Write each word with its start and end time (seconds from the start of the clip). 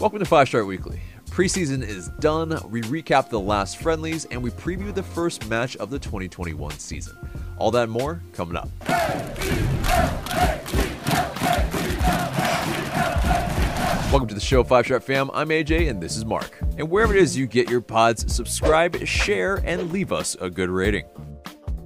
Welcome 0.00 0.20
to 0.20 0.24
Five 0.24 0.48
Star 0.48 0.64
Weekly. 0.64 0.98
Preseason 1.26 1.86
is 1.86 2.08
done. 2.20 2.58
We 2.70 2.80
recap 2.80 3.28
the 3.28 3.38
last 3.38 3.76
friendlies 3.76 4.24
and 4.24 4.42
we 4.42 4.48
preview 4.48 4.94
the 4.94 5.02
first 5.02 5.46
match 5.50 5.76
of 5.76 5.90
the 5.90 5.98
2021 5.98 6.70
season. 6.78 7.18
All 7.58 7.70
that 7.72 7.90
more 7.90 8.22
coming 8.32 8.56
up. 8.56 8.70
Welcome 14.10 14.26
to 14.28 14.34
the 14.34 14.40
show, 14.40 14.64
Five 14.64 14.86
Star 14.86 15.00
Fam. 15.00 15.30
I'm 15.34 15.50
AJ 15.50 15.90
and 15.90 16.02
this 16.02 16.16
is 16.16 16.24
Mark. 16.24 16.58
And 16.78 16.88
wherever 16.88 17.14
it 17.14 17.20
is 17.20 17.36
you 17.36 17.46
get 17.46 17.68
your 17.68 17.82
pods, 17.82 18.34
subscribe, 18.34 19.06
share, 19.06 19.56
and 19.66 19.92
leave 19.92 20.12
us 20.12 20.34
a 20.40 20.48
good 20.48 20.70
rating. 20.70 21.04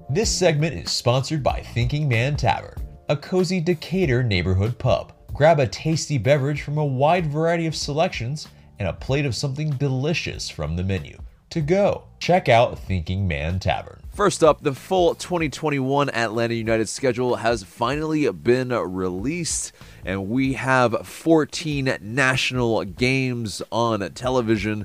This 0.09 0.31
segment 0.31 0.77
is 0.77 0.93
sponsored 0.93 1.43
by 1.43 1.63
Thinking 1.75 2.09
Man 2.09 2.37
Tavern, 2.37 2.77
a 3.09 3.17
cozy 3.17 3.59
Decatur 3.61 4.23
neighborhood 4.23 4.79
pub. 4.79 5.13
Grab 5.35 5.59
a 5.59 5.67
tasty 5.67 6.17
beverage 6.17 6.63
from 6.63 6.79
a 6.79 6.85
wide 6.85 7.27
variety 7.27 7.67
of 7.67 7.75
selections 7.75 8.47
and 8.79 8.87
a 8.87 8.93
plate 8.93 9.27
of 9.27 9.35
something 9.35 9.71
delicious 9.71 10.49
from 10.49 10.77
the 10.77 10.85
menu. 10.85 11.19
To 11.51 11.61
go, 11.61 12.05
check 12.21 12.49
out 12.49 12.79
Thinking 12.79 13.27
Man 13.27 13.59
Tavern. 13.59 14.01
First 14.15 14.45
up, 14.45 14.63
the 14.63 14.75
full 14.75 15.17
2021 15.17 16.09
Atlanta 16.11 16.55
United 16.55 16.89
schedule 16.89 17.35
has 17.35 17.65
finally 17.65 18.31
been 18.31 18.69
released, 18.69 19.73
and 20.05 20.29
we 20.29 20.53
have 20.53 21.05
14 21.05 21.99
national 22.01 22.85
games 22.85 23.61
on 23.73 24.09
television. 24.13 24.85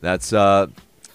That's 0.00 0.32
uh, 0.32 0.68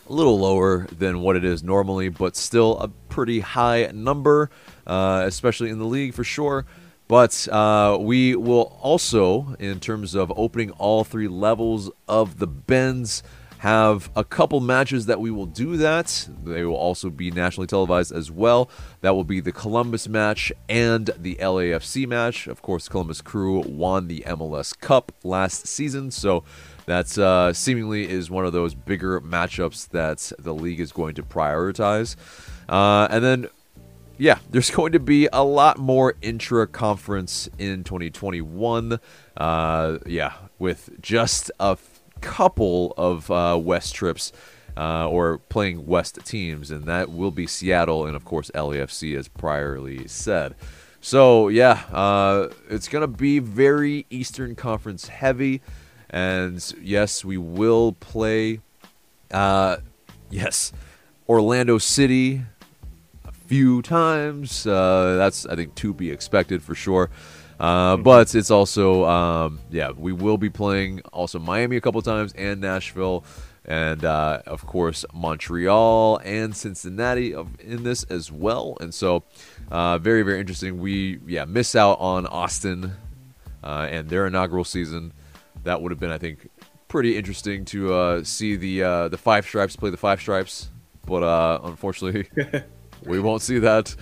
a 0.10 0.14
little 0.14 0.38
lower 0.38 0.88
than 0.88 1.22
what 1.22 1.38
it 1.38 1.46
is 1.46 1.64
normally, 1.64 2.10
but 2.10 2.36
still 2.36 2.78
a 2.80 2.90
pretty 3.08 3.40
high 3.40 3.92
number, 3.94 4.50
uh, 4.86 5.24
especially 5.26 5.70
in 5.70 5.80
the 5.80 5.86
league 5.86 6.14
for 6.14 6.26
sure. 6.26 6.66
But 7.08 7.48
uh, 7.50 7.98
we 8.00 8.36
will 8.36 8.78
also, 8.82 9.56
in 9.60 9.80
terms 9.80 10.16
of 10.16 10.32
opening 10.36 10.72
all 10.72 11.04
three 11.04 11.28
levels 11.28 11.92
of 12.08 12.40
the 12.40 12.48
Benz, 12.48 13.24
have 13.64 14.10
a 14.14 14.26
couple 14.26 14.60
matches 14.60 15.06
that 15.06 15.22
we 15.22 15.32
will 15.32 15.46
do 15.46 15.78
that. 15.78 16.28
They 16.44 16.66
will 16.66 16.76
also 16.76 17.10
be 17.10 17.32
nationally 17.32 17.66
televised 17.66 18.12
as 18.12 18.30
well. 18.30 18.70
That 19.00 19.16
will 19.16 19.24
be 19.24 19.40
the 19.40 19.54
Columbus 19.54 20.10
match 20.10 20.52
and 20.68 21.10
the 21.18 21.36
LAFC 21.36 22.06
match. 22.06 22.48
Of 22.48 22.62
course, 22.62 22.90
Columbus 22.90 23.22
Crew 23.22 23.62
won 23.62 24.10
the 24.10 24.26
MLS 24.28 24.78
Cup 24.78 25.14
last 25.24 25.66
season, 25.66 26.12
so 26.12 26.44
that's 26.86 27.18
uh, 27.18 27.54
seemingly 27.54 28.10
is 28.10 28.30
one 28.30 28.46
of 28.46 28.52
those 28.52 28.76
bigger 28.76 29.22
matchups 29.22 29.88
that 29.92 30.34
the 30.38 30.54
league 30.54 30.82
is 30.82 30.92
going 30.92 31.16
to 31.16 31.24
prioritize. 31.24 32.18
Uh, 32.68 33.08
and 33.10 33.24
then 33.24 33.48
yeah, 34.18 34.40
there's 34.50 34.72
going 34.72 34.92
to 34.94 35.00
be 35.00 35.28
a 35.32 35.44
lot 35.44 35.78
more 35.78 36.16
intra 36.22 36.68
conference 36.68 37.50
in 37.58 37.84
2021. 37.84 39.00
Uh, 39.36 39.98
yeah, 40.06 40.34
with 40.60 41.02
just 41.02 41.52
a 41.60 41.78
couple 42.22 42.94
of 42.98 43.30
uh, 43.30 43.60
West 43.62 43.94
trips 43.96 44.32
uh, 44.78 45.08
or 45.08 45.38
playing 45.38 45.86
West 45.86 46.20
teams, 46.26 46.72
and 46.72 46.86
that 46.86 47.12
will 47.12 47.32
be 47.32 47.48
Seattle 47.48 48.06
and, 48.06 48.16
of 48.16 48.26
course, 48.26 48.50
LAFC, 48.56 49.18
as 49.18 49.30
priorly 49.30 50.10
said. 50.10 50.56
So, 51.02 51.50
yeah, 51.50 51.84
uh, 51.92 52.48
it's 52.70 52.88
going 52.88 53.02
to 53.02 53.08
be 53.08 53.40
very 53.40 54.06
Eastern 54.10 54.56
Conference 54.56 55.10
heavy. 55.10 55.62
And 56.10 56.74
yes, 56.82 57.26
we 57.26 57.38
will 57.38 57.92
play, 57.94 58.62
uh, 59.32 59.78
yes, 60.30 60.72
Orlando 61.28 61.78
City 61.78 62.44
few 63.54 63.84
times. 63.84 64.66
Uh, 64.66 65.16
that's, 65.18 65.46
I 65.46 65.56
think, 65.56 65.76
to 65.76 65.94
be 65.94 66.10
expected 66.10 66.64
for 66.64 66.74
sure. 66.74 67.12
Uh, 67.60 67.98
but 67.98 68.34
it's 68.34 68.50
also, 68.50 69.06
um, 69.06 69.60
yeah, 69.70 69.92
we 69.92 70.12
will 70.12 70.40
be 70.40 70.50
playing 70.50 71.02
also 71.14 71.38
Miami 71.38 71.78
a 71.78 71.82
couple 71.82 72.02
times 72.02 72.34
and 72.34 72.62
Nashville, 72.62 73.24
and 73.64 74.04
uh, 74.04 74.42
of 74.48 74.66
course 74.66 75.06
Montreal 75.14 76.18
and 76.26 76.56
Cincinnati 76.56 77.34
in 77.60 77.84
this 77.84 78.04
as 78.06 78.32
well. 78.32 78.76
And 78.82 78.92
so, 78.92 79.24
uh, 79.72 80.00
very 80.00 80.24
very 80.24 80.40
interesting. 80.40 80.80
We 80.80 81.20
yeah 81.28 81.46
miss 81.46 81.76
out 81.76 82.00
on 82.00 82.26
Austin 82.26 82.94
uh, 83.64 83.88
and 83.90 84.10
their 84.10 84.26
inaugural 84.26 84.64
season. 84.64 85.14
That 85.64 85.80
would 85.82 85.92
have 85.92 86.00
been 86.00 86.12
I 86.12 86.18
think 86.18 86.50
pretty 86.88 87.16
interesting 87.18 87.66
to 87.66 87.94
uh, 87.94 88.24
see 88.24 88.56
the 88.56 88.84
uh, 88.84 89.08
the 89.10 89.18
Five 89.18 89.46
Stripes 89.46 89.76
play 89.76 89.92
the 89.92 89.98
Five 89.98 90.20
Stripes, 90.20 90.72
but 91.06 91.22
unfortunately 91.64 92.28
we 93.06 93.20
won't 93.20 93.42
see 93.42 93.60
that. 93.60 93.96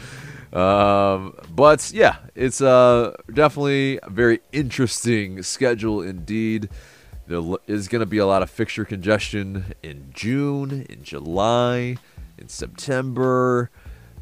Um, 0.54 1.36
but 1.50 1.92
yeah, 1.94 2.18
it's 2.36 2.62
uh, 2.62 3.16
definitely 3.34 4.00
a 4.04 4.10
very 4.10 4.42
interesting 4.52 5.44
schedule 5.44 6.02
indeed. 6.02 6.70
There 7.28 7.42
is 7.68 7.88
going 7.88 8.02
to 8.02 8.06
be 8.06 8.18
a 8.18 8.26
lot 8.26 8.42
of 8.42 8.50
fixture 8.50 8.84
congestion 8.84 9.74
in 9.82 10.12
June, 10.14 10.86
in 10.90 11.04
July, 11.04 11.98
in 12.38 12.50
September. 12.50 13.70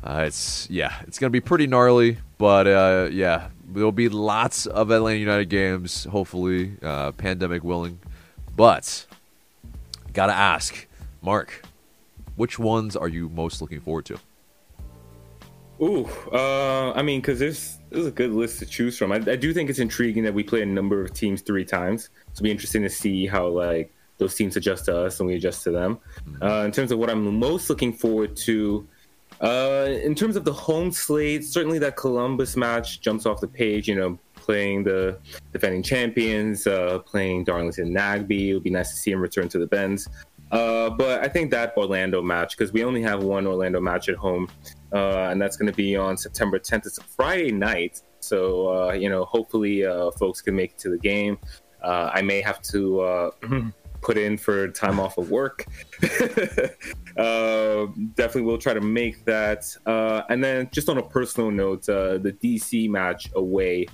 Uh, 0.04 0.26
it's 0.28 0.70
yeah, 0.70 1.02
it's 1.08 1.18
going 1.18 1.30
to 1.30 1.32
be 1.32 1.42
pretty 1.42 1.66
gnarly, 1.66 2.20
but 2.38 2.68
uh, 2.68 3.10
yeah, 3.12 3.50
there'll 3.68 3.92
be 3.92 4.10
lots 4.10 4.66
of 4.66 4.92
Atlanta 4.92 5.18
United 5.18 5.50
games, 5.50 6.06
hopefully, 6.06 6.74
uh, 6.84 7.12
pandemic 7.14 7.64
willing. 7.64 8.00
But 8.56 9.06
gotta 10.14 10.34
ask, 10.34 10.88
Mark, 11.22 11.64
which 12.36 12.60
ones 12.60 12.96
are 12.96 13.08
you 13.08 13.30
most 13.30 13.62
looking 13.62 13.80
forward 13.82 14.06
to? 14.06 14.20
Ooh, 15.82 16.06
uh, 16.34 16.92
I 16.92 17.02
mean, 17.02 17.22
because 17.22 17.40
there's 17.40 17.80
there's 17.90 18.06
a 18.06 18.12
good 18.12 18.32
list 18.32 18.60
to 18.60 18.66
choose 18.66 18.98
from. 18.98 19.12
I, 19.12 19.16
I, 19.16 19.36
do 19.36 19.54
think 19.54 19.70
it's 19.70 19.80
intriguing 19.80 20.24
that 20.24 20.34
we 20.34 20.44
play 20.44 20.62
a 20.62 20.66
number 20.66 21.02
of 21.02 21.14
teams 21.14 21.42
three 21.42 21.66
times. 21.66 22.10
It'll 22.32 22.44
be 22.44 22.52
interesting 22.52 22.84
to 22.84 22.90
see 22.90 23.26
how 23.26 23.48
like 23.48 23.94
those 24.18 24.36
teams 24.36 24.58
adjust 24.58 24.86
to 24.86 24.98
us 25.06 25.20
and 25.20 25.28
we 25.28 25.36
adjust 25.36 25.64
to 25.64 25.72
them. 25.72 26.00
Mm-hmm. 26.28 26.44
Uh, 26.44 26.66
in 26.66 26.72
terms 26.72 26.92
of 26.92 27.00
what 27.00 27.10
I'm 27.10 27.40
most 27.40 27.70
looking 27.70 27.94
forward 27.94 28.36
to, 28.38 28.88
uh, 29.42 29.88
in 30.04 30.16
terms 30.16 30.36
of 30.36 30.44
the 30.44 30.54
home 30.54 30.92
slate, 30.92 31.46
certainly 31.46 31.80
that 31.80 31.96
Columbus 31.96 32.58
match 32.58 33.00
jumps 33.00 33.26
off 33.26 33.40
the 33.40 33.48
page. 33.48 33.88
You 33.88 33.96
know, 33.96 34.20
playing 34.36 34.84
the 34.84 35.18
defending 35.54 35.84
champions, 35.84 36.68
uh, 36.68 37.00
playing 37.06 37.46
Darlington 37.46 37.94
Nagbe. 37.94 38.50
It 38.50 38.54
would 38.56 38.64
be 38.64 38.70
nice 38.70 38.90
to 38.90 38.96
see 38.98 39.12
him 39.12 39.22
return 39.22 39.48
to 39.50 39.60
the 39.60 39.68
Benz. 39.68 40.10
Uh, 40.52 40.90
but 40.90 41.24
I 41.24 41.28
think 41.28 41.52
that 41.52 41.78
Orlando 41.78 42.22
match, 42.22 42.58
because 42.58 42.74
we 42.74 42.84
only 42.84 43.02
have 43.04 43.24
one 43.24 43.46
Orlando 43.46 43.80
match 43.80 44.10
at 44.10 44.16
home, 44.16 44.50
uh, 44.94 45.30
and 45.30 45.42
that's 45.42 45.58
going 45.58 45.72
to 45.72 45.76
be 45.76 45.96
on 45.96 46.18
September 46.18 46.58
10th. 46.60 46.88
It's 46.88 46.98
a 46.98 47.04
Friday 47.04 47.52
night, 47.52 48.02
so 48.20 48.68
uh, 48.90 48.94
you 48.94 49.10
know, 49.10 49.26
hopefully, 49.26 49.86
uh, 49.86 50.12
folks 50.12 50.42
can 50.42 50.56
make 50.56 50.72
it 50.72 50.78
to 50.80 50.90
the 50.90 50.98
game. 50.98 51.38
Uh, 51.84 52.10
I 52.14 52.22
may 52.22 52.42
have 52.42 52.62
to 52.64 53.32
put 54.02 54.18
in 54.18 54.38
for 54.38 54.70
time 54.70 55.00
off 55.00 55.18
of 55.18 55.30
work. 55.30 55.66
Definitely, 57.16 58.42
will 58.42 58.58
try 58.58 58.74
to 58.74 58.82
make 58.82 59.26
that. 59.26 59.66
and 59.86 60.44
then, 60.44 60.70
just 60.72 60.90
on 60.90 60.98
a 60.98 61.04
personal 61.04 61.52
note, 61.52 61.86
the 61.86 62.36
DC 62.42 62.90
match 62.90 63.30
away. 63.36 63.86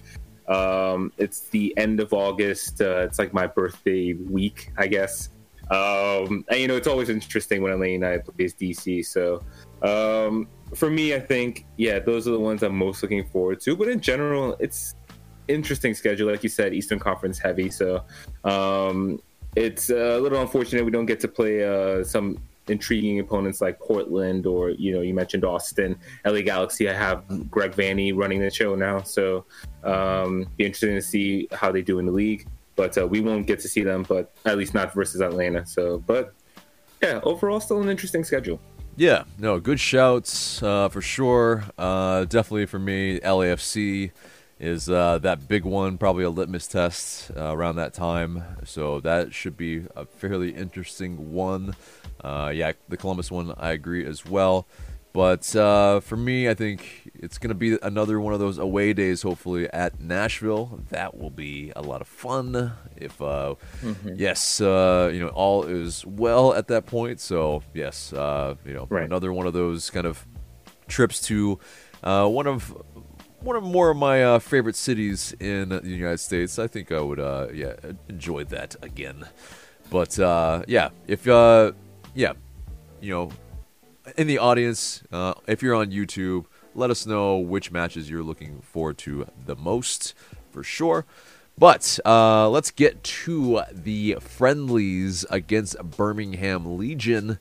Um, 0.48 1.12
it's 1.18 1.50
the 1.50 1.74
end 1.76 2.00
of 2.00 2.14
August. 2.14 2.80
it's 2.80 3.20
like 3.20 3.34
my 3.34 3.48
birthday 3.48 4.14
week, 4.14 4.72
I 4.78 4.88
guess. 4.88 5.30
Um, 5.72 6.46
and 6.50 6.60
you 6.60 6.68
know, 6.68 6.76
it's 6.76 6.88
always 6.88 7.10
interesting 7.10 7.62
when 7.62 7.72
Atlanta 7.72 8.20
plays 8.20 8.54
DC. 8.54 9.06
So 9.06 9.42
um, 9.82 10.48
for 10.74 10.90
me, 10.90 11.16
I 11.16 11.20
think 11.20 11.66
yeah, 11.78 12.00
those 12.00 12.28
are 12.28 12.32
the 12.32 12.40
ones 12.40 12.64
I'm 12.64 12.78
most 12.78 13.02
looking 13.02 13.26
forward 13.28 13.60
to. 13.62 13.76
But 13.76 13.88
in 13.88 14.00
general, 14.00 14.56
it's 14.60 14.96
interesting 15.48 15.94
schedule, 15.94 16.32
like 16.32 16.44
you 16.44 16.50
said, 16.50 16.74
Eastern 16.74 17.00
Conference 17.00 17.40
heavy. 17.40 17.70
So 17.70 18.04
um, 18.44 19.22
it's 19.56 19.90
a 19.90 20.20
little 20.20 20.42
unfortunate 20.42 20.86
we 20.86 20.92
don't 20.92 21.06
get 21.06 21.20
to 21.22 21.28
play 21.28 21.64
uh, 21.64 22.04
some 22.04 22.40
intriguing 22.68 23.20
opponents 23.20 23.62
like 23.62 23.80
Portland 23.80 24.48
or 24.48 24.72
you 24.72 24.92
know 24.92 25.02
you 25.02 25.14
mentioned 25.14 25.46
Austin, 25.46 25.98
LA 26.26 26.42
Galaxy. 26.42 26.90
I 26.90 26.94
have 26.94 27.24
Greg 27.50 27.72
Vanney 27.72 28.16
running 28.16 28.40
the 28.40 28.50
show 28.50 28.76
now, 28.76 29.02
so 29.02 29.46
um, 29.84 30.48
be 30.58 30.66
interesting 30.66 30.96
to 30.96 31.02
see 31.02 31.48
how 31.52 31.72
they 31.72 31.82
do 31.82 32.00
in 32.00 32.06
the 32.06 32.12
league. 32.12 32.48
But 32.76 32.98
uh, 32.98 33.08
we 33.08 33.22
won't 33.22 33.48
get 33.48 33.60
to 33.62 33.68
see 33.68 33.84
them, 33.84 34.04
but 34.08 34.32
at 34.46 34.58
least 34.58 34.74
not 34.74 34.94
versus 34.94 35.22
Atlanta. 35.22 35.66
So, 35.66 36.00
but 36.00 36.34
yeah, 37.02 37.20
overall, 37.24 37.60
still 37.60 37.82
an 37.82 37.90
interesting 37.90 38.24
schedule. 38.24 38.60
Yeah, 38.98 39.24
no, 39.38 39.60
good 39.60 39.80
shouts 39.80 40.64
uh, 40.64 40.90
for 40.90 41.02
sure. 41.02 41.66
Uh, 41.78 42.26
definitely 42.26 42.66
for 42.66 42.80
me, 42.80 43.20
LAFC 43.20 44.12
is 44.60 44.90
uh, 44.90 45.20
that 45.20 45.48
big 45.48 45.66
one, 45.66 45.98
probably 45.98 46.24
a 46.24 46.30
litmus 46.30 46.68
test 46.68 47.32
uh, 47.36 47.54
around 47.54 47.76
that 47.76 47.94
time. 47.94 48.42
So 48.64 49.02
that 49.02 49.34
should 49.34 49.58
be 49.58 49.84
a 49.96 50.06
fairly 50.06 50.52
interesting 50.52 51.34
one. 51.34 51.76
Uh, 52.24 52.52
yeah, 52.56 52.72
the 52.88 52.98
Columbus 52.98 53.30
one, 53.30 53.54
I 53.58 53.72
agree 53.72 54.06
as 54.06 54.26
well. 54.26 54.66
But 55.16 55.56
uh, 55.56 56.02
for 56.02 56.18
me, 56.18 56.50
I 56.50 56.54
think 56.54 57.10
it's 57.14 57.38
going 57.38 57.48
to 57.48 57.56
be 57.56 57.78
another 57.82 58.20
one 58.20 58.34
of 58.34 58.42
those 58.42 58.58
away 58.58 58.92
days, 58.92 59.22
hopefully, 59.22 59.72
at 59.72 60.02
Nashville. 60.02 60.82
That 60.90 61.18
will 61.18 61.30
be 61.30 61.72
a 61.74 61.82
lot 61.82 62.02
of 62.02 62.08
fun. 62.10 62.74
If, 62.98 63.22
uh, 63.22 63.56
mm-hmm. 63.82 64.16
yes, 64.18 64.60
uh, 64.60 65.10
you 65.14 65.22
know, 65.22 65.30
all 65.30 65.64
is 65.64 66.06
well 66.06 66.54
at 66.54 66.68
that 66.68 66.86
point. 66.86 67.22
So, 67.22 67.64
yes, 67.74 68.12
uh, 68.12 68.56
you 68.66 68.74
know, 68.74 68.88
right. 68.90 69.06
another 69.06 69.32
one 69.32 69.48
of 69.48 69.54
those 69.54 69.90
kind 69.90 70.06
of 70.06 70.28
trips 70.90 71.22
to 71.28 71.60
uh, 72.04 72.28
one 72.28 72.46
of 72.46 72.76
one 73.40 73.56
of 73.56 73.64
more 73.64 73.92
of 73.92 73.96
my 73.96 74.22
uh, 74.22 74.40
favorite 74.40 74.76
cities 74.76 75.34
in 75.40 75.70
the 75.70 75.82
United 75.88 76.20
States. 76.20 76.60
I 76.60 76.68
think 76.68 76.92
I 76.92 77.00
would, 77.00 77.22
uh, 77.22 77.48
yeah, 77.54 77.76
enjoy 78.10 78.44
that 78.46 78.76
again. 78.82 79.30
But 79.90 80.20
uh, 80.20 80.64
yeah, 80.68 80.90
if 81.08 81.26
uh, 81.26 81.72
yeah, 82.14 82.34
you 83.00 83.14
know, 83.14 83.30
in 84.18 84.28
the 84.28 84.38
audience, 84.38 85.04
uh, 85.12 85.34
if 85.48 85.62
you're 85.62 85.76
on 85.76 85.92
YouTube, 85.92 86.46
let 86.74 86.90
us 86.90 87.06
know 87.06 87.38
which 87.38 87.72
matches 87.72 88.10
you're 88.10 88.24
looking 88.24 88.62
forward 88.62 88.98
to 89.00 89.28
the 89.46 89.56
most, 89.56 90.14
for 90.52 90.64
sure. 90.64 91.06
But 91.58 92.00
uh, 92.06 92.50
let's 92.50 92.72
get 92.72 93.02
to 93.04 93.62
the 93.72 94.18
friendlies 94.20 95.26
against 95.30 95.78
Birmingham 95.82 96.78
Legion. 96.78 97.40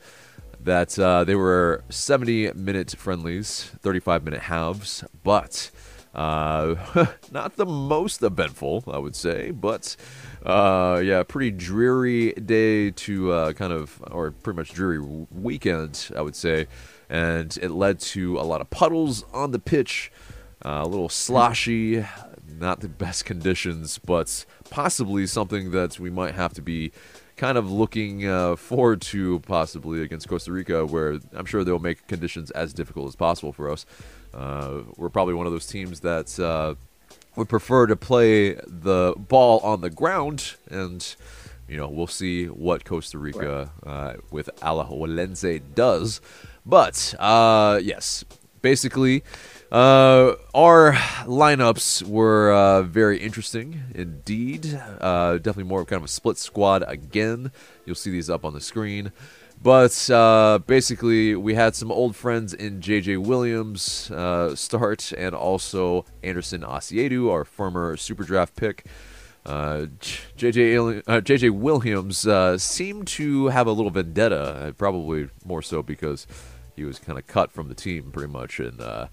That 0.61 0.99
uh, 0.99 1.25
they 1.25 1.35
were 1.35 1.85
70 1.91 2.53
minute 2.53 2.93
friendlies, 2.97 3.71
35 3.83 4.25
minute 4.25 4.43
halves, 4.43 5.05
but 5.23 5.71
uh, 6.15 7.07
not 7.33 7.57
the 7.57 7.67
most 7.67 8.23
eventful, 8.23 8.85
I 8.87 8.99
would 8.99 9.17
say. 9.17 9.51
But 9.51 9.97
uh, 10.45 11.01
yeah, 11.05 11.23
pretty 11.23 11.51
dreary 11.51 12.33
day 12.33 12.91
to 12.93 13.33
uh, 13.33 13.53
kind 13.53 13.73
of, 13.73 14.03
or 14.11 14.31
pretty 14.31 14.57
much 14.57 14.73
dreary 14.73 15.01
weekend, 15.01 16.11
I 16.17 16.23
would 16.23 16.37
say. 16.37 16.67
And 17.09 17.57
it 17.61 17.71
led 17.71 18.01
to 18.01 18.39
a 18.39 18.43
lot 18.43 18.61
of 18.61 18.71
puddles 18.71 19.25
on 19.33 19.51
the 19.51 19.59
pitch, 19.59 20.11
uh, 20.65 20.81
a 20.83 20.87
little 20.87 21.09
sloshy, 21.09 22.05
not 22.59 22.81
the 22.81 22.89
best 22.89 23.25
conditions, 23.25 23.99
but 23.99 24.45
possibly 24.71 25.27
something 25.27 25.71
that 25.73 25.99
we 25.99 26.11
might 26.11 26.35
have 26.35 26.55
to 26.55 26.63
be 26.63 26.93
kind 27.37 27.59
of 27.59 27.71
looking 27.71 28.27
uh, 28.27 28.57
forward 28.57 29.01
to 29.01 29.41
possibly 29.41 30.03
against 30.03 30.29
Costa 30.29 30.53
Rica, 30.53 30.87
where 30.87 31.19
I'm 31.35 31.47
sure 31.47 31.65
they'll 31.65 31.79
make 31.79 32.07
conditions 32.07 32.51
as 32.53 32.73
difficult 32.73 33.09
as 33.09 33.17
possible 33.17 33.53
for 33.53 33.71
us. 33.71 33.85
Uh, 34.35 34.83
we're 34.97 35.11
probably 35.11 35.35
one 35.35 35.47
of 35.47 35.53
those 35.53 35.67
teams 35.67 36.01
that 36.01 36.39
uh, 36.41 36.75
would 37.37 37.49
prefer 37.49 37.87
to 37.87 37.97
play 37.97 38.55
the 38.55 39.15
ball 39.17 39.61
on 39.61 39.81
the 39.81 39.91
ground, 39.91 40.55
and 40.69 41.15
you 41.69 41.77
know 41.77 41.89
we'll 41.89 42.07
see 42.07 42.47
what 42.47 42.85
Costa 42.85 43.19
Rica 43.19 43.71
uh, 43.85 44.15
with 44.31 44.51
Alajuelense 44.61 45.63
does. 45.75 46.21
But 46.67 47.15
uh, 47.19 47.81
yes, 47.83 48.25
basically. 48.63 49.23
Uh, 49.73 50.37
our 50.55 50.93
lineups 51.25 52.05
were 52.05 52.53
uh, 52.53 52.83
very 52.83 53.19
interesting 53.19 53.83
indeed. 53.93 54.81
Uh, 55.01 55.33
definitely 55.33 55.65
more 55.65 55.81
of 55.81 55.89
kind 55.89 55.99
of 55.99 56.05
a 56.05 56.09
split 56.09 56.39
squad 56.39 56.85
again. 56.87 57.51
You'll 57.85 57.97
see 57.97 58.13
these 58.13 58.31
up 58.31 58.45
on 58.45 58.53
the 58.55 58.61
screen. 58.61 59.11
But 59.63 60.11
uh, 60.11 60.59
basically, 60.67 61.35
we 61.35 61.55
had 61.55 61.75
some 61.75 61.91
old 61.91 62.15
friends 62.17 62.53
in 62.53 62.81
JJ 62.81 63.19
Williams 63.25 64.11
uh, 64.11 64.55
start, 64.55 65.13
and 65.17 65.35
also 65.35 66.05
Anderson 66.23 66.61
Asiedu, 66.61 67.31
our 67.31 67.45
former 67.45 67.97
Super 67.97 68.25
Draft 68.25 68.57
pick. 68.57 68.85
Uh, 69.47 69.87
JJ 70.39 71.03
uh, 71.07 71.21
JJ 71.21 71.51
Williams 71.51 72.27
uh, 72.27 72.57
seemed 72.57 73.07
to 73.09 73.49
have 73.49 73.67
a 73.67 73.73
little 73.73 73.91
vendetta, 73.91 74.37
uh, 74.37 74.73
probably 74.73 75.29
more 75.45 75.63
so 75.63 75.83
because 75.83 76.27
he 76.77 76.85
was 76.85 76.99
kind 76.99 77.19
of 77.19 77.27
cut 77.27 77.51
from 77.53 77.69
the 77.69 77.75
team 77.75 78.11
pretty 78.11 78.33
much, 78.33 78.59
and 78.59 78.81
uh, 78.81 79.07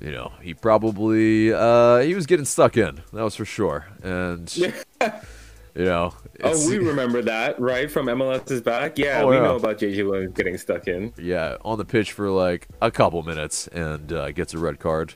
you 0.00 0.10
know 0.10 0.32
he 0.42 0.52
probably 0.54 1.46
he 1.46 2.14
was 2.14 2.26
getting 2.26 2.44
stuck 2.44 2.76
in. 2.76 3.02
That 3.12 3.22
was 3.22 3.36
for 3.36 3.44
sure, 3.44 3.86
and. 4.02 4.74
You 5.74 5.86
know, 5.86 6.14
oh, 6.44 6.68
we 6.68 6.78
remember 6.90 7.20
that, 7.22 7.60
right? 7.60 7.90
From 7.90 8.06
MLS's 8.06 8.60
back. 8.62 8.96
Yeah, 8.96 9.22
Oh, 9.22 9.28
we 9.28 9.36
yeah. 9.36 9.42
know 9.42 9.56
about 9.56 9.78
JJ 9.78 10.08
Williams 10.08 10.34
getting 10.34 10.56
stuck 10.56 10.86
in. 10.86 11.12
yeah, 11.18 11.56
on 11.64 11.78
the 11.78 11.84
pitch 11.84 12.12
for 12.12 12.30
like 12.30 12.68
a 12.80 12.90
couple 12.92 13.22
minutes 13.24 13.66
and 13.68 14.12
uh, 14.12 14.30
gets 14.30 14.54
a 14.54 14.58
red 14.58 14.78
card. 14.78 15.14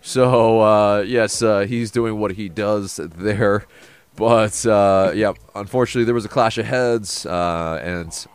So 0.00 0.60
uh, 0.60 1.04
yes, 1.06 1.40
uh, 1.42 1.60
he's 1.60 1.92
doing 1.92 2.18
what 2.18 2.32
he 2.32 2.48
does 2.48 2.96
there, 2.96 3.64
but 4.16 4.66
uh, 4.66 5.12
yeah, 5.14 5.34
unfortunately 5.54 6.04
there 6.04 6.14
was 6.14 6.24
a 6.24 6.28
clash 6.28 6.58
of 6.58 6.66
heads, 6.66 7.24
uh, 7.24 7.80
and 7.84 8.26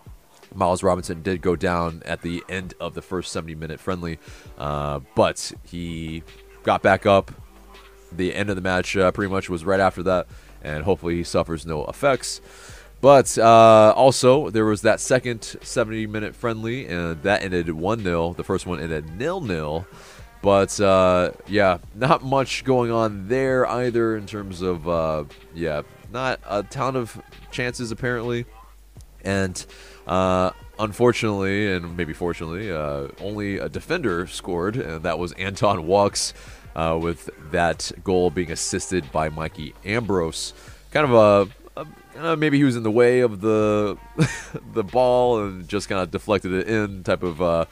Miles 0.55 0.81
Robinson 0.83 1.21
did 1.21 1.41
go 1.41 1.57
down 1.57 2.01
at 2.05 2.21
the 2.21 2.41
end 2.47 2.73
of 2.79 2.93
the 2.93 3.01
first 3.01 3.33
70 3.33 3.55
minute 3.55 3.81
friendly, 3.81 4.17
uh, 4.57 5.01
but 5.15 5.51
he 5.65 6.23
got 6.63 6.81
back 6.81 7.05
up. 7.05 7.31
The 8.13 8.33
end 8.33 8.49
of 8.49 8.55
the 8.55 8.61
match 8.61 8.93
pretty 8.93 9.27
much 9.27 9.49
was 9.49 9.65
right 9.65 9.81
after 9.81 10.01
that, 10.03 10.27
and 10.63 10.83
hopefully 10.83 11.17
he 11.17 11.23
suffers 11.23 11.65
no 11.65 11.85
effects. 11.85 12.41
But 12.99 13.37
uh, 13.37 13.93
also, 13.95 14.49
there 14.49 14.65
was 14.65 14.81
that 14.81 14.99
second 14.99 15.43
70 15.43 16.07
minute 16.07 16.35
friendly, 16.35 16.87
and 16.87 17.21
that 17.23 17.43
ended 17.43 17.69
1 17.69 18.03
0. 18.03 18.33
The 18.33 18.43
first 18.43 18.65
one 18.65 18.79
ended 18.79 19.17
nil 19.17 19.41
nil. 19.41 19.85
But 20.41 20.79
uh, 20.79 21.31
yeah, 21.47 21.79
not 21.95 22.23
much 22.23 22.63
going 22.63 22.91
on 22.91 23.27
there 23.27 23.67
either 23.67 24.15
in 24.15 24.25
terms 24.25 24.61
of, 24.61 24.87
uh, 24.87 25.25
yeah, 25.53 25.81
not 26.11 26.39
a 26.47 26.63
ton 26.63 26.95
of 26.95 27.21
chances 27.51 27.91
apparently. 27.91 28.45
And 29.23 29.63
uh, 30.05 30.51
unfortunately, 30.79 31.71
and 31.73 31.97
maybe 31.97 32.13
fortunately, 32.13 32.71
uh, 32.71 33.09
only 33.19 33.57
a 33.57 33.67
defender 33.67 34.27
scored, 34.27 34.77
and 34.77 35.03
that 35.03 35.19
was 35.19 35.33
Anton 35.33 35.85
Walkes, 35.85 36.33
uh, 36.77 36.97
with 37.01 37.29
that 37.51 37.91
goal 38.03 38.29
being 38.29 38.51
assisted 38.51 39.11
by 39.11 39.27
Mikey 39.27 39.73
Ambrose. 39.83 40.53
Kind 40.91 41.11
of 41.11 41.13
a, 41.75 41.81
a 41.81 42.31
uh, 42.31 42.35
maybe 42.37 42.57
he 42.57 42.63
was 42.63 42.77
in 42.77 42.83
the 42.83 42.91
way 42.91 43.19
of 43.19 43.41
the 43.41 43.97
the 44.73 44.83
ball 44.83 45.43
and 45.43 45.67
just 45.67 45.89
kind 45.89 46.01
of 46.01 46.11
deflected 46.11 46.53
it 46.53 46.69
in 46.69 47.03
type 47.03 47.23
of. 47.23 47.41
Uh, 47.41 47.65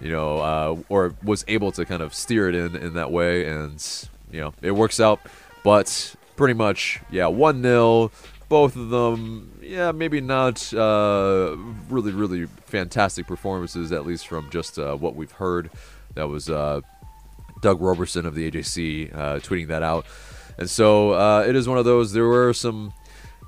you 0.00 0.10
know, 0.10 0.38
uh, 0.38 0.76
or 0.88 1.14
was 1.22 1.44
able 1.46 1.70
to 1.70 1.84
kind 1.84 2.02
of 2.02 2.12
steer 2.12 2.48
it 2.48 2.56
in 2.56 2.74
in 2.74 2.94
that 2.94 3.12
way, 3.12 3.46
and 3.46 4.08
you 4.32 4.40
know, 4.40 4.52
it 4.60 4.72
works 4.72 4.98
out. 4.98 5.20
But 5.62 6.16
pretty 6.34 6.54
much, 6.54 7.00
yeah, 7.08 7.28
one 7.28 7.62
0 7.62 8.10
Both 8.48 8.74
of 8.74 8.90
them, 8.90 9.60
yeah, 9.62 9.92
maybe 9.92 10.20
not 10.20 10.74
uh, 10.74 11.56
really, 11.88 12.10
really 12.10 12.46
fantastic 12.66 13.28
performances, 13.28 13.92
at 13.92 14.04
least 14.04 14.26
from 14.26 14.50
just 14.50 14.76
uh, 14.76 14.96
what 14.96 15.14
we've 15.14 15.30
heard. 15.30 15.70
That 16.14 16.28
was 16.28 16.50
uh, 16.50 16.80
Doug 17.62 17.80
Roberson 17.80 18.26
of 18.26 18.34
the 18.34 18.50
AJC 18.50 19.14
uh, 19.14 19.18
tweeting 19.38 19.68
that 19.68 19.82
out, 19.82 20.04
and 20.58 20.68
so 20.68 21.12
uh, 21.12 21.44
it 21.48 21.56
is 21.56 21.66
one 21.66 21.78
of 21.78 21.86
those. 21.86 22.12
There 22.12 22.26
were 22.26 22.52
some. 22.52 22.92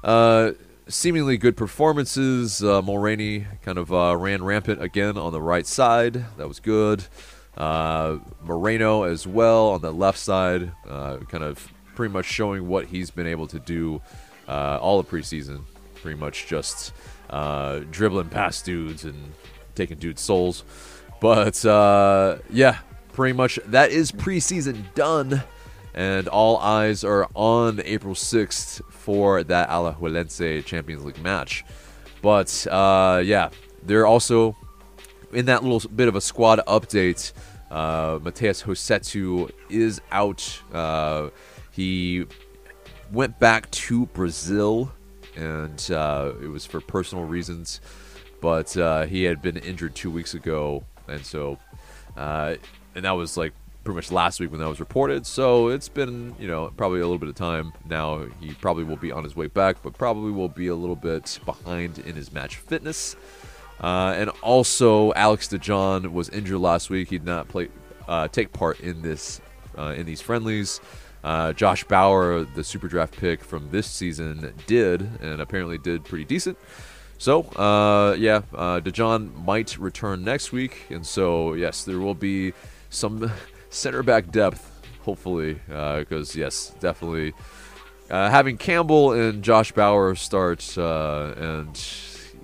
Uh, 0.02 0.52
seemingly 0.86 1.38
good 1.38 1.56
performances. 1.56 2.62
Uh, 2.62 2.82
Mulraney 2.82 3.46
kind 3.62 3.78
of 3.78 3.92
uh, 3.92 4.16
ran 4.16 4.44
rampant 4.44 4.82
again 4.82 5.16
on 5.16 5.32
the 5.32 5.40
right 5.40 5.66
side. 5.66 6.24
That 6.36 6.48
was 6.48 6.60
good. 6.60 7.04
Uh, 7.56 8.18
Moreno 8.42 9.04
as 9.04 9.26
well 9.26 9.68
on 9.68 9.80
the 9.80 9.92
left 9.92 10.18
side, 10.18 10.72
uh, 10.88 11.18
kind 11.28 11.44
of 11.44 11.72
pretty 11.94 12.12
much 12.12 12.26
showing 12.26 12.68
what 12.68 12.86
he's 12.86 13.10
been 13.10 13.26
able 13.26 13.46
to 13.48 13.58
do 13.58 14.02
all 14.48 14.98
of 14.98 15.08
preseason. 15.08 15.62
Pretty 16.02 16.18
much 16.18 16.46
just 16.46 16.92
dribbling 17.30 18.28
past 18.28 18.64
dudes 18.64 19.04
and 19.04 19.32
taking 19.74 19.96
dudes' 19.96 20.20
souls. 20.20 20.64
But 21.20 21.64
yeah, 22.50 22.78
pretty 23.14 23.32
much 23.32 23.58
that 23.66 23.90
is 23.90 24.12
preseason 24.12 24.92
done 24.94 25.42
and 25.94 26.26
all 26.28 26.58
eyes 26.58 27.04
are 27.04 27.28
on 27.34 27.80
April 27.84 28.14
6th 28.14 28.82
for 28.90 29.44
that 29.44 29.68
Alajuelense 29.68 30.64
Champions 30.64 31.04
League 31.04 31.22
match. 31.22 31.64
But 32.20 32.66
uh, 32.66 33.22
yeah, 33.24 33.50
they're 33.82 34.06
also 34.06 34.56
in 35.32 35.46
that 35.46 35.62
little 35.62 35.88
bit 35.90 36.08
of 36.08 36.16
a 36.16 36.20
squad 36.20 36.60
update. 36.66 37.32
Uh, 37.70 38.18
Matheus 38.18 38.64
Rossetto 38.64 39.50
is 39.68 40.00
out. 40.10 40.62
Uh, 40.72 41.30
he 41.70 42.26
went 43.12 43.38
back 43.38 43.70
to 43.72 44.06
Brazil, 44.06 44.92
and 45.36 45.90
uh, 45.90 46.32
it 46.42 46.48
was 46.48 46.64
for 46.66 46.80
personal 46.80 47.24
reasons. 47.24 47.80
But 48.40 48.76
uh, 48.76 49.06
he 49.06 49.24
had 49.24 49.42
been 49.42 49.56
injured 49.56 49.94
two 49.94 50.10
weeks 50.10 50.34
ago, 50.34 50.84
and 51.08 51.24
so, 51.24 51.58
uh, 52.16 52.56
and 52.94 53.04
that 53.04 53.12
was 53.12 53.36
like 53.36 53.52
pretty 53.84 53.96
much 53.96 54.10
last 54.10 54.40
week 54.40 54.50
when 54.50 54.60
that 54.60 54.68
was 54.68 54.80
reported. 54.80 55.26
So 55.26 55.68
it's 55.68 55.88
been, 55.88 56.34
you 56.38 56.48
know, 56.48 56.72
probably 56.76 57.00
a 57.00 57.04
little 57.04 57.18
bit 57.18 57.28
of 57.28 57.34
time 57.34 57.72
now. 57.88 58.24
He 58.40 58.52
probably 58.54 58.84
will 58.84 58.96
be 58.96 59.12
on 59.12 59.24
his 59.24 59.36
way 59.36 59.46
back, 59.46 59.76
but 59.82 59.92
probably 59.92 60.32
will 60.32 60.48
be 60.48 60.68
a 60.68 60.74
little 60.74 60.96
bit 60.96 61.38
behind 61.44 61.98
in 61.98 62.16
his 62.16 62.32
match 62.32 62.56
fitness. 62.56 63.14
Uh, 63.80 64.14
and 64.16 64.30
also, 64.42 65.12
Alex 65.12 65.48
DeJohn 65.48 66.12
was 66.12 66.28
injured 66.30 66.60
last 66.60 66.88
week. 66.88 67.10
He 67.10 67.18
did 67.18 67.26
not 67.26 67.48
play, 67.48 67.68
uh, 68.08 68.28
take 68.28 68.52
part 68.52 68.80
in 68.80 69.02
this, 69.02 69.40
uh, 69.76 69.94
in 69.96 70.06
these 70.06 70.22
friendlies. 70.22 70.80
Uh, 71.22 71.52
Josh 71.52 71.84
Bauer, 71.84 72.44
the 72.44 72.62
super 72.62 72.88
draft 72.88 73.16
pick 73.16 73.42
from 73.42 73.70
this 73.70 73.86
season, 73.86 74.54
did, 74.66 75.02
and 75.20 75.40
apparently 75.40 75.76
did 75.76 76.04
pretty 76.04 76.24
decent. 76.24 76.56
So, 77.18 77.42
uh, 77.42 78.14
yeah, 78.18 78.42
uh, 78.54 78.80
DeJohn 78.80 79.44
might 79.44 79.78
return 79.78 80.24
next 80.24 80.52
week, 80.52 80.86
and 80.90 81.04
so 81.06 81.54
yes, 81.54 81.84
there 81.84 81.98
will 81.98 82.14
be 82.14 82.52
some 82.94 83.30
center 83.70 84.02
back 84.02 84.30
depth, 84.30 84.70
hopefully, 85.02 85.54
because 85.66 86.34
yes, 86.36 86.74
definitely 86.80 87.34
uh, 88.10 88.30
having 88.30 88.56
Campbell 88.56 89.12
and 89.12 89.42
Josh 89.42 89.72
Bauer 89.72 90.14
start, 90.14 90.76
uh, 90.76 91.34
and 91.36 91.88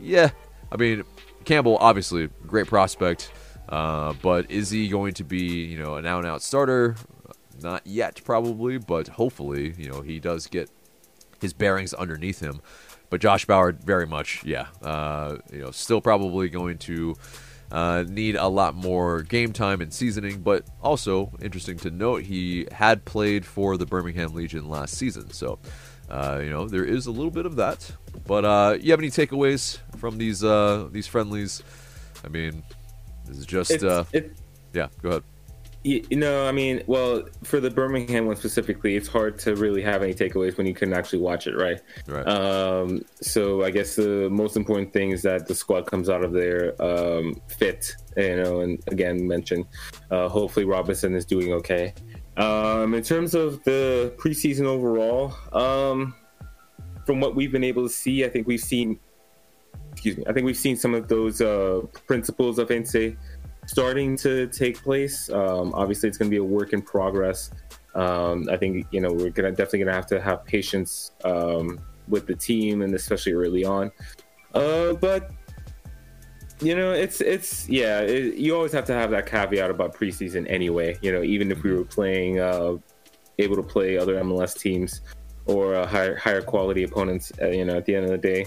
yeah, 0.00 0.30
I 0.73 0.76
mean 0.76 1.04
Campbell 1.45 1.76
obviously 1.78 2.28
great 2.47 2.66
prospect, 2.66 3.30
uh, 3.69 4.14
but 4.23 4.50
is 4.50 4.71
he 4.71 4.88
going 4.88 5.14
to 5.14 5.25
be 5.25 5.64
you 5.64 5.78
know 5.78 5.97
an 5.97 6.07
out 6.07 6.19
and 6.19 6.26
out 6.26 6.42
starter? 6.42 6.97
Not 7.62 7.87
yet, 7.87 8.23
probably, 8.25 8.78
but 8.78 9.09
hopefully, 9.09 9.75
you 9.76 9.90
know, 9.90 10.00
he 10.00 10.19
does 10.19 10.47
get 10.47 10.71
his 11.42 11.52
bearings 11.52 11.92
underneath 11.92 12.40
him. 12.40 12.62
But 13.11 13.21
Josh 13.21 13.45
Bauer, 13.45 13.73
very 13.73 14.07
much, 14.07 14.42
yeah, 14.45 14.69
uh, 14.80 15.37
you 15.52 15.61
know, 15.61 15.71
still 15.71 16.00
probably 16.00 16.49
going 16.49 16.78
to 16.78 17.16
uh, 17.71 18.05
need 18.09 18.37
a 18.37 18.49
lot 18.49 18.75
more 18.75 19.23
game 19.23 19.53
time 19.53 19.81
and 19.81 19.93
seasoning. 19.93 20.41
But 20.41 20.65
also 20.83 21.33
interesting 21.41 21.77
to 21.79 21.91
note, 21.91 22.23
he 22.23 22.67
had 22.73 23.05
played 23.05 23.45
for 23.45 23.77
the 23.77 23.87
Birmingham 23.87 24.35
Legion 24.35 24.69
last 24.69 24.95
season, 24.95 25.31
so 25.31 25.59
uh, 26.11 26.41
you 26.43 26.50
know 26.50 26.67
there 26.67 26.85
is 26.85 27.07
a 27.07 27.11
little 27.11 27.31
bit 27.31 27.47
of 27.47 27.57
that. 27.57 27.91
But 28.27 28.45
uh, 28.45 28.79
you 28.81 28.91
have 28.91 29.00
any 29.00 29.11
takeaways 29.11 29.79
from 29.99 30.19
these 30.19 30.43
uh, 30.45 30.89
these 30.91 31.07
friendlies? 31.07 31.62
I 32.25 32.29
mean, 32.29 32.62
this 33.27 33.39
is 33.39 33.47
just 33.47 33.83
uh, 33.83 34.05
it, 34.12 34.33
yeah. 34.73 34.89
Go 35.03 35.09
ahead. 35.11 35.23
You 35.83 36.05
know, 36.11 36.47
I 36.47 36.53
mean, 36.53 36.83
well, 36.87 37.25
for 37.43 37.59
the 37.59 37.71
Birmingham 37.71 38.27
one 38.27 38.37
specifically, 38.37 38.97
it's 38.97 39.09
hard 39.09 39.39
to 39.41 39.57
really 39.57 39.81
have 39.81 40.03
any 40.03 40.13
takeaways 40.13 40.59
when 40.59 40.67
you 40.67 40.75
couldn't 40.75 40.93
actually 40.93 41.21
watch 41.21 41.47
it, 41.47 41.57
right? 41.57 41.81
Right. 42.07 42.29
Um, 42.29 43.03
so 43.23 43.65
I 43.65 43.71
guess 43.71 43.97
the 43.97 44.29
most 44.29 44.57
important 44.57 44.93
thing 44.93 45.13
is 45.13 45.23
that 45.23 45.47
the 45.49 45.55
squad 45.55 45.87
comes 45.87 46.11
out 46.11 46.23
of 46.23 46.33
there 46.33 46.75
um, 46.83 47.41
fit, 47.49 47.97
you 48.15 48.37
know, 48.37 48.61
and 48.61 48.79
again, 48.89 49.27
mentioned, 49.27 49.65
uh, 50.11 50.29
hopefully 50.29 50.67
Robinson 50.67 51.15
is 51.15 51.25
doing 51.25 51.55
okay. 51.55 51.95
Um, 52.37 52.93
in 52.93 53.03
terms 53.03 53.35
of 53.35 53.65
the 53.65 54.13
preseason 54.19 54.67
overall, 54.67 55.35
um, 55.53 56.15
from 57.07 57.21
what 57.21 57.35
we've 57.35 57.53
been 57.53 57.65
able 57.65 57.85
to 57.85 57.93
see, 57.93 58.25
I 58.27 58.29
think 58.29 58.47
we've 58.47 58.61
seen, 58.61 58.99
excuse 59.93 60.19
me, 60.19 60.25
I 60.27 60.35
think 60.35 60.45
we've 60.45 60.57
seen 60.57 60.77
some 60.77 60.95
of 60.95 61.09
those 61.09 61.41
uh, 61.41 61.81
principles 62.07 62.59
of 62.59 62.69
Heinze 62.69 63.17
starting 63.67 64.17
to 64.19 64.47
take 64.49 64.83
place. 64.83 65.31
Um, 65.31 65.73
obviously, 65.75 66.09
it's 66.09 66.19
going 66.19 66.31
to 66.31 66.35
be 66.35 66.38
a 66.38 66.45
work 66.45 66.73
in 66.73 66.83
progress. 66.83 67.50
Um, 67.95 68.49
I 68.50 68.57
think 68.57 68.87
you 68.93 69.00
know 69.00 69.12
we're 69.12 69.31
gonna 69.31 69.50
definitely 69.50 69.81
gonna 69.81 69.95
have 69.95 70.07
to 70.07 70.21
have 70.21 70.45
patience 70.45 71.12
um, 71.25 71.81
with 72.09 72.26
the 72.26 72.35
team, 72.35 72.83
and 72.83 72.95
especially 72.95 73.33
early 73.33 73.64
on. 73.64 73.90
Uh, 74.55 74.95
but 74.95 75.33
you 76.61 76.76
know, 76.76 76.93
it's 76.93 77.21
it's 77.21 77.69
yeah, 77.69 78.00
it, 78.00 78.35
you 78.35 78.55
always 78.55 78.73
have 78.73 78.85
to 78.87 78.93
have 78.93 79.11
that 79.11 79.26
caveat 79.26 79.71
about 79.71 79.95
preseason 79.95 80.49
anyway. 80.49 80.99
You 81.00 81.12
know, 81.12 81.23
even 81.23 81.50
if 81.50 81.62
we 81.62 81.73
were 81.73 81.85
playing, 81.85 82.38
uh, 82.38 82.76
able 83.38 83.57
to 83.57 83.62
play 83.62 83.97
other 83.97 84.17
MLS 84.17 84.59
teams 84.59 85.00
or 85.47 85.75
uh, 85.75 85.87
higher 85.87 86.17
higher 86.17 86.43
quality 86.43 86.85
opponents, 86.85 87.33
uh, 87.40 87.49
you 87.49 87.64
know, 87.64 87.76
at 87.76 87.87
the 87.87 87.95
end 87.95 88.05
of 88.05 88.11
the 88.11 88.19
day. 88.19 88.47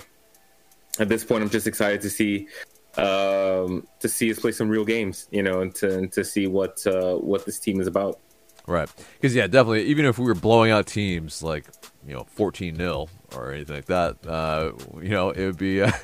At 1.00 1.10
this 1.10 1.24
point, 1.24 1.42
I'm 1.42 1.50
just 1.50 1.66
excited 1.66 2.02
to 2.02 2.10
see 2.10 2.48
um, 2.98 3.88
to 4.00 4.08
see 4.08 4.32
us 4.32 4.40
play 4.40 4.52
some 4.52 4.70
real 4.70 4.86
games, 4.86 5.28
you 5.32 5.44
know, 5.44 5.62
and 5.62 5.74
to 5.76 5.98
and 5.98 6.12
to 6.14 6.24
see 6.24 6.48
what 6.48 6.86
uh, 6.86 7.16
what 7.16 7.46
this 7.46 7.60
team 7.60 7.80
is 7.82 7.88
about. 7.88 8.20
Right, 8.66 8.90
because 9.16 9.36
yeah, 9.36 9.48
definitely. 9.48 9.84
Even 9.86 10.06
if 10.06 10.18
we 10.18 10.26
were 10.26 10.36
blowing 10.36 10.72
out 10.72 10.88
teams 10.88 11.44
like 11.44 11.66
you 12.08 12.14
know 12.14 12.26
fourteen 12.30 12.76
0 12.76 13.08
or 13.36 13.52
anything 13.52 13.76
like 13.76 13.86
that, 13.86 14.26
uh, 14.28 14.72
you 15.02 15.10
know, 15.10 15.32
it 15.32 15.46
would 15.46 15.58
be. 15.58 15.82
Uh, 15.82 15.92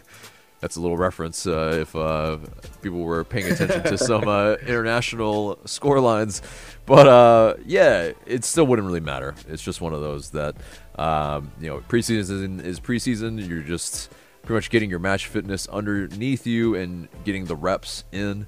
that's 0.59 0.75
a 0.75 0.81
little 0.81 0.97
reference 0.97 1.47
uh, 1.47 1.77
if 1.81 1.95
uh, 1.95 2.37
people 2.81 2.99
were 2.99 3.23
paying 3.23 3.51
attention 3.51 3.81
to 3.83 3.97
some 3.97 4.27
uh, 4.27 4.53
international 4.67 5.57
score 5.65 6.01
lines. 6.01 6.41
But 6.85 7.07
uh, 7.07 7.53
yeah, 7.65 8.11
it 8.25 8.43
still 8.43 8.67
wouldn't 8.67 8.85
really 8.85 8.99
matter. 8.99 9.35
It's 9.47 9.63
just 9.63 9.79
one 9.79 9.93
of 9.93 10.01
those 10.01 10.31
that 10.31 10.55
um, 10.97 11.51
you 11.61 11.69
know, 11.69 11.79
preseason 11.87 12.63
is 12.63 12.79
preseason. 12.79 13.47
You're 13.47 13.61
just 13.61 14.11
pretty 14.49 14.57
much 14.57 14.71
getting 14.71 14.89
your 14.89 14.97
match 14.97 15.27
fitness 15.27 15.67
underneath 15.67 16.47
you 16.47 16.73
and 16.73 17.07
getting 17.23 17.45
the 17.45 17.55
reps 17.55 18.03
in. 18.11 18.47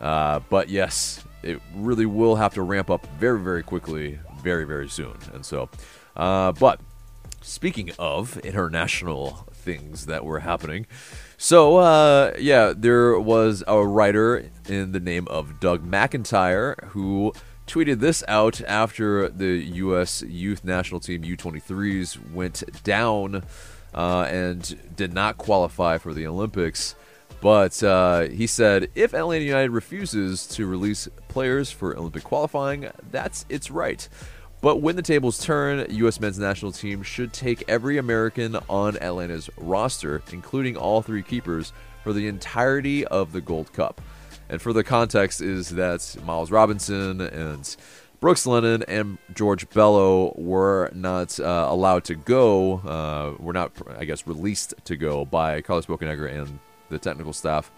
Uh, 0.00 0.38
but 0.48 0.68
yes, 0.68 1.24
it 1.42 1.60
really 1.74 2.06
will 2.06 2.36
have 2.36 2.54
to 2.54 2.62
ramp 2.62 2.88
up 2.88 3.04
very, 3.18 3.40
very 3.40 3.64
quickly, 3.64 4.20
very, 4.44 4.62
very 4.64 4.88
soon. 4.88 5.16
And 5.34 5.44
so, 5.44 5.68
uh, 6.14 6.52
but 6.52 6.80
speaking 7.40 7.90
of 7.98 8.36
international 8.38 9.44
things 9.52 10.06
that 10.06 10.24
were 10.24 10.38
happening, 10.38 10.86
so 11.36 11.78
uh, 11.78 12.32
yeah, 12.38 12.72
there 12.76 13.18
was 13.18 13.64
a 13.66 13.84
writer 13.84 14.48
in 14.68 14.92
the 14.92 15.00
name 15.00 15.26
of 15.26 15.58
Doug 15.58 15.84
McIntyre 15.84 16.80
who 16.90 17.32
tweeted 17.66 17.98
this 17.98 18.22
out 18.28 18.60
after 18.68 19.28
the 19.28 19.56
U.S. 19.56 20.22
Youth 20.22 20.62
National 20.62 21.00
Team 21.00 21.22
U23s 21.22 22.32
went 22.32 22.62
down 22.84 23.42
uh, 23.94 24.22
and 24.22 24.78
did 24.96 25.12
not 25.12 25.38
qualify 25.38 25.98
for 25.98 26.14
the 26.14 26.26
Olympics. 26.26 26.94
But 27.40 27.82
uh, 27.82 28.22
he 28.22 28.46
said 28.46 28.90
if 28.94 29.14
Atlanta 29.14 29.44
United 29.44 29.70
refuses 29.70 30.46
to 30.48 30.66
release 30.66 31.08
players 31.28 31.70
for 31.70 31.96
Olympic 31.96 32.24
qualifying, 32.24 32.90
that's 33.10 33.46
its 33.48 33.70
right. 33.70 34.06
But 34.60 34.82
when 34.82 34.96
the 34.96 35.02
tables 35.02 35.38
turn, 35.38 35.86
U.S. 35.88 36.20
men's 36.20 36.38
national 36.38 36.72
team 36.72 37.02
should 37.02 37.32
take 37.32 37.64
every 37.66 37.96
American 37.96 38.56
on 38.68 38.98
Atlanta's 38.98 39.48
roster, 39.56 40.22
including 40.32 40.76
all 40.76 41.00
three 41.00 41.22
keepers, 41.22 41.72
for 42.04 42.12
the 42.12 42.28
entirety 42.28 43.06
of 43.06 43.32
the 43.32 43.40
Gold 43.40 43.72
Cup. 43.72 44.02
And 44.50 44.60
for 44.60 44.72
the 44.72 44.84
context 44.84 45.40
is 45.40 45.70
that 45.70 46.16
Miles 46.26 46.50
Robinson 46.50 47.22
and 47.22 47.76
Brooks 48.20 48.46
Lennon 48.46 48.82
and 48.82 49.16
George 49.34 49.68
Bello 49.70 50.34
were 50.36 50.90
not 50.94 51.40
uh, 51.40 51.66
allowed 51.70 52.04
to 52.04 52.14
go, 52.14 52.74
uh, 52.80 53.42
were 53.42 53.54
not, 53.54 53.72
I 53.98 54.04
guess, 54.04 54.26
released 54.26 54.74
to 54.84 54.96
go 54.96 55.24
by 55.24 55.62
Carlos 55.62 55.86
Bocanegra 55.86 56.42
and 56.42 56.58
the 56.90 56.98
technical 56.98 57.32
staff. 57.32 57.70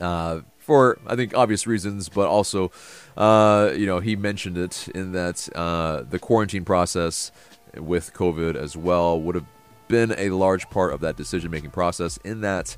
Uh, 0.00 0.40
for 0.58 0.98
I 1.06 1.16
think 1.16 1.36
obvious 1.36 1.66
reasons, 1.66 2.08
but 2.08 2.28
also, 2.28 2.70
uh, 3.16 3.72
you 3.74 3.86
know, 3.86 3.98
he 3.98 4.14
mentioned 4.14 4.56
it 4.56 4.88
in 4.94 5.12
that 5.12 5.48
uh, 5.54 6.02
the 6.08 6.18
quarantine 6.20 6.64
process 6.64 7.32
with 7.76 8.14
COVID 8.14 8.54
as 8.54 8.76
well 8.76 9.20
would 9.20 9.34
have 9.34 9.46
been 9.88 10.14
a 10.16 10.30
large 10.30 10.70
part 10.70 10.94
of 10.94 11.00
that 11.00 11.16
decision 11.16 11.50
making 11.50 11.70
process. 11.70 12.18
In 12.18 12.40
that, 12.42 12.76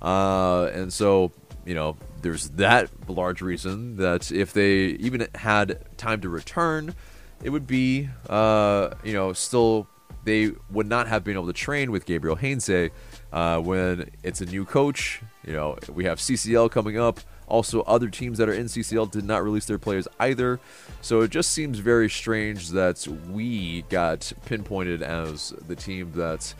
uh, 0.00 0.70
and 0.72 0.90
so 0.92 1.32
you 1.66 1.74
know, 1.74 1.96
there's 2.22 2.48
that 2.50 2.88
large 3.08 3.42
reason 3.42 3.96
that 3.96 4.30
if 4.32 4.52
they 4.52 4.86
even 5.00 5.26
had 5.34 5.84
time 5.98 6.20
to 6.22 6.28
return, 6.28 6.94
it 7.42 7.50
would 7.50 7.66
be, 7.66 8.08
uh, 8.30 8.90
you 9.04 9.12
know, 9.12 9.32
still 9.32 9.88
they 10.24 10.52
would 10.70 10.88
not 10.88 11.06
have 11.06 11.22
been 11.22 11.34
able 11.34 11.46
to 11.46 11.52
train 11.52 11.92
with 11.92 12.04
Gabriel 12.04 12.36
Heinze 12.36 12.90
uh, 13.32 13.60
when 13.60 14.10
it's 14.22 14.40
a 14.40 14.46
new 14.46 14.64
coach. 14.64 15.20
You 15.44 15.52
know, 15.52 15.78
we 15.92 16.04
have 16.04 16.18
CCL 16.18 16.70
coming 16.70 16.98
up. 16.98 17.20
Also, 17.48 17.82
other 17.82 18.08
teams 18.08 18.38
that 18.38 18.48
are 18.48 18.52
in 18.52 18.66
CCL 18.66 19.12
did 19.12 19.24
not 19.24 19.44
release 19.44 19.66
their 19.66 19.78
players 19.78 20.08
either. 20.18 20.58
So 21.00 21.20
it 21.20 21.30
just 21.30 21.52
seems 21.52 21.78
very 21.78 22.10
strange 22.10 22.70
that 22.70 23.06
we 23.30 23.82
got 23.82 24.32
pinpointed 24.46 25.00
as 25.00 25.50
the 25.68 25.76
team 25.76 26.10
that, 26.16 26.52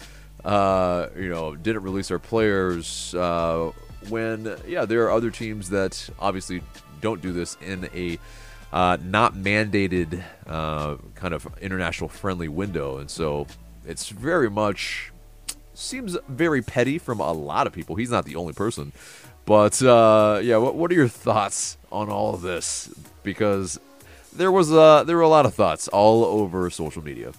uh, 0.45 1.09
you 1.17 1.29
know, 1.29 1.57
didn't 1.57 1.83
release 1.83 2.13
our 2.13 2.21
players 2.21 3.15
uh, 3.17 3.73
when, 4.09 4.57
yeah, 4.67 4.85
there 4.85 5.05
are 5.05 5.11
other 5.11 5.31
teams 5.31 5.71
that 5.71 6.09
obviously 6.19 6.63
don't 7.01 7.21
do 7.21 7.33
this 7.33 7.57
in 7.61 7.89
a 7.95 8.19
uh, 8.73 8.97
not 9.03 9.35
mandated 9.35 10.23
uh, 10.47 10.97
kind 11.15 11.35
of 11.35 11.47
international 11.61 12.09
friendly 12.09 12.49
window. 12.49 12.99
And 12.99 13.11
so 13.11 13.47
it's 13.87 14.09
very 14.09 14.51
much 14.51 15.13
seems 15.75 16.17
very 16.29 16.63
petty 16.63 16.99
from 16.99 17.21
a 17.21 17.33
lot 17.33 17.67
of 17.67 17.73
people. 17.73 17.97
He's 17.97 18.11
not 18.11 18.25
the 18.25 18.37
only 18.37 18.53
person. 18.53 18.93
But 19.45 19.81
uh, 19.83 20.41
yeah, 20.43 20.57
what, 20.57 20.75
what 20.75 20.91
are 20.91 20.95
your 20.95 21.09
thoughts 21.09 21.77
on 21.93 22.11
all 22.11 22.35
of 22.35 22.43
this? 22.43 22.93
Because 23.23 23.79
there 24.35 24.51
was 24.51 24.73
uh, 24.73 25.05
there 25.05 25.17
were 25.17 25.23
a 25.23 25.29
lot 25.29 25.47
of 25.47 25.55
thoughts 25.55 25.89
all 25.89 26.25
over 26.25 26.69
social 26.71 27.03
media. 27.03 27.33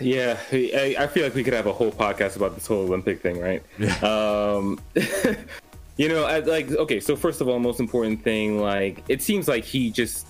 Yeah, 0.00 0.38
I, 0.52 1.06
feel 1.06 1.24
like 1.24 1.34
we 1.34 1.42
could 1.42 1.54
have 1.54 1.66
a 1.66 1.72
whole 1.72 1.90
podcast 1.90 2.36
about 2.36 2.54
this 2.54 2.66
whole 2.66 2.82
Olympic 2.82 3.22
thing, 3.22 3.40
right? 3.40 3.62
Yeah. 3.78 3.96
Um, 4.00 4.78
you 5.96 6.08
know, 6.08 6.24
I, 6.24 6.40
like 6.40 6.70
okay, 6.70 7.00
so 7.00 7.16
first 7.16 7.40
of 7.40 7.48
all, 7.48 7.58
most 7.58 7.80
important 7.80 8.22
thing, 8.22 8.60
like 8.60 9.02
it 9.08 9.22
seems 9.22 9.48
like 9.48 9.64
he 9.64 9.90
just 9.90 10.26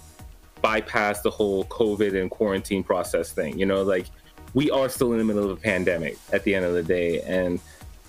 bypassed 0.62 1.22
the 1.22 1.30
whole 1.30 1.64
COVID 1.64 2.20
and 2.20 2.30
quarantine 2.30 2.84
process 2.84 3.32
thing. 3.32 3.58
You 3.58 3.66
know, 3.66 3.82
like 3.82 4.06
we 4.54 4.70
are 4.70 4.88
still 4.88 5.12
in 5.12 5.18
the 5.18 5.24
middle 5.24 5.44
of 5.44 5.50
a 5.50 5.60
pandemic 5.60 6.16
at 6.32 6.44
the 6.44 6.54
end 6.54 6.64
of 6.64 6.74
the 6.74 6.84
day, 6.84 7.20
and 7.22 7.58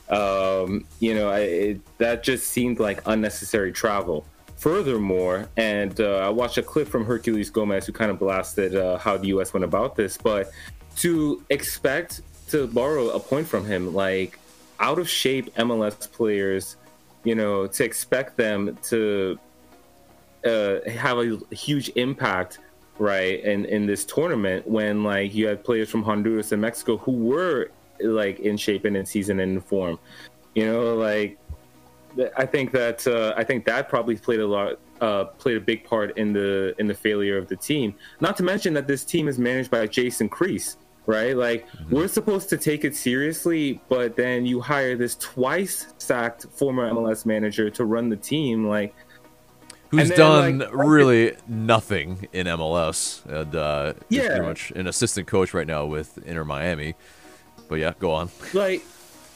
um, 0.10 0.86
you 1.00 1.16
know, 1.16 1.30
I, 1.30 1.40
it, 1.40 1.98
that 1.98 2.24
just 2.24 2.48
seemed 2.48 2.80
like 2.80 3.02
unnecessary 3.08 3.72
travel. 3.72 4.26
Furthermore, 4.58 5.48
and 5.56 6.02
uh, 6.02 6.18
I 6.18 6.30
watched 6.30 6.58
a 6.58 6.64
clip 6.64 6.88
from 6.88 7.06
Herculez 7.06 7.54
Gomez 7.54 7.86
who 7.86 7.92
kind 7.94 8.10
of 8.10 8.18
blasted 8.18 8.76
uh, 8.76 8.98
how 8.98 9.16
the 9.16 9.28
U.S. 9.28 9.54
went 9.54 9.64
about 9.64 9.96
this, 9.96 10.18
but 10.18 10.50
to 10.98 11.44
expect 11.50 12.22
to 12.50 12.68
borrow 12.68 13.10
a 13.10 13.20
point 13.20 13.48
from 13.48 13.66
him, 13.66 13.94
like 13.94 14.40
out 14.80 15.00
of 15.00 15.10
shape 15.10 15.54
MLS 15.56 16.12
players, 16.12 16.78
you 17.24 17.36
know, 17.36 17.68
to 17.68 17.84
expect 17.84 18.38
them 18.38 18.78
to 18.84 19.40
uh, 20.46 20.78
have 20.90 21.18
a 21.18 21.40
huge 21.52 21.90
impact, 21.96 22.60
right, 23.00 23.44
in 23.44 23.66
in 23.66 23.86
this 23.86 24.06
tournament 24.06 24.68
when 24.68 25.04
like 25.04 25.34
you 25.34 25.48
had 25.48 25.64
players 25.64 25.90
from 25.90 26.04
Honduras 26.04 26.52
and 26.52 26.62
Mexico 26.62 26.98
who 26.98 27.12
were 27.12 27.72
like 28.00 28.40
in 28.40 28.58
shape 28.58 28.86
and 28.86 28.96
in 28.96 29.06
season 29.06 29.40
and 29.40 29.54
in 29.54 29.62
form, 29.62 30.00
you 30.56 30.66
know, 30.66 30.96
like 30.96 31.38
I 32.36 32.46
think 32.46 32.72
that 32.72 33.06
uh, 33.08 33.34
I 33.36 33.44
think 33.44 33.66
that 33.66 33.90
probably 33.90 34.16
played 34.16 34.40
a 34.40 34.48
lot 34.48 34.80
uh, 35.02 35.26
played 35.26 35.58
a 35.58 35.62
big 35.62 35.84
part 35.84 36.18
in 36.18 36.34
the 36.34 36.74
in 36.80 36.88
the 36.88 36.94
failure 36.94 37.38
of 37.38 37.48
the 37.48 37.56
team. 37.56 37.94
Not 38.20 38.38
to 38.38 38.44
mention 38.44 38.74
that 38.74 38.88
this 38.88 39.04
team 39.04 39.28
is 39.28 39.38
managed 39.38 39.70
by 39.70 39.86
Jason 39.88 40.30
Kreis, 40.30 40.78
right? 41.08 41.36
Like 41.36 41.68
mm-hmm. 41.72 41.96
we're 41.96 42.08
supposed 42.08 42.50
to 42.50 42.58
take 42.58 42.86
it 42.86 42.96
seriously, 42.96 43.82
but 43.90 44.16
then 44.16 44.46
you 44.46 44.62
hire 44.62 44.96
this 44.96 45.16
twice 45.16 45.88
sacked 45.98 46.46
former 46.52 46.92
MLS 46.92 47.26
manager 47.26 47.72
to 47.72 47.86
run 47.86 48.10
the 48.10 48.16
team, 48.16 48.68
like 48.68 48.94
who's 49.90 50.10
then, 50.10 50.18
done 50.18 50.60
like, 50.60 50.74
really 50.74 51.36
nothing 51.48 52.28
in 52.34 52.46
MLS 52.46 53.26
and 53.26 53.56
uh, 53.56 53.94
yeah, 54.10 54.28
pretty 54.28 54.46
much 54.46 54.72
an 54.72 54.86
assistant 54.86 55.28
coach 55.28 55.54
right 55.54 55.68
now 55.68 55.86
with 55.86 56.20
Inter 56.28 56.46
Miami. 56.46 56.94
But 57.68 57.76
yeah, 57.80 57.94
go 57.98 58.12
on. 58.12 58.30
Like 58.54 58.84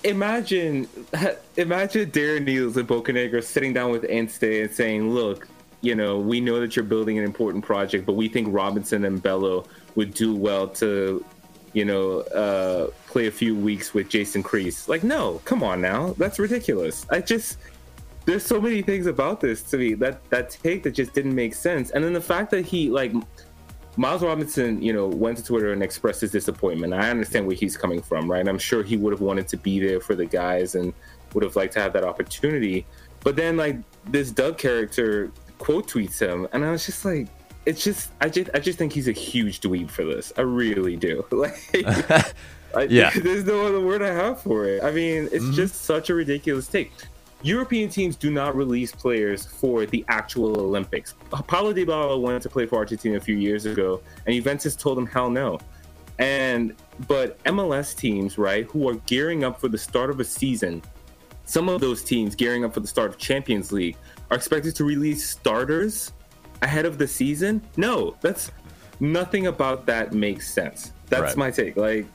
imagine 0.03 0.87
imagine 1.57 2.11
Darren 2.11 2.47
Eales 2.47 2.75
and 2.75 2.87
Bocanegra 2.87 3.43
sitting 3.43 3.73
down 3.73 3.91
with 3.91 4.03
Heinze 4.09 4.41
and 4.43 4.71
saying, 4.71 5.09
"Look, 5.09 5.47
you 5.81 5.95
know, 5.95 6.19
we 6.19 6.41
know 6.41 6.59
that 6.59 6.75
you're 6.75 6.85
building 6.85 7.17
an 7.17 7.23
important 7.23 7.63
project, 7.63 8.05
but 8.05 8.13
we 8.13 8.27
think 8.27 8.47
Robinson 8.51 9.05
and 9.05 9.21
Bello 9.21 9.65
would 9.95 10.13
do 10.13 10.35
well 10.35 10.67
to, 10.67 11.25
you 11.73 11.85
know, 11.85 12.19
uh, 12.21 12.87
play 13.07 13.27
a 13.27 13.31
few 13.31 13.55
weeks 13.55 13.93
with 13.93 14.09
Jason 14.09 14.43
Kreis." 14.43 14.87
Like, 14.87 15.03
no, 15.03 15.41
come 15.45 15.63
on 15.63 15.81
now, 15.81 16.13
that's 16.17 16.39
ridiculous. 16.39 17.05
I 17.09 17.21
just 17.21 17.57
there's 18.25 18.45
so 18.45 18.61
many 18.61 18.81
things 18.81 19.07
about 19.07 19.41
this 19.41 19.63
to 19.63 19.77
me 19.77 19.93
that 19.95 20.29
that 20.29 20.51
take 20.51 20.83
that 20.83 20.91
just 20.91 21.13
didn't 21.13 21.35
make 21.35 21.55
sense, 21.55 21.91
and 21.91 22.03
then 22.03 22.13
the 22.13 22.21
fact 22.21 22.51
that 22.51 22.65
he 22.65 22.89
like 22.89 23.13
Miles 23.97 24.23
Robinson, 24.23 24.81
you 24.81 24.93
know, 24.93 25.07
went 25.07 25.37
to 25.37 25.43
Twitter 25.43 25.73
and 25.73 25.83
expressed 25.83 26.21
his 26.21 26.31
disappointment. 26.31 26.93
I 26.93 27.09
understand 27.09 27.45
where 27.45 27.55
he's 27.55 27.75
coming 27.75 28.01
from, 28.01 28.31
right? 28.31 28.47
I'm 28.47 28.57
sure 28.57 28.83
he 28.83 28.95
would 28.95 29.11
have 29.11 29.21
wanted 29.21 29.47
to 29.49 29.57
be 29.57 29.79
there 29.79 29.99
for 29.99 30.15
the 30.15 30.25
guys 30.25 30.75
and 30.75 30.93
would 31.33 31.43
have 31.43 31.55
liked 31.55 31.73
to 31.73 31.81
have 31.81 31.91
that 31.93 32.05
opportunity. 32.05 32.85
But 33.19 33.35
then, 33.35 33.57
like, 33.57 33.77
this 34.05 34.31
Doug 34.31 34.57
character 34.57 35.31
quote 35.59 35.87
tweets 35.87 36.19
him, 36.19 36.47
and 36.53 36.63
I 36.63 36.71
was 36.71 36.85
just 36.85 37.03
like, 37.03 37.27
it's 37.65 37.83
just, 37.83 38.11
I 38.19 38.29
just, 38.29 38.49
I 38.53 38.59
just 38.59 38.77
think 38.77 38.93
he's 38.93 39.07
a 39.07 39.13
huge 39.13 39.61
dweeb 39.61 39.89
for 39.89 40.03
this. 40.03 40.33
I 40.37 40.41
really 40.41 40.95
do. 40.95 41.25
Like, 41.31 41.57
I, 42.73 42.83
yeah, 42.83 43.09
there's 43.09 43.43
no 43.43 43.65
other 43.65 43.81
word 43.81 44.01
I 44.01 44.13
have 44.13 44.41
for 44.41 44.65
it. 44.65 44.81
I 44.81 44.91
mean, 44.91 45.27
it's 45.31 45.43
mm-hmm. 45.43 45.53
just 45.53 45.81
such 45.83 46.09
a 46.09 46.13
ridiculous 46.13 46.67
take. 46.67 46.93
European 47.43 47.89
teams 47.89 48.15
do 48.15 48.31
not 48.31 48.55
release 48.55 48.93
players 48.93 49.45
for 49.45 49.85
the 49.85 50.05
actual 50.07 50.57
Olympics. 50.59 51.15
Paulo 51.29 51.73
Dybala 51.73 52.21
wanted 52.21 52.41
to 52.43 52.49
play 52.49 52.65
for 52.65 52.77
Argentina 52.77 53.17
a 53.17 53.19
few 53.19 53.35
years 53.35 53.65
ago, 53.65 54.01
and 54.25 54.33
Juventus 54.33 54.75
told 54.75 54.97
him 54.97 55.05
hell 55.05 55.29
no. 55.29 55.59
And 56.19 56.75
but 57.07 57.43
MLS 57.45 57.97
teams, 57.97 58.37
right, 58.37 58.65
who 58.65 58.87
are 58.87 58.95
gearing 59.07 59.43
up 59.43 59.59
for 59.59 59.67
the 59.67 59.77
start 59.77 60.09
of 60.09 60.19
a 60.19 60.23
season, 60.23 60.81
some 61.45 61.67
of 61.67 61.81
those 61.81 62.03
teams 62.03 62.35
gearing 62.35 62.63
up 62.63 62.73
for 62.73 62.79
the 62.79 62.87
start 62.87 63.09
of 63.09 63.17
Champions 63.17 63.71
League 63.71 63.97
are 64.29 64.37
expected 64.37 64.75
to 64.75 64.83
release 64.83 65.27
starters 65.27 66.13
ahead 66.61 66.85
of 66.85 66.97
the 66.97 67.07
season. 67.07 67.61
No, 67.77 68.15
that's 68.21 68.51
nothing 68.99 69.47
about 69.47 69.85
that 69.87 70.13
makes 70.13 70.53
sense. 70.53 70.91
That's 71.09 71.21
right. 71.21 71.37
my 71.37 71.51
take. 71.51 71.75
Like, 71.75 72.05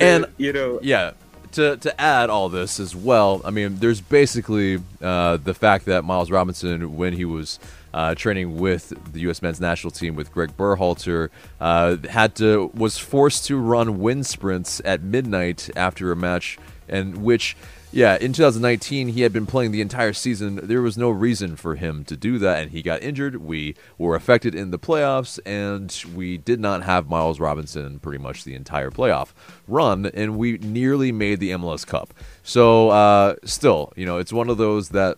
and 0.00 0.26
you 0.36 0.52
know, 0.52 0.78
yeah, 0.82 1.12
to 1.52 1.76
to 1.78 2.00
add 2.00 2.30
all 2.30 2.48
this 2.48 2.78
as 2.78 2.94
well, 2.94 3.40
I 3.44 3.50
mean, 3.50 3.76
there's 3.78 4.00
basically 4.00 4.80
uh, 5.02 5.38
the 5.38 5.54
fact 5.54 5.86
that 5.86 6.04
Miles 6.04 6.30
Robinson, 6.30 6.96
when 6.96 7.12
he 7.12 7.24
was 7.24 7.58
uh, 7.92 8.14
training 8.14 8.58
with 8.58 8.92
the 9.12 9.20
U.S. 9.20 9.42
men's 9.42 9.60
national 9.60 9.90
team 9.90 10.14
with 10.14 10.30
Greg 10.32 10.56
Berhalter, 10.56 11.30
uh, 11.60 11.96
had 12.08 12.34
to 12.36 12.70
was 12.74 12.98
forced 12.98 13.46
to 13.46 13.56
run 13.56 13.98
wind 13.98 14.26
sprints 14.26 14.80
at 14.84 15.02
midnight 15.02 15.70
after 15.74 16.12
a 16.12 16.16
match, 16.16 16.58
and 16.88 17.18
which 17.22 17.56
yeah, 17.90 18.16
in 18.20 18.32
2019, 18.32 19.08
he 19.08 19.22
had 19.22 19.32
been 19.32 19.46
playing 19.46 19.72
the 19.72 19.80
entire 19.80 20.12
season. 20.12 20.60
There 20.62 20.82
was 20.82 20.98
no 20.98 21.08
reason 21.08 21.56
for 21.56 21.74
him 21.74 22.04
to 22.04 22.16
do 22.16 22.38
that, 22.38 22.62
and 22.62 22.70
he 22.70 22.82
got 22.82 23.02
injured. 23.02 23.36
We 23.36 23.76
were 23.96 24.14
affected 24.14 24.54
in 24.54 24.70
the 24.70 24.78
playoffs, 24.78 25.40
and 25.46 25.94
we 26.14 26.36
did 26.36 26.60
not 26.60 26.82
have 26.82 27.08
Miles 27.08 27.40
Robinson 27.40 27.98
pretty 27.98 28.18
much 28.18 28.44
the 28.44 28.54
entire 28.54 28.90
playoff 28.90 29.32
run, 29.66 30.06
and 30.06 30.36
we 30.36 30.58
nearly 30.58 31.12
made 31.12 31.40
the 31.40 31.50
MLS 31.50 31.86
Cup. 31.86 32.12
So, 32.42 32.90
uh, 32.90 33.36
still, 33.44 33.92
you 33.96 34.04
know, 34.04 34.18
it's 34.18 34.32
one 34.32 34.50
of 34.50 34.58
those 34.58 34.90
that 34.90 35.16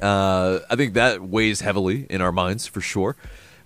uh, 0.00 0.60
I 0.70 0.76
think 0.76 0.94
that 0.94 1.22
weighs 1.22 1.60
heavily 1.60 2.06
in 2.08 2.20
our 2.20 2.32
minds 2.32 2.66
for 2.66 2.80
sure. 2.80 3.16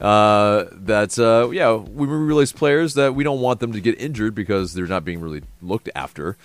Uh, 0.01 0.65
that 0.73 1.19
uh, 1.19 1.51
yeah, 1.51 1.75
we 1.75 2.07
release 2.07 2.53
players 2.53 2.95
that 2.95 3.15
we 3.15 3.23
don't 3.23 3.41
want 3.41 3.61
them 3.61 3.73
to 3.73 3.81
get 3.81 4.01
injured 4.01 4.35
because 4.35 4.73
they're 4.73 4.87
not 4.87 5.05
being 5.05 5.21
really 5.21 5.43
looked 5.61 5.91
after. 5.95 6.39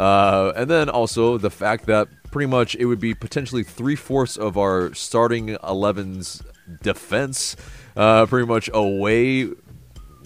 Uh, 0.00 0.54
and 0.56 0.70
then 0.70 0.88
also 0.88 1.36
the 1.36 1.50
fact 1.50 1.84
that 1.84 2.08
pretty 2.30 2.46
much 2.46 2.74
it 2.76 2.86
would 2.86 3.00
be 3.00 3.12
potentially 3.12 3.62
three 3.62 3.94
fourths 3.94 4.38
of 4.38 4.56
our 4.56 4.94
starting 4.94 5.48
11's 5.56 6.42
defense, 6.82 7.54
uh, 7.96 8.24
pretty 8.24 8.46
much 8.46 8.70
away 8.72 9.50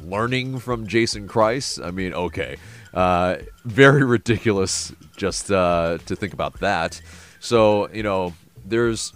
learning 0.00 0.60
from 0.60 0.86
Jason 0.86 1.26
Kreis. 1.26 1.84
I 1.84 1.90
mean, 1.90 2.14
okay. 2.14 2.56
Uh, 2.92 3.38
very 3.64 4.04
ridiculous 4.16 4.92
just 5.16 5.50
uh, 5.50 5.98
to 6.06 6.14
think 6.14 6.32
about 6.32 6.60
that. 6.60 7.02
So, 7.40 7.88
you 7.88 8.04
know, 8.04 8.32
there's 8.64 9.12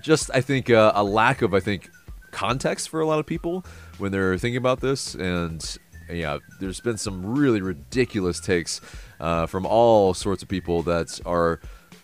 just, 0.00 0.30
I 0.32 0.40
think, 0.40 0.70
uh, 0.70 0.92
a 0.94 1.04
lack 1.04 1.42
of, 1.42 1.52
I 1.52 1.60
think, 1.60 1.90
context 2.30 2.88
for 2.88 3.00
a 3.00 3.06
lot 3.06 3.18
of 3.18 3.26
people 3.26 3.66
when 3.98 4.12
they're 4.12 4.38
thinking 4.38 4.56
about 4.56 4.80
this. 4.80 5.14
And, 5.14 5.62
yeah, 6.10 6.38
there's 6.58 6.80
been 6.80 6.96
some 6.96 7.36
really 7.36 7.60
ridiculous 7.60 8.40
takes 8.40 8.80
uh, 9.20 9.46
from 9.46 9.66
all 9.66 10.14
sorts 10.14 10.42
of 10.42 10.48
people 10.48 10.82
that 10.84 11.20
are 11.26 11.60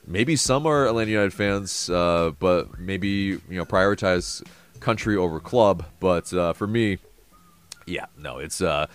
maybe 0.07 0.37
some 0.37 0.67
are 0.67 0.87
Atlanta 0.87 1.11
United 1.11 1.33
fans, 1.33 1.89
uh, 1.91 2.33
but 2.39 2.79
maybe 2.79 3.09
you 3.09 3.41
know 3.49 3.65
prioritize 3.65 4.43
country 4.81 5.17
over 5.17 5.41
club. 5.41 5.85
But 6.01 6.33
uh, 6.33 6.53
for 6.53 6.67
me, 6.67 6.99
yeah, 7.87 8.07
no, 8.19 8.39
it's 8.39 8.61
uh, 8.61 8.87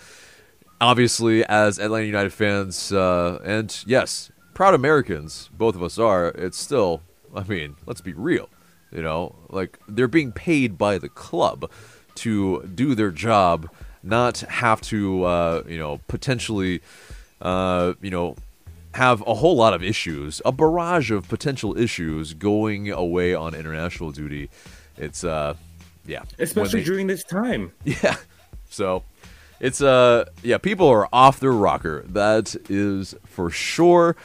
obviously 0.80 1.44
as 1.44 1.78
Atlanta 1.78 2.06
United 2.06 2.32
fans, 2.32 2.92
uh, 2.92 3.40
and 3.44 3.82
yes, 3.86 4.30
proud 4.54 4.74
Americans, 4.74 5.50
both 5.52 5.74
of 5.74 5.82
us 5.82 5.98
are. 5.98 6.28
It's 6.28 6.58
still, 6.58 7.02
I 7.34 7.44
mean, 7.44 7.76
let's 7.86 8.00
be 8.00 8.12
real. 8.12 8.48
You 8.92 9.02
know, 9.02 9.36
like 9.50 9.78
they're 9.88 10.08
being 10.08 10.32
paid 10.32 10.76
by 10.76 10.98
the 10.98 11.08
club 11.08 11.70
to 12.16 12.62
do 12.74 12.94
their 12.96 13.12
job, 13.12 13.70
not 14.02 14.40
have 14.40 14.80
to, 14.82 15.24
uh, 15.24 15.62
you 15.68 15.78
know, 15.78 16.00
potentially 16.08 16.82
uh, 17.40 17.94
you 18.00 18.10
know, 18.10 18.36
have 18.94 19.22
a 19.26 19.34
whole 19.34 19.56
lot 19.56 19.74
of 19.74 19.82
issues, 19.82 20.42
a 20.44 20.52
barrage 20.52 21.10
of 21.10 21.28
potential 21.28 21.76
issues 21.78 22.34
going 22.34 22.90
away 22.90 23.34
on 23.34 23.54
international 23.54 24.10
duty. 24.10 24.50
It's 24.96 25.24
uh, 25.24 25.54
yeah, 26.06 26.22
especially 26.38 26.80
they, 26.80 26.86
during 26.86 27.06
this 27.06 27.24
time. 27.24 27.72
Yeah, 27.84 28.16
so 28.68 29.04
it's 29.60 29.82
uh, 29.82 30.24
yeah, 30.42 30.58
people 30.58 30.88
are 30.88 31.08
off 31.12 31.38
their 31.38 31.52
rocker. 31.52 32.02
That 32.08 32.56
is 32.68 33.14
for 33.26 33.50
sure. 33.50 34.16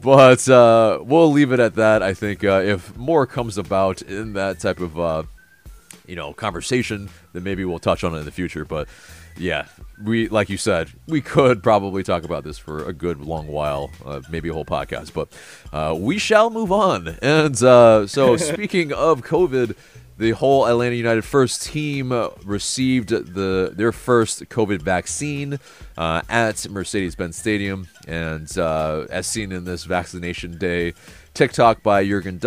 but 0.00 0.48
uh, 0.48 0.98
we'll 1.02 1.30
leave 1.30 1.52
it 1.52 1.60
at 1.60 1.74
that. 1.74 2.02
I 2.02 2.14
think 2.14 2.42
uh, 2.42 2.62
if 2.64 2.96
more 2.96 3.26
comes 3.26 3.58
about 3.58 4.02
in 4.02 4.32
that 4.32 4.60
type 4.60 4.80
of 4.80 4.98
uh, 4.98 5.22
you 6.06 6.16
know 6.16 6.32
conversation, 6.32 7.10
then 7.32 7.44
maybe 7.44 7.64
we'll 7.64 7.78
touch 7.78 8.02
on 8.02 8.14
it 8.14 8.18
in 8.18 8.24
the 8.24 8.32
future. 8.32 8.64
But 8.64 8.88
yeah, 9.38 9.66
we 10.02 10.28
like 10.28 10.48
you 10.48 10.56
said, 10.56 10.90
we 11.06 11.20
could 11.20 11.62
probably 11.62 12.02
talk 12.02 12.24
about 12.24 12.44
this 12.44 12.58
for 12.58 12.84
a 12.88 12.92
good 12.92 13.20
long 13.20 13.46
while, 13.46 13.90
uh, 14.04 14.20
maybe 14.30 14.48
a 14.48 14.52
whole 14.52 14.64
podcast, 14.64 15.12
but 15.12 15.28
uh, 15.72 15.94
we 15.98 16.18
shall 16.18 16.50
move 16.50 16.72
on. 16.72 17.16
And 17.22 17.60
uh, 17.62 18.06
so, 18.06 18.36
speaking 18.36 18.92
of 18.92 19.22
COVID, 19.22 19.76
the 20.16 20.32
whole 20.32 20.66
Atlanta 20.66 20.96
United 20.96 21.24
first 21.24 21.62
team 21.62 22.12
received 22.44 23.10
the 23.10 23.72
their 23.74 23.92
first 23.92 24.48
COVID 24.48 24.82
vaccine 24.82 25.58
uh, 25.96 26.22
at 26.28 26.68
Mercedes-Benz 26.68 27.36
Stadium, 27.36 27.88
and 28.06 28.56
uh, 28.58 29.06
as 29.10 29.26
seen 29.26 29.52
in 29.52 29.64
this 29.64 29.84
vaccination 29.84 30.58
day 30.58 30.94
TikTok 31.34 31.82
by 31.82 32.04
Jurgen 32.04 32.40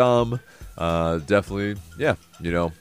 uh, 0.78 1.18
definitely, 1.20 1.76
yeah, 1.98 2.16
you 2.40 2.52
know, 2.52 2.72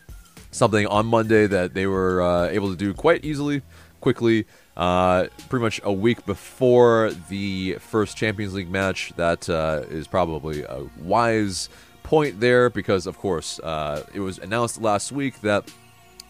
something 0.51 0.87
on 0.87 1.07
Monday 1.07 1.47
that 1.47 1.75
they 1.75 1.87
were 1.87 2.49
able 2.51 2.71
to 2.71 2.77
do 2.77 2.95
quite 2.95 3.25
easily 3.25 3.63
quickly. 4.01 4.47
Uh, 4.77 5.27
pretty 5.49 5.63
much 5.63 5.81
a 5.85 5.93
week 5.93 6.25
before 6.25 7.13
the 7.29 7.75
first 7.81 8.17
Champions 8.17 8.55
League 8.55 8.71
match. 8.71 9.13
That 9.17 9.49
uh, 9.49 9.83
is 9.91 10.07
probably 10.07 10.63
a 10.63 10.87
wise 10.99 11.69
point 12.03 12.41
there 12.41 12.71
because, 12.71 13.07
of 13.07 13.19
course, 13.19 13.61
uh, 13.61 14.05
it 14.15 14.21
was 14.21 14.39
announced 14.39 14.81
last 14.81 15.13
week 15.13 15.41
that 15.43 15.71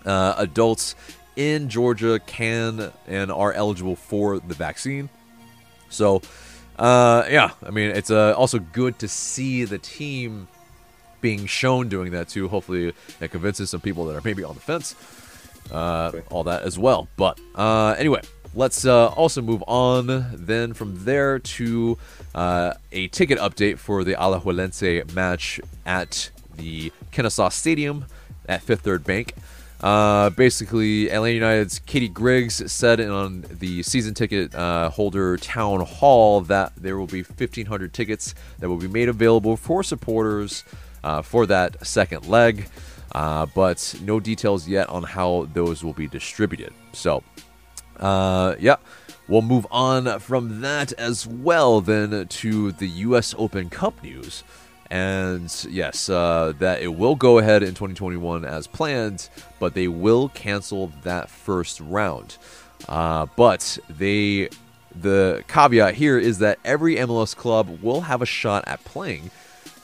uh, 0.04 0.34
adults 0.38 0.94
in 1.36 1.68
Georgia 1.68 2.18
can 2.26 2.92
and 3.06 3.30
are 3.30 3.52
eligible 3.52 3.96
for 3.96 4.40
the 4.40 4.54
vaccine. 4.54 5.08
So, 5.88 6.22
uh, 6.78 7.24
yeah, 7.30 7.50
I 7.64 7.70
mean, 7.70 7.90
it's 7.90 8.10
uh, 8.10 8.34
also 8.36 8.58
good 8.58 8.98
to 8.98 9.08
see 9.08 9.64
the 9.64 9.78
team 9.78 10.48
being 11.20 11.46
shown 11.46 11.88
doing 11.88 12.12
that 12.12 12.28
too. 12.28 12.48
Hopefully, 12.48 12.94
it 13.20 13.30
convinces 13.30 13.70
some 13.70 13.80
people 13.80 14.06
that 14.06 14.16
are 14.16 14.22
maybe 14.24 14.42
on 14.42 14.54
the 14.54 14.60
fence 14.60 14.94
uh, 15.70 16.12
all 16.30 16.44
that 16.44 16.62
as 16.62 16.78
well. 16.78 17.08
But 17.16 17.38
uh, 17.54 17.94
anyway, 17.98 18.22
let's 18.54 18.84
uh, 18.84 19.08
also 19.08 19.42
move 19.42 19.62
on 19.66 20.26
then 20.34 20.74
from 20.74 21.04
there 21.04 21.38
to 21.38 21.98
uh, 22.34 22.74
a 22.92 23.08
ticket 23.08 23.38
update 23.38 23.78
for 23.78 24.04
the 24.04 24.14
Alajuelense 24.14 25.12
match 25.14 25.60
at 25.86 26.30
the 26.56 26.92
Kennesaw 27.10 27.48
Stadium 27.48 28.06
at 28.48 28.62
Fifth 28.62 28.82
Third 28.82 29.04
Bank. 29.04 29.34
Uh, 29.80 30.28
basically, 30.30 31.10
Atlanta 31.10 31.34
United's 31.34 31.78
Katie 31.78 32.08
Griggs 32.08 32.70
said 32.70 33.00
on 33.00 33.46
the 33.50 33.82
season 33.82 34.12
ticket 34.12 34.54
uh, 34.54 34.90
holder 34.90 35.38
town 35.38 35.80
hall 35.80 36.42
that 36.42 36.72
there 36.76 36.98
will 36.98 37.06
be 37.06 37.22
1,500 37.22 37.92
tickets 37.92 38.34
that 38.58 38.68
will 38.68 38.76
be 38.76 38.88
made 38.88 39.08
available 39.08 39.56
for 39.56 39.82
supporters 39.82 40.64
uh, 41.02 41.22
for 41.22 41.46
that 41.46 41.86
second 41.86 42.28
leg, 42.28 42.68
uh, 43.12 43.46
but 43.46 43.94
no 44.02 44.20
details 44.20 44.68
yet 44.68 44.88
on 44.88 45.02
how 45.02 45.48
those 45.52 45.82
will 45.84 45.92
be 45.92 46.06
distributed. 46.06 46.72
So, 46.92 47.22
uh, 47.98 48.56
yeah. 48.58 48.76
We'll 49.28 49.42
move 49.42 49.64
on 49.70 50.18
from 50.18 50.60
that 50.62 50.92
as 50.94 51.24
well 51.24 51.80
then 51.80 52.26
to 52.26 52.72
the 52.72 52.88
U.S. 52.88 53.32
Open 53.38 53.70
Cup 53.70 54.02
news. 54.02 54.42
And 54.90 55.66
yes, 55.70 56.08
uh, 56.08 56.52
that 56.58 56.82
it 56.82 56.88
will 56.88 57.14
go 57.14 57.38
ahead 57.38 57.62
in 57.62 57.70
2021 57.70 58.44
as 58.44 58.66
planned, 58.66 59.28
but 59.60 59.74
they 59.74 59.86
will 59.86 60.30
cancel 60.30 60.88
that 61.04 61.30
first 61.30 61.80
round. 61.80 62.38
Uh, 62.88 63.26
but 63.36 63.78
they, 63.88 64.48
the 65.00 65.44
caveat 65.46 65.94
here 65.94 66.18
is 66.18 66.38
that 66.38 66.58
every 66.64 66.96
MLS 66.96 67.36
club 67.36 67.80
will 67.80 68.00
have 68.00 68.22
a 68.22 68.26
shot 68.26 68.64
at 68.66 68.82
playing, 68.82 69.30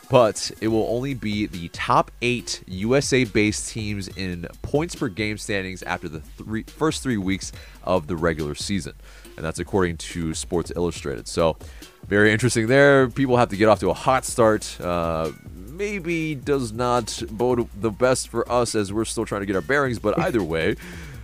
but 0.08 0.50
it 0.60 0.68
will 0.68 0.86
only 0.88 1.14
be 1.14 1.46
the 1.46 1.68
top 1.68 2.10
eight 2.22 2.62
USA 2.66 3.24
based 3.24 3.70
teams 3.70 4.08
in 4.08 4.46
points 4.62 4.94
per 4.94 5.08
game 5.08 5.38
standings 5.38 5.82
after 5.82 6.08
the 6.08 6.20
three, 6.20 6.62
first 6.64 7.02
three 7.02 7.16
weeks 7.16 7.52
of 7.82 8.06
the 8.06 8.16
regular 8.16 8.54
season. 8.54 8.94
And 9.36 9.44
that's 9.44 9.58
according 9.58 9.98
to 9.98 10.32
Sports 10.34 10.72
Illustrated. 10.74 11.28
So, 11.28 11.56
very 12.06 12.32
interesting 12.32 12.68
there. 12.68 13.08
People 13.08 13.36
have 13.36 13.48
to 13.48 13.56
get 13.56 13.68
off 13.68 13.80
to 13.80 13.90
a 13.90 13.94
hot 13.94 14.24
start. 14.24 14.80
Uh, 14.80 15.32
maybe 15.76 16.34
does 16.34 16.72
not 16.72 17.22
bode 17.30 17.68
the 17.80 17.90
best 17.90 18.28
for 18.28 18.50
us 18.50 18.74
as 18.74 18.92
we're 18.92 19.04
still 19.04 19.26
trying 19.26 19.42
to 19.42 19.46
get 19.46 19.56
our 19.56 19.62
bearings, 19.62 19.98
but 19.98 20.18
either 20.20 20.42
way. 20.42 20.76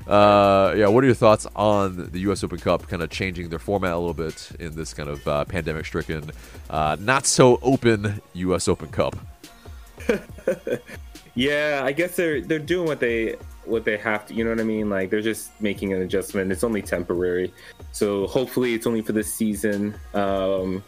Uh, 0.07 0.75
yeah, 0.77 0.89
what 0.89 1.05
are 1.05 1.07
your 1.07 1.15
thoughts 1.15 1.47
on 1.55 2.11
the 2.11 2.21
U.S. 2.21 2.43
Open 2.43 2.59
Cup 2.59 2.89
kind 2.89 3.03
of 3.03 3.11
changing 3.11 3.49
their 3.49 3.59
format 3.59 3.93
a 3.93 3.99
little 3.99 4.15
bit 4.15 4.51
in 4.59 4.75
this 4.75 4.93
kind 4.95 5.09
of 5.09 5.27
uh, 5.27 5.45
pandemic 5.45 5.87
stricken, 5.87 6.31
uh, 6.71 6.97
not 6.99 7.27
so 7.27 7.59
open 7.63 8.21
U.S. 8.35 8.69
Open 8.69 8.89
Cup? 8.89 9.17
yeah, 11.35 11.83
I 11.85 11.93
guess 11.93 12.17
they're 12.17 12.41
they're 12.41 12.59
doing 12.59 12.87
what 12.87 13.01
they 13.01 13.37
what 13.65 13.85
they 13.85 13.97
have 13.97 14.27
to. 14.27 14.35
You 14.35 14.45
know 14.45 14.51
what 14.51 14.61
I 14.61 14.65
mean? 14.65 14.91
Like 14.91 15.11
they're 15.11 15.21
just 15.21 15.59
making 15.61 15.93
an 15.93 16.03
adjustment. 16.03 16.51
It's 16.51 16.65
only 16.65 16.83
temporary, 16.83 17.53
so 17.93 18.27
hopefully 18.27 18.75
it's 18.75 18.87
only 18.87 19.03
for 19.03 19.13
this 19.13 19.33
season. 19.33 19.95
Um, 20.15 20.83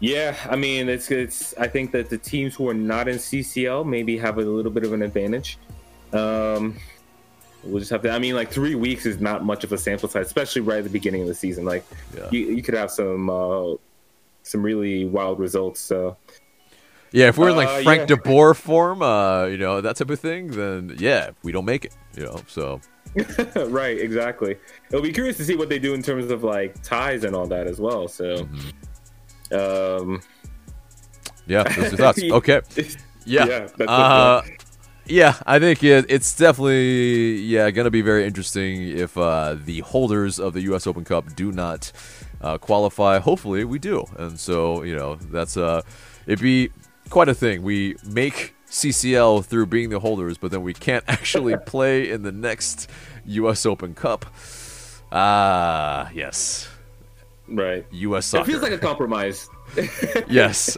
yeah, 0.00 0.36
I 0.48 0.56
mean 0.56 0.88
it's 0.88 1.10
it's. 1.10 1.54
I 1.56 1.66
think 1.66 1.92
that 1.92 2.10
the 2.10 2.18
teams 2.18 2.54
who 2.54 2.68
are 2.68 2.74
not 2.74 3.08
in 3.08 3.16
CCL 3.16 3.86
maybe 3.86 4.18
have 4.18 4.38
a 4.38 4.42
little 4.42 4.72
bit 4.72 4.84
of 4.84 4.92
an 4.92 5.02
advantage. 5.02 5.58
Um, 6.12 6.76
we'll 7.68 7.80
just 7.80 7.90
have 7.90 8.02
to. 8.02 8.10
I 8.10 8.18
mean, 8.18 8.34
like 8.34 8.50
three 8.50 8.74
weeks 8.74 9.06
is 9.06 9.20
not 9.20 9.44
much 9.44 9.64
of 9.64 9.72
a 9.72 9.78
sample 9.78 10.08
size, 10.08 10.26
especially 10.26 10.62
right 10.62 10.78
at 10.78 10.84
the 10.84 10.90
beginning 10.90 11.22
of 11.22 11.28
the 11.28 11.34
season. 11.34 11.64
Like 11.64 11.84
yeah. 12.16 12.28
you, 12.30 12.40
you 12.40 12.62
could 12.62 12.74
have 12.74 12.90
some 12.90 13.30
uh, 13.30 13.74
some 14.42 14.62
really 14.62 15.04
wild 15.04 15.38
results. 15.38 15.80
So 15.80 16.16
yeah, 17.12 17.28
if 17.28 17.38
we're 17.38 17.50
in 17.50 17.56
like 17.56 17.68
uh, 17.68 17.82
Frank 17.82 18.00
yeah. 18.00 18.06
De 18.06 18.16
Boer 18.16 18.54
form, 18.54 19.02
uh, 19.02 19.46
you 19.46 19.58
know 19.58 19.80
that 19.80 19.96
type 19.96 20.10
of 20.10 20.20
thing, 20.20 20.48
then 20.48 20.96
yeah, 20.98 21.30
we 21.42 21.52
don't 21.52 21.64
make 21.64 21.84
it. 21.84 21.94
You 22.16 22.24
know, 22.24 22.40
so 22.46 22.80
right, 23.56 23.98
exactly. 23.98 24.56
It'll 24.88 25.02
be 25.02 25.12
curious 25.12 25.36
to 25.38 25.44
see 25.44 25.56
what 25.56 25.68
they 25.68 25.78
do 25.78 25.94
in 25.94 26.02
terms 26.02 26.30
of 26.30 26.44
like 26.44 26.82
ties 26.82 27.24
and 27.24 27.34
all 27.34 27.46
that 27.46 27.66
as 27.66 27.80
well. 27.80 28.08
So, 28.08 28.46
mm-hmm. 29.50 30.10
um, 30.10 30.20
yeah, 31.46 31.62
those 31.64 31.94
are 31.94 31.96
thoughts. 31.96 32.22
Okay, 32.30 32.60
yeah, 33.24 33.68
yeah, 33.78 33.84
uh, 33.86 34.42
yeah. 35.08 35.36
I 35.46 35.58
think 35.58 35.82
it, 35.82 36.06
it's 36.08 36.36
definitely 36.36 37.36
yeah 37.40 37.70
going 37.70 37.84
to 37.84 37.90
be 37.90 38.02
very 38.02 38.26
interesting 38.26 38.88
if 38.88 39.16
uh, 39.16 39.56
the 39.58 39.80
holders 39.80 40.38
of 40.38 40.52
the 40.54 40.62
U.S. 40.62 40.86
Open 40.86 41.04
Cup 41.04 41.34
do 41.34 41.52
not 41.52 41.92
uh, 42.40 42.58
qualify. 42.58 43.18
Hopefully, 43.18 43.64
we 43.64 43.78
do, 43.78 44.04
and 44.16 44.38
so 44.38 44.82
you 44.82 44.94
know 44.94 45.16
that's 45.16 45.56
uh, 45.56 45.82
it'd 46.26 46.40
be 46.40 46.70
quite 47.10 47.28
a 47.28 47.34
thing. 47.34 47.62
We 47.62 47.96
make 48.04 48.54
CCL 48.70 49.44
through 49.44 49.66
being 49.66 49.90
the 49.90 50.00
holders, 50.00 50.38
but 50.38 50.50
then 50.50 50.62
we 50.62 50.74
can't 50.74 51.04
actually 51.08 51.56
play 51.66 52.10
in 52.10 52.22
the 52.22 52.32
next 52.32 52.90
U.S. 53.26 53.66
Open 53.66 53.94
Cup. 53.94 54.26
Ah, 55.10 56.10
yes. 56.12 56.68
Right. 57.48 57.86
U.S. 57.90 58.26
soccer. 58.26 58.42
It 58.42 58.46
feels 58.52 58.62
like 58.62 58.72
a 58.72 58.78
compromise. 58.78 59.48
yes. 60.28 60.76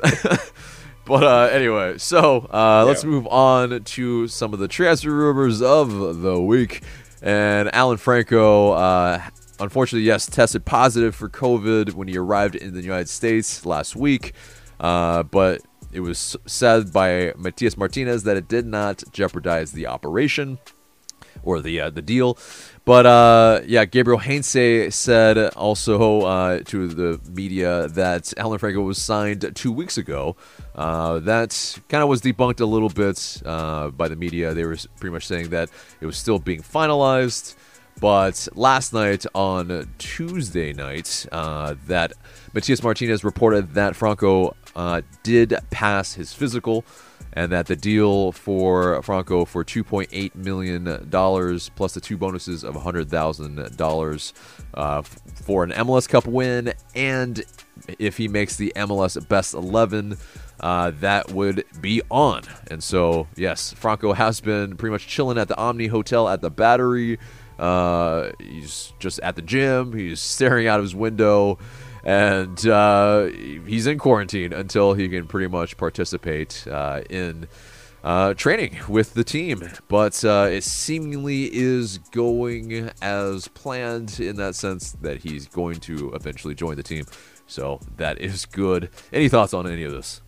But 1.11 1.25
uh, 1.25 1.49
anyway, 1.53 1.99
so 1.99 2.49
uh, 2.55 2.85
let's 2.87 3.03
move 3.03 3.27
on 3.27 3.83
to 3.83 4.29
some 4.29 4.53
of 4.53 4.61
the 4.61 4.68
transfer 4.68 5.11
rumors 5.11 5.61
of 5.61 6.23
the 6.23 6.40
week. 6.40 6.83
And 7.20 7.68
Alan 7.75 7.96
Franco, 7.96 8.70
uh, 8.70 9.20
unfortunately, 9.59 10.07
yes, 10.07 10.27
tested 10.27 10.64
positive 10.64 11.16
for 11.16 11.29
COVID 11.29 11.94
when 11.94 12.07
he 12.07 12.16
arrived 12.16 12.55
in 12.55 12.75
the 12.75 12.81
United 12.81 13.09
States 13.09 13.66
last 13.66 13.96
week. 13.96 14.35
Uh, 14.79 15.25
but 15.25 15.62
it 15.92 15.99
was 15.99 16.37
said 16.46 16.92
by 16.92 17.33
Matias 17.37 17.77
Martinez 17.77 18.23
that 18.23 18.37
it 18.37 18.46
did 18.46 18.64
not 18.64 19.03
jeopardize 19.11 19.73
the 19.73 19.88
operation 19.88 20.61
or 21.42 21.61
the 21.61 21.81
uh, 21.81 21.90
the 21.90 22.03
deal. 22.03 22.38
But 22.90 23.07
uh, 23.07 23.61
yeah, 23.68 23.85
Gabriel 23.85 24.18
Heinze 24.18 24.92
said 24.92 25.38
also 25.55 26.22
uh, 26.22 26.59
to 26.64 26.88
the 26.88 27.20
media 27.31 27.87
that 27.87 28.35
Alan 28.37 28.59
Franco 28.59 28.81
was 28.81 28.98
signed 28.98 29.48
two 29.55 29.70
weeks 29.70 29.96
ago. 29.96 30.35
Uh, 30.74 31.20
that 31.20 31.79
kind 31.88 32.03
of 32.03 32.09
was 32.09 32.20
debunked 32.20 32.61
a 32.61 32.64
little 32.64 32.88
bit 32.88 33.42
uh, 33.46 33.90
by 33.90 34.09
the 34.09 34.16
media. 34.16 34.55
They 34.55 34.64
were 34.64 34.76
pretty 34.98 35.12
much 35.12 35.29
saying 35.29 35.50
that 35.50 35.70
it 36.00 36.07
was 36.07 36.16
still 36.16 36.40
being 36.40 36.62
finalized. 36.62 37.55
But 38.00 38.48
last 38.57 38.92
night 38.92 39.24
on 39.37 39.88
Tuesday 39.98 40.72
night, 40.72 41.26
uh, 41.31 41.76
that 41.87 42.12
Matias 42.55 42.83
Martinez 42.83 43.22
reported 43.22 43.74
that 43.74 43.94
Franco 43.94 44.57
uh, 44.74 45.03
did 45.22 45.55
pass 45.70 46.14
his 46.14 46.33
physical, 46.33 46.85
and 47.33 47.53
that 47.53 47.66
the 47.66 47.77
deal 47.77 48.33
for 48.33 49.03
Franco 49.03 49.45
for 49.45 49.64
$2.8 49.64 50.35
million 50.35 50.87
plus 51.77 51.95
the 51.95 52.01
two 52.01 52.16
bonuses 52.16 52.64
of 52.64 52.75
$100,000 52.75 54.33
uh, 54.75 55.03
for 55.03 55.64
an 55.64 55.71
MLS 55.71 56.09
Cup 56.09 56.27
win, 56.27 56.73
and 56.95 57.43
if 57.99 58.16
he 58.16 58.29
makes 58.29 58.57
the 58.57 58.73
MLS 58.77 59.27
Best 59.29 59.55
11, 59.55 60.16
uh, 60.61 60.93
that 61.01 61.31
would 61.33 61.64
be 61.81 62.03
on. 62.11 62.43
And 62.71 62.83
so, 62.83 63.27
yes, 63.37 63.73
Franco 63.73 64.12
has 64.12 64.40
been 64.40 64.77
pretty 64.77 64.93
much 64.93 65.07
chilling 65.07 65.38
at 65.38 65.49
the 65.49 65.57
Omni 65.57 65.87
Hotel 65.87 66.29
at 66.29 66.43
the 66.43 66.51
Battery. 66.51 67.19
Uh, 67.59 68.31
he's 68.38 68.93
just 68.99 69.21
at 69.21 69.37
the 69.37 69.43
gym. 69.43 69.93
He's 69.93 70.21
staring 70.21 70.66
out 70.66 70.79
of 70.79 70.85
his 70.85 70.95
window 70.95 71.59
and 72.05 72.67
uh, 72.67 73.25
he's 73.27 73.87
in 73.87 73.99
quarantine 73.99 74.53
until 74.53 74.95
he 74.95 75.09
can 75.09 75.27
pretty 75.27 75.49
much 75.49 75.77
participate 75.77 76.67
uh, 76.71 77.03
in 77.11 77.49
uh, 78.03 78.35
training 78.35 78.79
with 78.89 79.15
the 79.15 79.25
team. 79.25 79.69
But 79.89 80.25
uh, 80.25 80.49
it 80.51 80.65
seemingly 80.65 81.55
is 81.55 81.99
going 81.99 82.91
as 83.03 83.49
planned 83.49 84.21
in 84.21 84.37
that 84.37 84.55
sense 84.55 84.93
that 84.93 85.19
he's 85.23 85.47
going 85.47 85.81
to 85.81 86.13
eventually 86.15 86.55
join 86.55 86.77
the 86.77 86.83
team. 86.83 87.05
So 87.47 87.81
that 87.97 88.21
is 88.21 88.47
good. 88.47 88.91
Any 89.13 89.29
thoughts 89.29 89.53
on 89.53 89.67
any 89.67 89.83
of 89.85 89.93
this? 89.93 90.23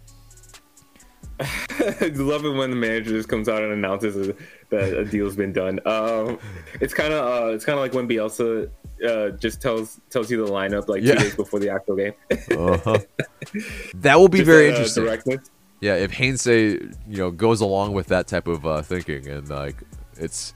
Love 2.01 2.45
it 2.45 2.51
when 2.51 2.71
the 2.71 2.77
manager 2.77 3.11
just 3.11 3.29
comes 3.29 3.49
out 3.49 3.63
and 3.63 3.73
announces 3.73 4.35
that 4.73 4.99
a 4.99 5.05
deal's 5.05 5.37
been 5.37 5.53
done. 5.53 5.79
Um, 5.87 6.39
it's 6.81 6.93
kind 6.93 7.13
of 7.13 7.25
uh, 7.25 7.55
it's 7.55 7.65
kind 7.65 7.79
of 7.79 7.83
like 7.83 7.95
when 7.95 8.09
Bielsa 8.09 8.69
uh, 9.07 9.31
just 9.31 9.63
tells 9.63 10.01
tells 10.11 10.31
you 10.31 10.45
the 10.45 10.51
lineup 10.51 10.89
like 10.89 11.03
yeah. 11.03 11.15
two 11.15 11.21
days 11.21 11.37
before 11.37 11.61
the 11.61 11.71
actual 11.71 11.97
game. 11.97 12.13
uh-huh. 12.31 12.99
That 13.95 14.19
will 14.19 14.29
be 14.29 14.39
just 14.39 14.47
very 14.47 14.69
interesting. 14.69 15.05
Directness. 15.05 15.51
Yeah, 15.81 15.97
if 15.97 16.13
Heinze 16.13 16.47
you 16.47 16.91
know 17.09 17.31
goes 17.31 17.61
along 17.61 17.93
with 17.93 18.09
that 18.09 18.27
type 18.27 18.49
of 18.49 18.67
uh, 18.67 18.83
thinking 18.83 19.29
and 19.29 19.49
like 19.49 19.77
it's 20.17 20.55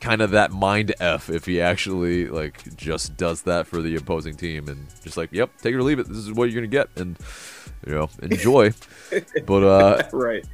kind 0.00 0.20
of 0.20 0.30
that 0.32 0.52
mind 0.52 0.94
f 1.00 1.30
if 1.30 1.46
he 1.46 1.60
actually 1.60 2.28
like 2.28 2.76
just 2.76 3.16
does 3.16 3.42
that 3.42 3.66
for 3.66 3.80
the 3.80 3.96
opposing 3.96 4.34
team 4.34 4.68
and 4.68 4.86
just 5.02 5.16
like 5.16 5.30
yep 5.32 5.50
take 5.62 5.72
it 5.72 5.76
or 5.76 5.82
leave 5.82 5.98
it 5.98 6.06
this 6.06 6.18
is 6.18 6.30
what 6.32 6.50
you're 6.50 6.60
gonna 6.60 6.66
get 6.66 6.88
and 6.96 7.18
you 7.86 7.94
know 7.94 8.08
enjoy 8.22 8.70
but 9.46 9.62
uh 9.64 10.02
right 10.12 10.44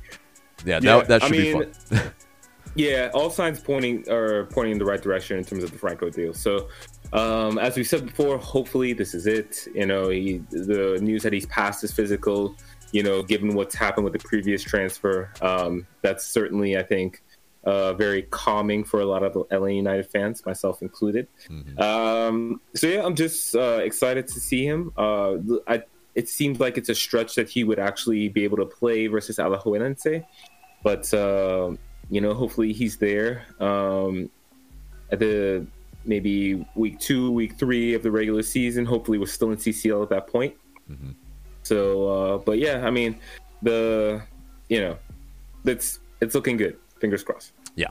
yeah, 0.64 0.78
yeah 0.80 0.98
that, 0.98 1.08
that 1.08 1.22
should 1.22 1.32
I 1.32 1.36
mean, 1.36 1.58
be 1.58 1.96
fun 1.96 2.12
yeah 2.74 3.10
all 3.14 3.30
signs 3.30 3.60
pointing 3.60 4.08
are 4.10 4.44
pointing 4.46 4.72
in 4.72 4.78
the 4.78 4.84
right 4.84 5.02
direction 5.02 5.36
in 5.38 5.44
terms 5.44 5.62
of 5.62 5.70
the 5.70 5.78
franco 5.78 6.08
deal 6.10 6.32
so 6.32 6.68
um, 7.12 7.58
as 7.58 7.76
we 7.76 7.84
said 7.84 8.06
before, 8.06 8.38
hopefully 8.38 8.92
this 8.92 9.14
is 9.14 9.26
it. 9.26 9.68
You 9.74 9.86
know, 9.86 10.08
he, 10.08 10.38
the 10.50 10.98
news 11.00 11.22
that 11.24 11.32
he's 11.32 11.46
passed 11.46 11.82
his 11.82 11.92
physical, 11.92 12.56
you 12.92 13.02
know, 13.02 13.22
given 13.22 13.54
what's 13.54 13.74
happened 13.74 14.04
with 14.04 14.14
the 14.14 14.18
previous 14.20 14.62
transfer, 14.62 15.30
um, 15.42 15.86
that's 16.00 16.26
certainly, 16.26 16.78
I 16.78 16.82
think, 16.82 17.22
uh, 17.64 17.92
very 17.94 18.22
calming 18.22 18.82
for 18.82 19.00
a 19.00 19.04
lot 19.04 19.22
of 19.22 19.34
the 19.34 19.44
LA 19.56 19.66
United 19.66 20.10
fans, 20.10 20.44
myself 20.46 20.80
included. 20.80 21.28
Mm-hmm. 21.48 21.80
Um, 21.80 22.60
so 22.74 22.86
yeah, 22.86 23.04
I'm 23.04 23.14
just 23.14 23.54
uh, 23.54 23.80
excited 23.82 24.26
to 24.28 24.40
see 24.40 24.64
him. 24.64 24.92
Uh, 24.96 25.36
I, 25.66 25.82
it 26.14 26.28
seems 26.28 26.60
like 26.60 26.78
it's 26.78 26.88
a 26.88 26.94
stretch 26.94 27.34
that 27.34 27.48
he 27.48 27.62
would 27.62 27.78
actually 27.78 28.28
be 28.28 28.44
able 28.44 28.56
to 28.56 28.66
play 28.66 29.06
versus 29.06 29.36
Alajuelense, 29.36 30.24
but 30.82 31.12
uh, 31.14 31.72
you 32.10 32.20
know, 32.20 32.34
hopefully 32.34 32.72
he's 32.72 32.96
there 32.96 33.46
um, 33.60 34.28
at 35.10 35.18
the 35.18 35.66
maybe 36.04 36.66
week 36.74 36.98
two, 36.98 37.30
week 37.30 37.58
three 37.58 37.94
of 37.94 38.02
the 38.02 38.10
regular 38.10 38.42
season. 38.42 38.84
Hopefully, 38.84 39.18
we're 39.18 39.26
still 39.26 39.50
in 39.50 39.56
CCL 39.56 40.02
at 40.02 40.08
that 40.10 40.26
point. 40.26 40.54
Mm-hmm. 40.90 41.10
So, 41.62 42.08
uh, 42.08 42.38
but 42.38 42.58
yeah, 42.58 42.86
I 42.86 42.90
mean, 42.90 43.18
the 43.62 44.22
you 44.68 44.80
know, 44.80 44.98
it's 45.64 46.00
it's 46.20 46.34
looking 46.34 46.56
good. 46.56 46.76
Fingers 47.00 47.22
crossed. 47.22 47.52
Yeah. 47.74 47.88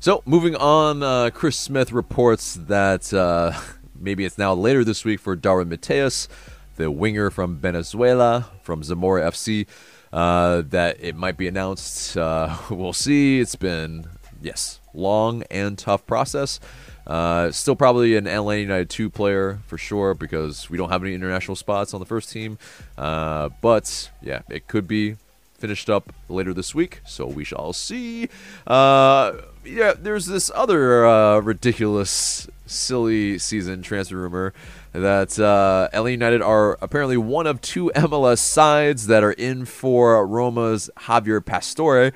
So 0.00 0.22
moving 0.24 0.56
on, 0.56 1.02
uh, 1.02 1.30
Chris 1.32 1.56
Smith 1.56 1.92
reports 1.92 2.54
that 2.54 3.12
uh, 3.12 3.52
maybe 3.98 4.24
it's 4.24 4.38
now 4.38 4.54
later 4.54 4.84
this 4.84 5.04
week 5.04 5.20
for 5.20 5.36
Darwin 5.36 5.68
Matheus, 5.68 6.28
the 6.76 6.90
winger 6.90 7.30
from 7.30 7.56
Venezuela 7.56 8.46
from 8.62 8.82
Zamora 8.82 9.30
FC, 9.30 9.66
uh, 10.12 10.62
that 10.70 10.96
it 11.00 11.16
might 11.16 11.36
be 11.36 11.48
announced. 11.48 12.16
Uh, 12.16 12.56
we'll 12.70 12.92
see. 12.92 13.40
It's 13.40 13.56
been 13.56 14.06
yes, 14.42 14.80
long 14.94 15.42
and 15.50 15.78
tough 15.78 16.06
process. 16.06 16.60
Uh, 17.06 17.50
still 17.50 17.74
probably 17.74 18.16
an 18.16 18.24
LA 18.24 18.52
United 18.52 18.88
2 18.88 19.10
player 19.10 19.58
for 19.66 19.76
sure 19.76 20.14
because 20.14 20.70
we 20.70 20.78
don't 20.78 20.90
have 20.90 21.02
any 21.02 21.14
international 21.14 21.56
spots 21.56 21.92
on 21.92 22.00
the 22.00 22.06
first 22.06 22.30
team. 22.30 22.58
Uh, 22.96 23.48
but 23.60 24.10
yeah, 24.22 24.42
it 24.48 24.68
could 24.68 24.86
be 24.86 25.16
finished 25.58 25.90
up 25.90 26.12
later 26.28 26.54
this 26.54 26.74
week, 26.74 27.00
so 27.04 27.26
we 27.26 27.44
shall 27.44 27.72
see. 27.72 28.28
Uh, 28.66 29.32
yeah, 29.64 29.92
there's 29.96 30.26
this 30.26 30.50
other 30.54 31.06
uh, 31.06 31.40
ridiculous, 31.40 32.48
silly 32.66 33.38
season 33.38 33.82
transfer 33.82 34.16
rumor 34.16 34.54
that 34.92 35.38
uh, 35.38 35.88
LA 35.92 36.06
United 36.06 36.42
are 36.42 36.76
apparently 36.80 37.16
one 37.16 37.46
of 37.46 37.60
two 37.60 37.90
MLS 37.96 38.38
sides 38.38 39.06
that 39.06 39.22
are 39.22 39.32
in 39.32 39.64
for 39.64 40.26
Roma's 40.26 40.90
Javier 40.98 41.44
Pastore. 41.44 42.12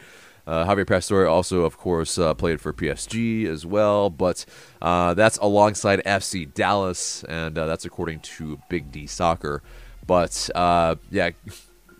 Uh, 0.46 0.66
Javier 0.66 0.86
Pastore 0.86 1.26
also, 1.26 1.62
of 1.62 1.78
course, 1.78 2.18
uh, 2.18 2.34
played 2.34 2.60
for 2.60 2.72
PSG 2.72 3.46
as 3.46 3.64
well, 3.64 4.10
but 4.10 4.44
uh, 4.82 5.14
that's 5.14 5.38
alongside 5.38 6.02
FC 6.04 6.52
Dallas, 6.52 7.24
and 7.24 7.56
uh, 7.56 7.66
that's 7.66 7.86
according 7.86 8.20
to 8.20 8.60
Big 8.68 8.92
D 8.92 9.06
Soccer. 9.06 9.62
But 10.06 10.50
uh, 10.54 10.96
yeah, 11.10 11.30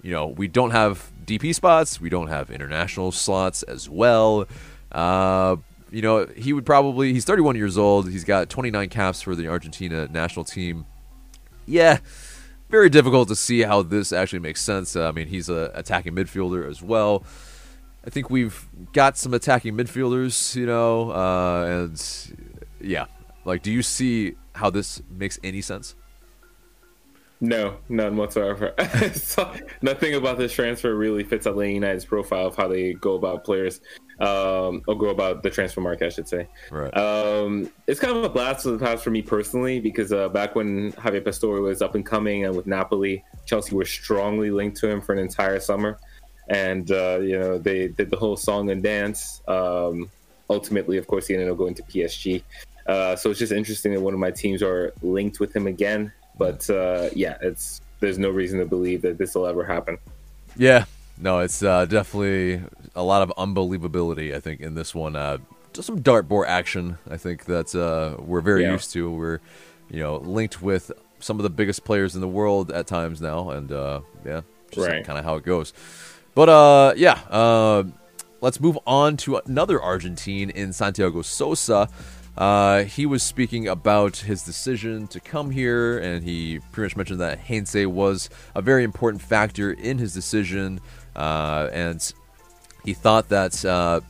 you 0.03 0.11
know, 0.11 0.27
we 0.27 0.49
don't 0.49 0.73
have 0.73 1.11
DP 1.25 1.55
spots, 1.55 2.01
we 2.01 2.11
don't 2.11 2.27
have 2.29 2.51
international 2.51 3.13
slots 3.13 3.63
as 3.63 3.89
well. 3.89 4.47
You 5.95 6.03
know, 6.03 6.27
he 6.37 6.53
would 6.53 6.67
probably, 6.67 7.13
he's 7.13 7.25
31 7.25 7.57
years 7.57 7.79
old, 7.79 8.11
he's 8.11 8.25
got 8.25 8.49
29 8.49 8.89
caps 8.89 9.23
for 9.23 9.35
the 9.35 9.49
Argentina 9.49 10.09
national 10.09 10.45
team. 10.45 10.87
Yeah 11.67 11.99
very 12.75 12.91
difficult 12.91 13.29
to 13.29 13.37
see 13.37 13.63
how 13.63 13.83
this 13.83 14.13
actually 14.13 14.41
makes 14.41 14.61
sense. 14.61 14.97
Uh, 14.97 15.09
I 15.09 15.13
mean, 15.13 15.29
he's 15.29 15.49
a 15.49 15.71
attacking 15.75 16.13
midfielder 16.13 16.69
as 16.69 16.83
well. 16.83 17.23
I 18.05 18.11
think 18.11 18.31
we've 18.31 18.67
got 18.93 19.17
some 19.17 19.33
attacking 19.33 19.77
midfielders, 19.77 20.57
you 20.57 20.67
know, 20.67 21.13
uh, 21.13 21.85
and 21.85 22.57
yeah, 22.81 23.07
like, 23.45 23.63
do 23.63 23.71
you 23.71 23.83
see 23.83 24.35
how 24.57 24.71
this 24.71 25.01
makes 25.09 25.39
any 25.45 25.61
sense? 25.61 25.95
No, 27.41 27.77
none 27.89 28.17
whatsoever. 28.17 28.75
so, 29.15 29.53
nothing 29.81 30.15
about 30.15 30.39
this 30.39 30.53
transfer 30.53 30.95
really 30.95 31.25
fits 31.25 31.47
LA 31.47 31.63
United's 31.63 32.05
profile 32.05 32.47
of 32.47 32.57
how 32.57 32.69
they 32.69 32.95
go 32.95 33.15
about 33.15 33.45
players, 33.45 33.81
um, 34.21 34.83
or 34.87 34.97
go 34.97 35.09
about 35.09 35.43
the 35.43 35.51
transfer 35.51 35.81
market, 35.81 36.07
I 36.07 36.09
should 36.09 36.29
say. 36.29 36.47
Right. 36.71 36.97
Um, 36.97 37.71
it's 37.87 38.01
kind 38.01 38.17
of 38.17 38.25
a 38.25 38.29
blast 38.29 38.67
of 38.67 38.79
the 38.79 38.85
past 38.85 39.05
for 39.05 39.11
me 39.11 39.23
personally 39.23 39.81
because 39.81 40.13
uh, 40.13 40.29
back 40.29 40.55
when 40.55 40.93
Javier 40.93 41.25
Pastore 41.25 41.61
was 41.61 41.83
up 41.83 41.95
and 41.95 42.05
coming 42.05 42.45
and 42.45 42.57
with 42.57 42.67
Napoli, 42.67 43.25
Chelsea 43.47 43.75
were 43.75 43.85
strongly 43.85 44.51
linked 44.51 44.77
to 44.79 44.89
him 44.89 45.01
for 45.01 45.13
an 45.13 45.19
entire 45.19 45.61
summer 45.61 45.99
and 46.49 46.91
uh, 46.91 47.19
you 47.21 47.39
know 47.39 47.59
they 47.59 47.89
did 47.89 48.11
the 48.11 48.17
whole 48.17 48.37
song 48.37 48.71
and 48.71 48.83
dance. 48.83 49.43
Um, 49.49 50.11
ultimately, 50.51 50.99
of 50.99 51.07
course, 51.07 51.27
he 51.27 51.35
ended 51.35 51.49
up 51.49 51.59
going 51.59 51.75
to 51.75 51.83
PSG. 51.83 52.43
Uh, 52.87 53.17
so 53.17 53.31
it's 53.31 53.39
just 53.39 53.53
interesting 53.53 53.93
that 53.95 54.01
one 54.01 54.13
of 54.13 54.21
my 54.21 54.31
teams 54.31 54.63
are 54.63 54.93
linked 55.03 55.41
with 55.41 55.55
him 55.55 55.67
again. 55.67 56.13
But 56.37 56.69
uh, 56.69 57.11
yeah, 57.15 57.39
it's 57.41 57.81
there's 58.01 58.19
no 58.19 58.31
reason 58.31 58.59
to 58.59 58.67
believe 58.67 59.03
that 59.03 59.19
this 59.19 59.35
will 59.35 59.47
ever 59.47 59.65
happen. 59.65 59.99
Yeah, 60.57 60.85
no, 61.19 61.41
it's 61.41 61.63
uh, 61.63 61.87
definitely 61.87 62.63
a 62.95 63.03
lot 63.03 63.23
of 63.23 63.33
unbelievability. 63.37 64.35
I 64.35 64.41
think 64.41 64.61
in 64.61 64.75
this 64.75 64.95
one, 64.95 65.17
uh, 65.17 65.39
just 65.73 65.87
some 65.87 66.01
dartboard 66.01 66.47
action. 66.47 66.99
I 67.11 67.17
think 67.17 67.45
that 67.47 67.75
uh, 67.75 68.23
we're 68.23 68.41
very 68.41 68.63
yeah. 68.63 68.73
used 68.73 68.93
to. 68.93 69.11
We're 69.11 69.41
you 69.91 70.01
know 70.01 70.17
linked 70.17 70.63
with 70.63 70.93
some 71.21 71.39
of 71.39 71.43
the 71.43 71.51
biggest 71.51 71.85
players 71.85 72.15
in 72.15 72.21
the 72.21 72.29
world 72.29 72.71
at 72.71 72.87
times 72.87 73.21
now, 73.21 73.51
and 73.51 73.71
yeah, 74.25 74.43
just 74.71 74.89
right. 74.89 75.05
kind 75.05 75.19
of 75.19 75.25
how 75.25 75.37
it 75.37 75.45
goes. 75.45 75.73
But 76.35 76.49
uh, 76.49 76.95
yeah, 76.97 77.21
uh, 77.31 77.85
let's 78.41 78.61
move 78.61 78.79
on 78.87 79.17
to 79.19 79.37
another 79.37 79.81
Argentine 79.81 80.51
in 80.51 80.73
Santiago 80.73 81.23
Sosa. 81.23 81.89
Uh, 82.37 82.83
he 82.83 83.07
was 83.07 83.23
speaking 83.23 83.69
about 83.69 84.17
his 84.17 84.43
decision 84.43 85.07
to 85.07 85.21
come 85.21 85.51
here, 85.51 85.99
and 85.99 86.25
he 86.25 86.59
pretty 86.73 86.91
much 86.91 86.97
mentioned 86.97 87.21
that 87.21 87.39
Heinze 87.39 87.87
was 87.87 88.29
a 88.57 88.63
very 88.63 88.83
important 88.83 89.23
factor 89.23 89.73
in 89.73 89.99
his 89.99 90.13
decision, 90.13 90.81
uh, 90.81 91.04
and 91.17 92.13
he 92.85 92.95
thought 92.95 93.29
that 93.31 93.65
uh, 93.65 94.01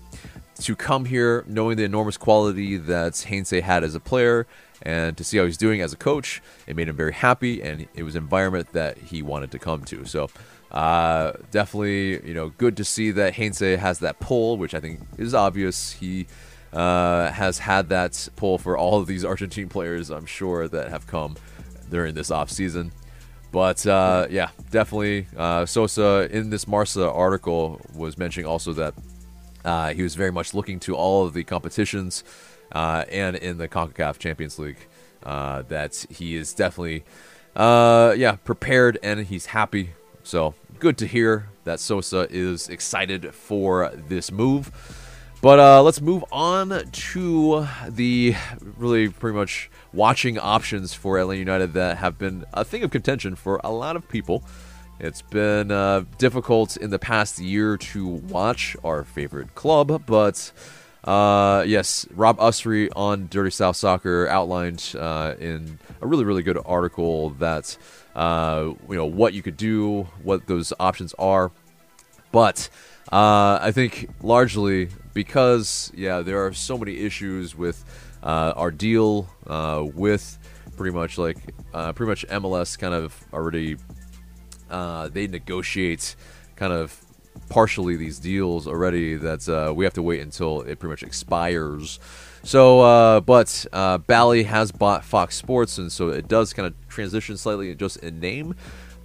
to 0.61 0.77
come 0.77 1.05
here, 1.05 1.45
knowing 1.47 1.77
the 1.77 1.85
enormous 1.85 2.17
quality 2.17 2.77
that 2.77 3.17
Heinze 3.29 3.51
had 3.51 3.85
as 3.85 3.95
a 3.95 4.01
player, 4.01 4.47
and 4.83 5.17
to 5.17 5.25
see 5.25 5.39
how 5.39 5.45
he's 5.45 5.57
doing 5.57 5.81
as 5.81 5.93
a 5.93 5.97
coach, 5.97 6.43
it 6.67 6.77
made 6.77 6.89
him 6.89 6.97
very 6.97 7.13
happy, 7.13 7.63
and 7.63 7.87
it 7.95 8.03
was 8.03 8.17
an 8.17 8.23
environment 8.23 8.73
that 8.73 8.99
he 8.99 9.23
wanted 9.23 9.51
to 9.53 9.59
come 9.59 9.83
to. 9.85 10.05
So 10.05 10.29
uh, 10.71 11.33
definitely, 11.51 12.27
you 12.27 12.35
know, 12.35 12.51
good 12.51 12.77
to 12.77 12.85
see 12.85 13.11
that 13.13 13.35
Heinze 13.35 13.61
has 13.61 14.01
that 14.01 14.21
pull, 14.21 14.59
which 14.59 14.75
I 14.75 14.81
think 14.81 15.01
is 15.19 15.35
obvious. 15.35 15.93
He 15.93 16.27
uh, 16.73 17.31
has 17.31 17.59
had 17.59 17.89
that 17.91 18.29
pull 18.37 18.59
for 18.59 18.77
all 18.77 19.01
of 19.01 19.07
these 19.07 19.25
Argentine 19.25 19.69
players, 19.69 20.11
I'm 20.11 20.27
sure, 20.27 20.67
that 20.69 20.89
have 20.89 21.07
come 21.07 21.37
during 21.91 22.15
this 22.15 22.31
off 22.31 22.51
season. 22.51 22.93
But 23.55 23.87
uh, 23.87 24.27
yeah, 24.31 24.49
definitely. 24.73 25.29
Uh, 25.37 25.65
Sosa 25.65 26.29
in 26.29 26.51
this 26.51 26.67
Marca 26.67 27.09
article 27.09 27.81
was 27.95 28.19
mentioning 28.19 28.49
also 28.49 28.73
that 28.73 28.95
uh, 29.65 29.95
he 29.95 30.03
was 30.03 30.17
very 30.17 30.33
much 30.33 30.55
looking 30.55 30.81
to 30.81 30.97
all 30.97 31.25
of 31.25 31.35
the 31.35 31.45
competitions 31.45 32.25
uh, 32.73 33.05
and 33.09 33.37
in 33.37 33.59
the 33.59 33.69
CONCACAF 33.69 34.19
Champions 34.19 34.59
League. 34.59 34.89
Uh, 35.23 35.63
that 35.69 36.05
he 36.11 36.35
is 36.35 36.53
definitely, 36.53 37.05
uh, 37.55 38.13
yeah, 38.17 38.35
prepared 38.43 38.99
and 39.05 39.21
he's 39.21 39.47
happy. 39.47 39.91
So 40.25 40.55
good 40.81 40.99
to 40.99 41.07
hear 41.07 41.49
that 41.63 41.79
Sosa 41.79 42.27
is 42.31 42.69
excited 42.69 43.33
for 43.33 43.93
this 44.09 44.33
move. 44.33 44.73
But 45.45 45.59
uh, 45.59 45.83
let's 45.83 46.01
move 46.01 46.25
on 46.33 46.71
to 46.91 47.69
the 47.87 48.35
really 48.79 49.11
pretty 49.11 49.37
much 49.37 49.69
watching 49.93 50.39
options 50.39 50.95
for 50.95 51.23
LA 51.23 51.33
United 51.33 51.75
that 51.75 51.99
have 51.99 52.17
been 52.17 52.47
a 52.55 52.65
thing 52.65 52.83
of 52.83 52.91
contention 52.91 53.35
for 53.35 53.61
a 53.63 53.71
lot 53.71 53.95
of 53.95 54.09
people. 54.09 54.43
It's 54.99 55.21
been 55.21 55.71
uh, 55.71 56.05
difficult 56.17 56.79
in 56.79 56.89
the 56.89 56.99
past 56.99 57.41
year 57.41 57.77
to 57.77 58.07
watch 58.07 58.75
our 58.83 59.05
favorite 59.05 59.55
club, 59.55 60.07
but 60.07 60.51
uh, 61.05 61.63
yes, 61.67 62.07
Rob 62.15 62.39
Usry 62.39 62.89
on 62.97 63.27
Dirty 63.31 63.51
South 63.51 63.77
Soccer 63.77 64.27
outlined 64.29 64.95
uh, 64.99 65.35
in 65.39 65.79
a 66.01 66.07
really, 66.07 66.25
really 66.25 66.43
good 66.43 66.59
article 66.65 67.31
that 67.39 67.77
uh, 68.17 68.73
you 68.89 68.97
know 68.97 69.05
what 69.05 69.35
you 69.35 69.43
could 69.43 69.59
do, 69.59 70.05
what 70.23 70.47
those 70.47 70.73
options 70.81 71.13
are. 71.19 71.53
But 72.33 72.71
uh, 73.13 73.59
I 73.61 73.71
think 73.73 74.09
largely 74.23 74.89
because 75.13 75.93
yeah, 75.95 76.21
there 76.21 76.45
are 76.45 76.53
so 76.53 76.79
many 76.79 76.99
issues 76.99 77.57
with 77.57 77.85
uh, 78.23 78.53
our 78.57 78.71
deal 78.71 79.29
uh, 79.47 79.85
with 79.95 80.39
pretty 80.77 80.95
much 80.95 81.19
like 81.19 81.39
uh, 81.73 81.93
pretty 81.93 82.09
much 82.09 82.27
MLS 82.29 82.79
kind 82.79 82.95
of 82.95 83.17
already 83.33 83.77
uh, 84.71 85.09
they 85.09 85.27
negotiate 85.27 86.17
kind 86.57 86.73
of 86.73 87.01
partially 87.49 87.97
these 87.97 88.19
deals 88.19 88.67
already 88.67 89.15
that 89.15 89.49
uh, 89.49 89.73
we 89.73 89.85
have 89.85 89.95
to 89.95 90.03
wait 90.03 90.21
until 90.21 90.63
it 90.63 90.79
pretty 90.79 90.91
much 90.91 91.03
expires. 91.03 91.99
So, 92.43 92.81
uh, 92.81 93.21
but 93.21 93.65
uh, 93.73 93.99
Bally 93.99 94.43
has 94.45 94.71
bought 94.71 95.05
Fox 95.05 95.37
Sports, 95.37 95.79
and 95.79 95.91
so 95.91 96.09
it 96.09 96.29
does 96.29 96.53
kind 96.53 96.67
of 96.67 96.75
transition 96.89 97.37
slightly 97.37 97.75
just 97.75 97.99
in 97.99 98.21
name. 98.21 98.55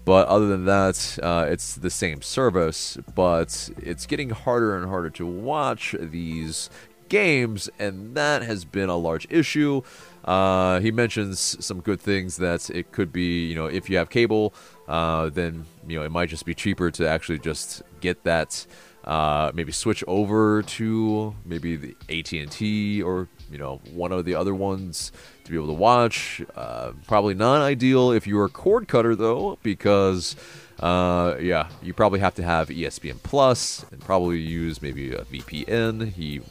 But 0.10 0.28
other 0.28 0.48
than 0.48 0.66
that, 0.66 1.20
uh, 1.22 1.46
it's 1.48 1.76
the 1.76 1.92
same 1.92 2.24
service, 2.24 2.98
but 3.14 3.70
it's 3.78 4.08
getting 4.08 4.32
harder 4.32 4.76
and 4.76 4.90
harder 4.90 5.12
to 5.12 5.26
watch 5.28 5.94
these 6.00 6.72
games, 7.10 7.70
and 7.78 8.16
that 8.16 8.42
has 8.42 8.66
been 8.66 8.90
a 8.90 8.98
large 8.98 9.28
issue. 9.30 9.84
Uh, 10.26 10.80
he 10.80 10.90
mentions 10.90 11.64
some 11.64 11.80
good 11.82 12.02
things 12.02 12.38
that 12.38 12.72
it 12.72 12.92
could 12.92 13.14
be, 13.14 13.46
you 13.46 13.54
know, 13.54 13.68
if 13.68 13.88
you 13.88 13.98
have 13.98 14.10
cable, 14.10 14.56
uh, 14.88 15.30
then 15.30 15.68
you 15.88 16.00
know 16.00 16.04
it 16.04 16.12
might 16.12 16.30
just 16.30 16.44
be 16.44 16.56
cheaper 16.56 16.90
to 16.90 17.08
actually 17.08 17.38
just 17.38 17.84
get 18.02 18.24
that 18.24 18.66
uh, 19.06 19.52
maybe 19.54 19.72
switch 19.72 20.04
over 20.08 20.62
to 20.62 21.36
maybe 21.46 21.76
the 21.76 21.96
AT 22.10 22.32
and 22.34 22.52
T 22.52 23.02
or 23.02 23.28
you 23.52 23.58
know 23.58 23.82
one 23.92 24.12
of 24.12 24.26
the 24.26 24.36
other 24.36 24.54
ones 24.54 25.12
to 25.44 25.52
be 25.52 25.58
able 25.58 25.68
to 25.68 25.74
watch. 25.74 26.42
Uh, 26.56 26.92
probably 27.08 27.34
not 27.34 27.62
ideal 27.62 28.12
if 28.12 28.28
you're 28.28 28.46
a 28.46 28.50
cord 28.50 28.88
cutter 28.88 29.16
though, 29.16 29.58
because 29.64 30.36
uh, 30.80 31.36
yeah, 31.40 31.70
you 31.82 31.94
probably 31.94 32.20
have 32.20 32.36
to 32.36 32.44
have 32.44 32.70
ESPN 32.70 33.22
Plus 33.24 33.86
and 33.92 34.00
probably 34.02 34.40
use 34.40 34.82
maybe 34.82 35.12
a 35.12 35.24
VPN. 35.26 36.14
He 36.14 36.42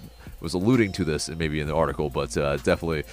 was 0.41 0.55
alluding 0.55 0.93
to 0.93 1.05
this 1.05 1.29
and 1.29 1.39
maybe 1.39 1.61
in 1.61 1.67
the 1.67 1.75
article, 1.75 2.11
but 2.11 2.37
uh, 2.37 2.57
definitely, 2.59 3.05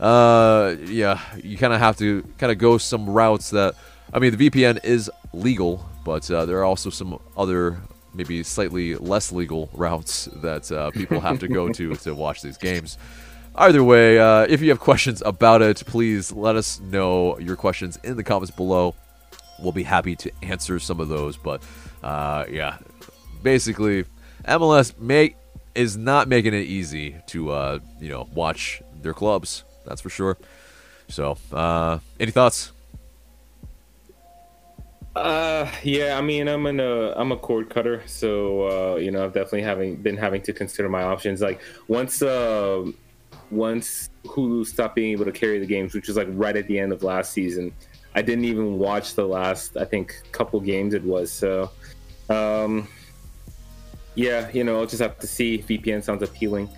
uh, 0.00 0.76
yeah, 0.86 1.20
you 1.42 1.58
kind 1.58 1.72
of 1.72 1.80
have 1.80 1.96
to 1.98 2.22
kind 2.38 2.50
of 2.50 2.58
go 2.58 2.78
some 2.78 3.08
routes 3.08 3.50
that. 3.50 3.74
I 4.14 4.18
mean, 4.18 4.36
the 4.36 4.50
VPN 4.50 4.84
is 4.84 5.10
legal, 5.32 5.88
but 6.04 6.30
uh, 6.30 6.44
there 6.44 6.58
are 6.58 6.64
also 6.64 6.90
some 6.90 7.18
other 7.36 7.78
maybe 8.14 8.42
slightly 8.42 8.94
less 8.96 9.32
legal 9.32 9.70
routes 9.72 10.26
that 10.36 10.70
uh, 10.70 10.90
people 10.90 11.20
have 11.20 11.38
to 11.40 11.48
go 11.48 11.68
to 11.70 11.94
to 11.96 12.14
watch 12.14 12.42
these 12.42 12.58
games. 12.58 12.98
Either 13.54 13.84
way, 13.84 14.18
uh, 14.18 14.46
if 14.48 14.62
you 14.62 14.70
have 14.70 14.80
questions 14.80 15.22
about 15.26 15.60
it, 15.60 15.82
please 15.86 16.32
let 16.32 16.56
us 16.56 16.80
know 16.80 17.38
your 17.38 17.56
questions 17.56 17.98
in 18.02 18.16
the 18.16 18.24
comments 18.24 18.50
below. 18.50 18.94
We'll 19.58 19.72
be 19.72 19.82
happy 19.82 20.16
to 20.16 20.30
answer 20.42 20.78
some 20.78 21.00
of 21.00 21.08
those. 21.08 21.36
But 21.36 21.62
uh, 22.02 22.46
yeah, 22.48 22.78
basically, 23.42 24.06
MLS 24.44 24.98
make 24.98 25.36
is 25.74 25.96
not 25.96 26.28
making 26.28 26.54
it 26.54 26.64
easy 26.66 27.16
to 27.28 27.50
uh, 27.50 27.78
you 28.00 28.08
know 28.08 28.28
watch 28.34 28.82
their 29.02 29.14
clubs. 29.14 29.64
That's 29.84 30.00
for 30.00 30.10
sure. 30.10 30.38
So, 31.08 31.36
uh, 31.52 31.98
any 32.18 32.30
thoughts? 32.30 32.72
Uh, 35.14 35.70
yeah. 35.82 36.16
I 36.16 36.22
mean, 36.22 36.48
I'm 36.48 36.66
in 36.66 36.80
a 36.80 37.12
I'm 37.12 37.32
a 37.32 37.36
cord 37.36 37.68
cutter, 37.68 38.02
so 38.06 38.94
uh, 38.94 38.96
you 38.96 39.10
know, 39.10 39.24
I've 39.24 39.34
definitely 39.34 39.62
having 39.62 39.96
been 39.96 40.16
having 40.16 40.42
to 40.42 40.52
consider 40.52 40.88
my 40.88 41.02
options. 41.02 41.40
Like 41.40 41.60
once 41.88 42.22
uh, 42.22 42.90
once 43.50 44.08
Hulu 44.24 44.66
stopped 44.66 44.96
being 44.96 45.12
able 45.12 45.26
to 45.26 45.32
carry 45.32 45.58
the 45.58 45.66
games, 45.66 45.94
which 45.94 46.08
was 46.08 46.16
like 46.16 46.28
right 46.30 46.56
at 46.56 46.66
the 46.66 46.78
end 46.78 46.92
of 46.92 47.02
last 47.02 47.32
season, 47.32 47.72
I 48.14 48.22
didn't 48.22 48.46
even 48.46 48.78
watch 48.78 49.14
the 49.14 49.26
last 49.26 49.76
I 49.76 49.84
think 49.84 50.14
couple 50.32 50.60
games 50.60 50.94
it 50.94 51.04
was. 51.04 51.30
So, 51.30 51.70
um, 52.30 52.88
yeah, 54.14 54.50
you 54.52 54.64
know, 54.64 54.80
I'll 54.80 54.86
just 54.86 55.02
have 55.02 55.18
to 55.18 55.26
see. 55.26 55.58
VPN 55.58 56.02
sounds 56.02 56.22
appealing. 56.22 56.70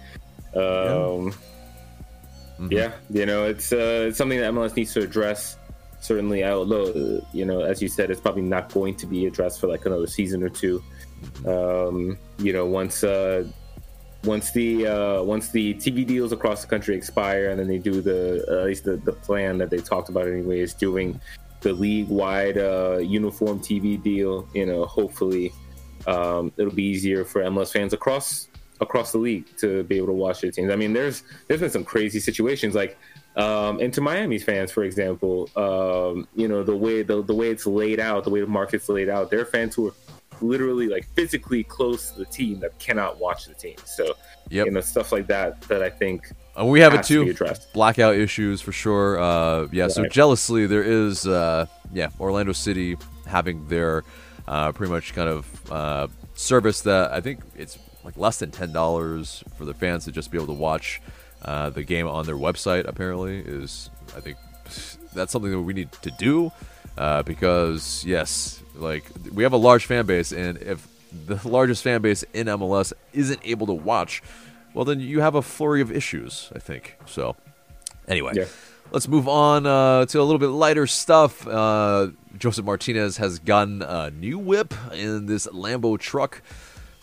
Um, 0.55 0.61
yeah. 0.61 1.33
Mm-hmm. 2.55 2.73
yeah, 2.73 2.93
you 3.11 3.27
know, 3.27 3.47
it's 3.47 3.73
uh, 3.73 4.07
it's 4.09 4.19
something 4.19 4.41
that 4.41 4.53
MLS 4.53 4.77
needs 4.77 4.93
to 4.95 5.03
address 5.03 5.57
certainly 6.05 6.45
although 6.45 7.25
you 7.33 7.47
know 7.47 7.61
as 7.61 7.81
you 7.81 7.89
said 7.89 8.11
it's 8.11 8.21
probably 8.21 8.43
not 8.43 8.71
going 8.73 8.95
to 8.95 9.07
be 9.07 9.25
addressed 9.25 9.59
for 9.59 9.69
like 9.69 9.87
another 9.87 10.07
season 10.07 10.43
or 10.43 10.51
two. 10.51 10.83
Um, 11.47 12.19
you 12.39 12.53
know 12.53 12.67
once 12.67 13.03
uh, 13.03 13.49
once 14.25 14.53
the 14.53 14.87
uh, 14.87 15.23
once 15.23 15.49
the 15.49 15.75
TV 15.75 16.07
deals 16.07 16.33
across 16.33 16.61
the 16.61 16.69
country 16.69 16.95
expire 16.95 17.49
and 17.49 17.59
then 17.59 17.69
they 17.69 17.79
do 17.79 18.03
the 18.03 18.45
uh, 18.49 18.61
at 18.61 18.67
least 18.67 18.85
the, 18.85 18.97
the 18.97 19.13
plan 19.13 19.57
that 19.59 19.71
they 19.71 19.79
talked 19.79 20.11
about 20.11 20.27
anyway 20.29 20.61
is 20.61 20.75
doing 20.75 21.19
the 21.63 21.73
league 21.73 22.09
wide 22.09 22.59
uh, 22.59 22.99
uniform 22.99 23.59
TV 23.59 24.01
deal 24.03 24.47
you 24.53 24.67
know 24.67 24.85
hopefully 24.85 25.51
um, 26.07 26.53
it'll 26.59 26.75
be 26.75 26.85
easier 26.85 27.25
for 27.25 27.41
MLS 27.45 27.73
fans 27.73 27.95
across 27.95 28.49
across 28.83 29.13
the 29.13 29.19
league 29.19 29.47
to 29.57 29.85
be 29.85 29.97
able 29.97 30.09
to 30.09 30.13
watch 30.13 30.43
their 30.43 30.51
teams. 30.51 30.71
I 30.71 30.77
mean 30.77 30.93
there's 30.93 31.23
there's 31.49 31.61
been 31.61 31.71
some 31.71 31.85
crazy 31.85 32.21
situations 32.21 32.75
like 32.75 32.99
um, 33.37 33.81
Inter 33.81 34.03
Miami's 34.03 34.45
fans, 34.45 34.71
for 34.71 34.85
example, 34.85 35.51
um, 35.57 36.29
you 36.35 36.49
know 36.49 36.63
the 36.63 36.77
way 36.77 37.03
the, 37.03 37.23
the 37.23 37.35
way 37.35 37.51
it's 37.51 37.67
laid 37.67 38.01
out, 38.01 38.25
the 38.25 38.31
way 38.31 38.41
the 38.41 38.47
market's 38.47 38.89
laid 38.89 39.09
out, 39.09 39.31
there 39.31 39.41
are 39.41 39.47
fans 39.47 39.75
who 39.75 39.89
are 39.89 39.95
literally 40.41 40.89
like 40.89 41.07
physically 41.15 41.65
close 41.65 42.11
to 42.11 42.19
the 42.19 42.27
team 42.27 42.61
that 42.61 42.79
cannot 42.79 43.19
watch 43.19 43.47
the 43.47 43.55
team. 43.55 43.77
So 43.85 44.15
yep. 44.51 44.67
you 44.67 44.73
know 44.73 44.81
stuff 44.81 45.13
like 45.13 45.27
that 45.29 45.61
that 45.63 45.83
I 45.83 45.91
think 45.91 46.31
uh, 46.59 46.65
we 46.65 46.81
have 46.81 46.95
it 46.95 47.05
too. 47.05 47.35
Blackout 47.73 48.15
issues 48.15 48.61
for 48.61 48.73
sure. 48.73 49.19
Uh, 49.19 49.69
yeah. 49.73 49.85
Right. 49.85 49.93
So 49.93 50.07
jealously, 50.07 50.67
there 50.67 50.85
is 50.85 51.27
uh, 51.27 51.67
yeah 51.93 52.11
Orlando 52.21 52.53
City 52.53 52.97
having 53.27 53.67
their 53.69 54.05
uh, 54.47 54.73
pretty 54.73 54.93
much 54.93 55.15
kind 55.15 55.29
of 55.29 55.73
uh, 55.73 56.07
service 56.35 56.83
that 56.83 57.13
I 57.13 57.21
think 57.21 57.41
it's 57.57 57.79
like 58.05 58.17
less 58.17 58.39
than 58.39 58.51
ten 58.51 58.73
dollars 58.73 59.43
for 59.57 59.65
the 59.65 59.75
fans 59.75 60.05
to 60.05 60.13
just 60.13 60.31
be 60.31 60.39
able 60.39 60.55
to 60.55 60.61
watch 60.61 61.01
uh, 61.45 61.71
the 61.71 61.83
game 61.83 62.07
on 62.07 62.27
their 62.27 62.37
website 62.37 62.87
apparently 62.87 63.39
is 63.39 63.91
I 64.17 64.21
think 64.21 64.37
that's 65.13 65.33
something 65.33 65.51
that 65.51 65.61
we 65.61 65.73
need 65.73 65.93
to 65.93 66.11
do 66.13 66.53
uh, 66.97 67.23
because 67.23 68.05
yes, 68.07 68.63
like 68.75 69.05
we 69.33 69.43
have 69.43 69.53
a 69.53 69.59
large 69.59 69.87
fan 69.87 70.07
base, 70.07 70.33
and 70.33 70.59
if 70.59 70.87
the 71.27 71.41
largest 71.49 71.83
fan 71.83 72.03
base 72.03 72.25
in 72.33 72.47
MLS 72.47 72.93
isn't 73.13 73.41
able 73.45 73.67
to 73.67 73.73
watch, 73.73 74.23
well 74.73 74.85
then 74.85 75.01
you 75.01 75.21
have 75.21 75.35
a 75.35 75.43
flurry 75.43 75.81
of 75.81 75.91
issues. 75.93 76.51
I 76.55 76.59
think 76.59 76.97
so. 77.07 77.37
Anyway. 78.09 78.33
Yeah. 78.35 78.47
Let's 78.93 79.09
move 79.09 79.27
on 79.27 79.67
uh, 79.67 80.07
to 80.07 80.21
a 80.21 80.23
little 80.23 80.39
bit 80.39 80.49
lighter 80.49 80.87
stuff. 80.87 81.49
Uh, 81.49 82.09
Josef 82.39 82.65
Martinez 82.65 83.17
has 83.17 83.41
gotten 83.41 83.83
a 83.83 84.11
new 84.11 84.39
whip 84.39 84.73
in 84.93 85.27
this 85.27 85.49
Lambo 85.49 85.99
truck. 85.99 86.43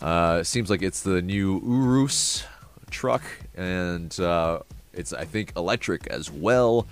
Uh, 0.00 0.42
seems 0.42 0.70
like 0.70 0.80
it's 0.80 1.02
the 1.02 1.20
new 1.20 1.60
Urus 1.62 2.44
truck, 2.92 3.22
and 3.56 4.18
uh, 4.20 4.60
it's 4.92 5.12
I 5.12 5.24
think 5.24 5.52
electric 5.56 6.06
as 6.06 6.30
well. 6.30 6.86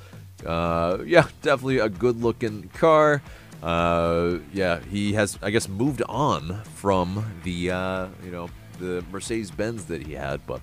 Uh, 0.44 0.98
yeah, 1.04 1.28
definitely 1.42 1.78
a 1.78 1.88
good 1.88 2.20
looking 2.20 2.68
car. 2.70 3.22
Uh, 3.62 4.38
yeah, 4.52 4.80
he 4.90 5.12
has 5.12 5.38
I 5.42 5.50
guess 5.50 5.68
moved 5.68 6.02
on 6.08 6.62
from 6.76 7.24
the 7.44 7.70
uh, 7.70 8.08
you 8.24 8.30
know 8.30 8.48
the 8.78 9.04
Mercedes 9.12 9.50
Benz 9.50 9.84
that 9.86 10.04
he 10.04 10.14
had, 10.14 10.44
but 10.46 10.60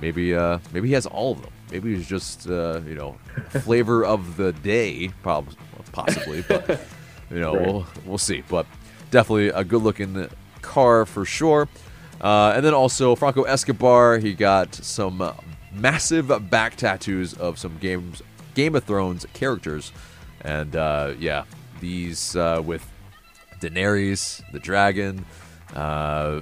maybe 0.00 0.34
uh, 0.34 0.58
maybe 0.72 0.88
he 0.88 0.94
has 0.94 1.06
all 1.06 1.32
of 1.32 1.42
them. 1.42 1.52
Maybe 1.70 1.94
he's 1.94 2.08
just 2.08 2.48
uh, 2.48 2.80
you 2.86 2.94
know 2.94 3.18
flavor 3.62 4.04
of 4.04 4.36
the 4.36 4.52
day, 4.52 5.10
possibly, 5.22 6.42
but 6.42 6.80
you 7.30 7.40
know 7.40 7.54
right. 7.56 7.66
we'll 7.66 7.86
we'll 8.06 8.18
see. 8.18 8.42
But 8.48 8.66
definitely 9.10 9.48
a 9.48 9.64
good 9.64 9.82
looking 9.82 10.28
car 10.62 11.04
for 11.06 11.24
sure. 11.24 11.68
Uh, 12.20 12.52
and 12.56 12.64
then 12.64 12.74
also 12.74 13.14
Franco 13.14 13.42
Escobar, 13.44 14.18
he 14.18 14.34
got 14.34 14.74
some 14.74 15.22
uh, 15.22 15.34
massive 15.72 16.50
back 16.50 16.76
tattoos 16.76 17.34
of 17.34 17.58
some 17.58 17.78
games, 17.78 18.22
Game 18.54 18.74
of 18.74 18.84
Thrones 18.84 19.24
characters, 19.32 19.92
and 20.40 20.74
uh, 20.74 21.14
yeah, 21.18 21.44
these 21.80 22.34
uh, 22.34 22.60
with 22.64 22.88
Daenerys, 23.60 24.42
the 24.52 24.58
dragon, 24.58 25.24
uh, 25.74 26.40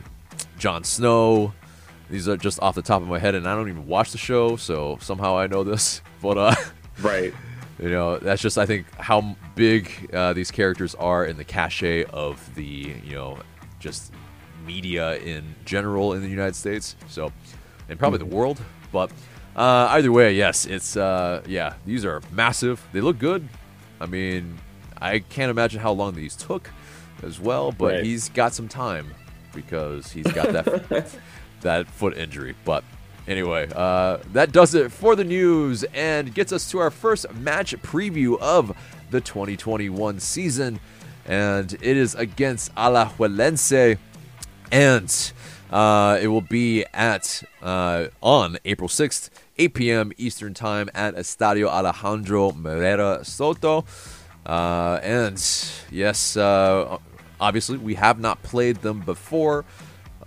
Jon 0.58 0.84
Snow. 0.84 1.52
These 2.08 2.28
are 2.28 2.36
just 2.36 2.62
off 2.62 2.76
the 2.76 2.82
top 2.82 3.02
of 3.02 3.08
my 3.08 3.18
head, 3.18 3.34
and 3.34 3.48
I 3.48 3.54
don't 3.56 3.68
even 3.68 3.86
watch 3.86 4.12
the 4.12 4.18
show, 4.18 4.56
so 4.56 4.96
somehow 5.00 5.36
I 5.36 5.46
know 5.46 5.64
this. 5.64 6.00
But 6.22 6.38
uh, 6.38 6.54
right, 7.02 7.32
you 7.78 7.90
know, 7.90 8.18
that's 8.18 8.40
just 8.40 8.56
I 8.56 8.64
think 8.64 8.86
how 8.94 9.36
big 9.54 10.10
these 10.34 10.50
characters 10.50 10.94
are 10.94 11.26
in 11.26 11.36
the 11.36 11.44
cachet 11.44 12.04
of 12.04 12.52
the 12.54 12.64
you 12.64 13.14
know 13.14 13.38
just 13.78 14.12
media 14.66 15.16
in 15.18 15.54
general 15.64 16.12
in 16.12 16.22
the 16.22 16.28
United 16.28 16.56
States. 16.56 16.96
So, 17.08 17.32
and 17.88 17.98
probably 17.98 18.18
the 18.18 18.26
world. 18.26 18.60
But 18.92 19.10
uh, 19.54 19.88
either 19.90 20.12
way, 20.12 20.34
yes, 20.34 20.66
it's 20.66 20.96
uh, 20.96 21.42
yeah, 21.46 21.74
these 21.84 22.04
are 22.04 22.20
massive. 22.32 22.82
They 22.92 23.00
look 23.00 23.18
good. 23.18 23.48
I 24.00 24.06
mean, 24.06 24.58
I 25.00 25.20
can't 25.20 25.50
imagine 25.50 25.80
how 25.80 25.92
long 25.92 26.14
these 26.14 26.36
took 26.36 26.70
as 27.22 27.40
well. 27.40 27.72
But 27.72 27.94
right. 27.94 28.04
he's 28.04 28.28
got 28.28 28.52
some 28.52 28.68
time 28.68 29.14
because 29.54 30.12
he's 30.12 30.30
got 30.32 30.52
that 30.52 31.18
that 31.62 31.86
foot 31.88 32.16
injury. 32.16 32.54
But 32.64 32.84
anyway, 33.26 33.68
uh, 33.74 34.18
that 34.32 34.52
does 34.52 34.74
it 34.74 34.92
for 34.92 35.16
the 35.16 35.24
news 35.24 35.84
and 35.94 36.34
gets 36.34 36.52
us 36.52 36.70
to 36.70 36.78
our 36.78 36.90
first 36.90 37.32
match 37.34 37.74
preview 37.82 38.38
of 38.38 38.76
the 39.10 39.20
2021 39.20 40.20
season. 40.20 40.80
And 41.24 41.72
it 41.72 41.96
is 41.96 42.14
against 42.14 42.74
Alajuelense 42.76 43.98
and 44.70 45.32
uh, 45.70 46.18
it 46.20 46.28
will 46.28 46.40
be 46.40 46.84
at 46.94 47.42
uh, 47.62 48.06
on 48.20 48.58
April 48.64 48.88
6th, 48.88 49.30
8 49.58 49.74
p.m. 49.74 50.12
Eastern 50.16 50.54
Time 50.54 50.88
at 50.94 51.14
Estadio 51.14 51.68
Alejandro 51.68 52.52
Morera 52.52 53.24
Soto. 53.24 53.84
Uh, 54.44 55.00
and 55.02 55.42
yes, 55.90 56.36
uh, 56.36 56.98
obviously, 57.40 57.78
we 57.78 57.94
have 57.94 58.20
not 58.20 58.42
played 58.42 58.76
them 58.76 59.00
before, 59.00 59.64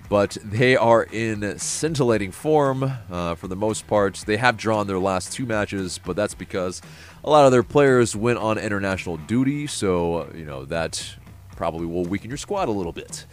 but 0.09 0.37
they 0.43 0.75
are 0.75 1.03
in 1.03 1.57
scintillating 1.57 2.31
form 2.31 2.91
uh, 3.09 3.35
for 3.35 3.47
the 3.47 3.55
most 3.55 3.87
part. 3.87 4.15
They 4.25 4.37
have 4.37 4.57
drawn 4.57 4.87
their 4.87 4.99
last 4.99 5.31
two 5.31 5.45
matches, 5.45 5.99
but 6.03 6.15
that's 6.15 6.33
because 6.33 6.81
a 7.23 7.29
lot 7.29 7.45
of 7.45 7.51
their 7.51 7.63
players 7.63 8.15
went 8.15 8.39
on 8.39 8.57
international 8.57 9.17
duty, 9.17 9.67
so, 9.67 10.29
you 10.35 10.45
know, 10.45 10.65
that 10.65 11.15
probably 11.55 11.85
will 11.85 12.05
weaken 12.05 12.29
your 12.29 12.37
squad 12.37 12.67
a 12.67 12.71
little 12.71 12.93
bit. 12.93 13.25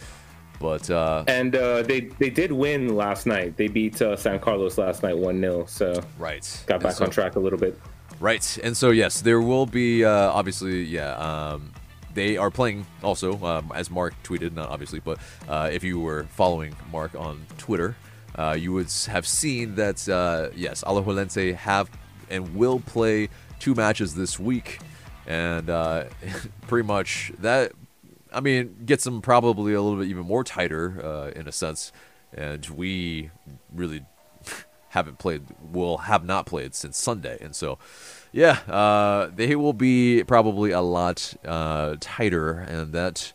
But 0.59 0.89
uh, 0.91 1.25
and 1.29 1.55
uh, 1.55 1.83
they 1.83 2.01
they 2.19 2.31
did 2.31 2.53
win 2.53 2.97
last 2.97 3.27
night. 3.27 3.57
They 3.57 3.69
beat 3.69 4.01
uh, 4.01 4.17
San 4.17 4.41
Carlos 4.41 4.79
last 4.79 5.03
night 5.03 5.17
one 5.17 5.41
0 5.41 5.67
So 5.67 6.03
right, 6.19 6.65
got 6.67 6.83
back 6.83 6.95
so, 6.95 7.05
on 7.05 7.11
track 7.11 7.37
a 7.37 7.41
little 7.41 7.59
bit. 7.59 7.79
Right, 8.19 8.59
and 8.63 8.77
so 8.77 8.91
yes, 8.91 9.21
there 9.21 9.41
will 9.41 9.67
be 9.67 10.05
uh, 10.05 10.11
obviously 10.11 10.83
yeah. 10.85 11.15
Um, 11.17 11.73
they 12.17 12.39
are 12.39 12.51
playing 12.51 12.87
also, 13.03 13.39
um, 13.45 13.71
as 13.75 13.91
Mark 13.91 14.15
tweeted, 14.25 14.55
not 14.55 14.71
obviously, 14.71 15.01
but 15.01 15.19
uh, 15.49 15.69
if 15.71 15.85
you 15.85 16.01
were 16.01 16.25
following 16.31 16.75
Mark 16.91 17.15
on 17.15 17.47
Twitter, 17.59 17.95
uh, 18.37 18.57
you 18.59 18.73
would 18.73 18.91
have 19.09 19.27
seen 19.27 19.75
that, 19.75 20.09
uh, 20.09 20.49
yes, 20.57 20.83
Alajuelense 20.83 21.55
have 21.55 21.91
and 22.31 22.57
will 22.57 22.81
play 22.81 23.29
two 23.61 23.75
matches 23.75 24.15
this 24.15 24.41
week. 24.41 24.81
And 25.27 25.69
uh, 25.69 26.05
pretty 26.67 26.87
much 26.87 27.33
that, 27.41 27.73
I 28.37 28.41
mean, 28.41 28.83
gets 28.85 29.05
them 29.05 29.23
probably 29.23 29.73
a 29.73 29.81
little 29.81 29.99
bit 29.99 30.09
even 30.09 30.27
more 30.27 30.45
tighter 30.45 31.01
uh, 31.03 31.31
in 31.39 31.49
a 31.49 31.53
sense. 31.53 31.91
And 32.35 32.67
we 32.69 33.31
really 33.75 34.05
haven't 34.91 35.19
played, 35.19 35.45
will 35.73 35.97
have 35.99 36.23
not 36.23 36.45
played 36.45 36.75
since 36.75 36.99
Sunday. 36.99 37.39
And 37.41 37.57
so, 37.57 37.79
yeah, 38.33 38.59
uh, 38.69 39.31
they 39.35 39.57
will 39.57 39.73
be 39.73 40.23
probably 40.25 40.71
a 40.71 40.83
lot 40.83 41.33
uh, 41.47 41.97
tighter, 41.99 42.59
and 42.59 42.93
that 42.93 43.33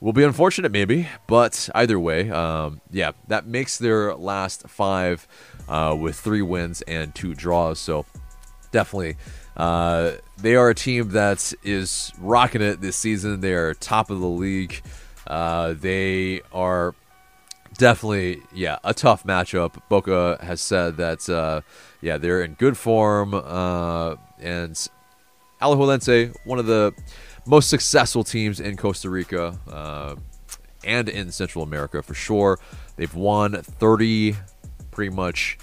will 0.00 0.12
be 0.12 0.22
unfortunate, 0.22 0.70
maybe. 0.70 1.08
But 1.26 1.68
either 1.74 1.98
way, 1.98 2.30
um, 2.30 2.80
yeah, 2.92 3.12
that 3.26 3.48
makes 3.48 3.78
their 3.78 4.14
last 4.14 4.68
five 4.68 5.26
uh, 5.68 5.96
with 5.98 6.14
three 6.14 6.42
wins 6.42 6.82
and 6.82 7.12
two 7.16 7.34
draws. 7.34 7.80
So 7.80 8.06
definitely. 8.70 9.16
Uh, 9.56 10.12
they 10.36 10.54
are 10.54 10.68
a 10.68 10.74
team 10.74 11.10
that 11.10 11.52
is 11.62 12.12
rocking 12.18 12.60
it 12.60 12.80
this 12.80 12.96
season. 12.96 13.40
They 13.40 13.54
are 13.54 13.72
top 13.74 14.10
of 14.10 14.20
the 14.20 14.26
league. 14.26 14.82
Uh, 15.26 15.74
they 15.78 16.42
are 16.52 16.94
definitely, 17.78 18.42
yeah, 18.52 18.78
a 18.84 18.92
tough 18.92 19.24
matchup. 19.24 19.80
Boca 19.88 20.38
has 20.42 20.60
said 20.60 20.98
that, 20.98 21.28
uh, 21.28 21.62
yeah, 22.00 22.18
they're 22.18 22.42
in 22.42 22.54
good 22.54 22.76
form. 22.76 23.34
Uh, 23.34 24.16
and 24.38 24.74
Alajuelense, 25.62 26.36
one 26.44 26.58
of 26.58 26.66
the 26.66 26.92
most 27.46 27.70
successful 27.70 28.24
teams 28.24 28.60
in 28.60 28.76
Costa 28.76 29.08
Rica 29.08 29.58
uh, 29.70 30.16
and 30.84 31.08
in 31.08 31.32
Central 31.32 31.64
America 31.64 32.02
for 32.02 32.14
sure. 32.14 32.58
They've 32.96 33.14
won 33.14 33.62
30 33.62 34.36
pretty 34.90 35.14
much 35.14 35.58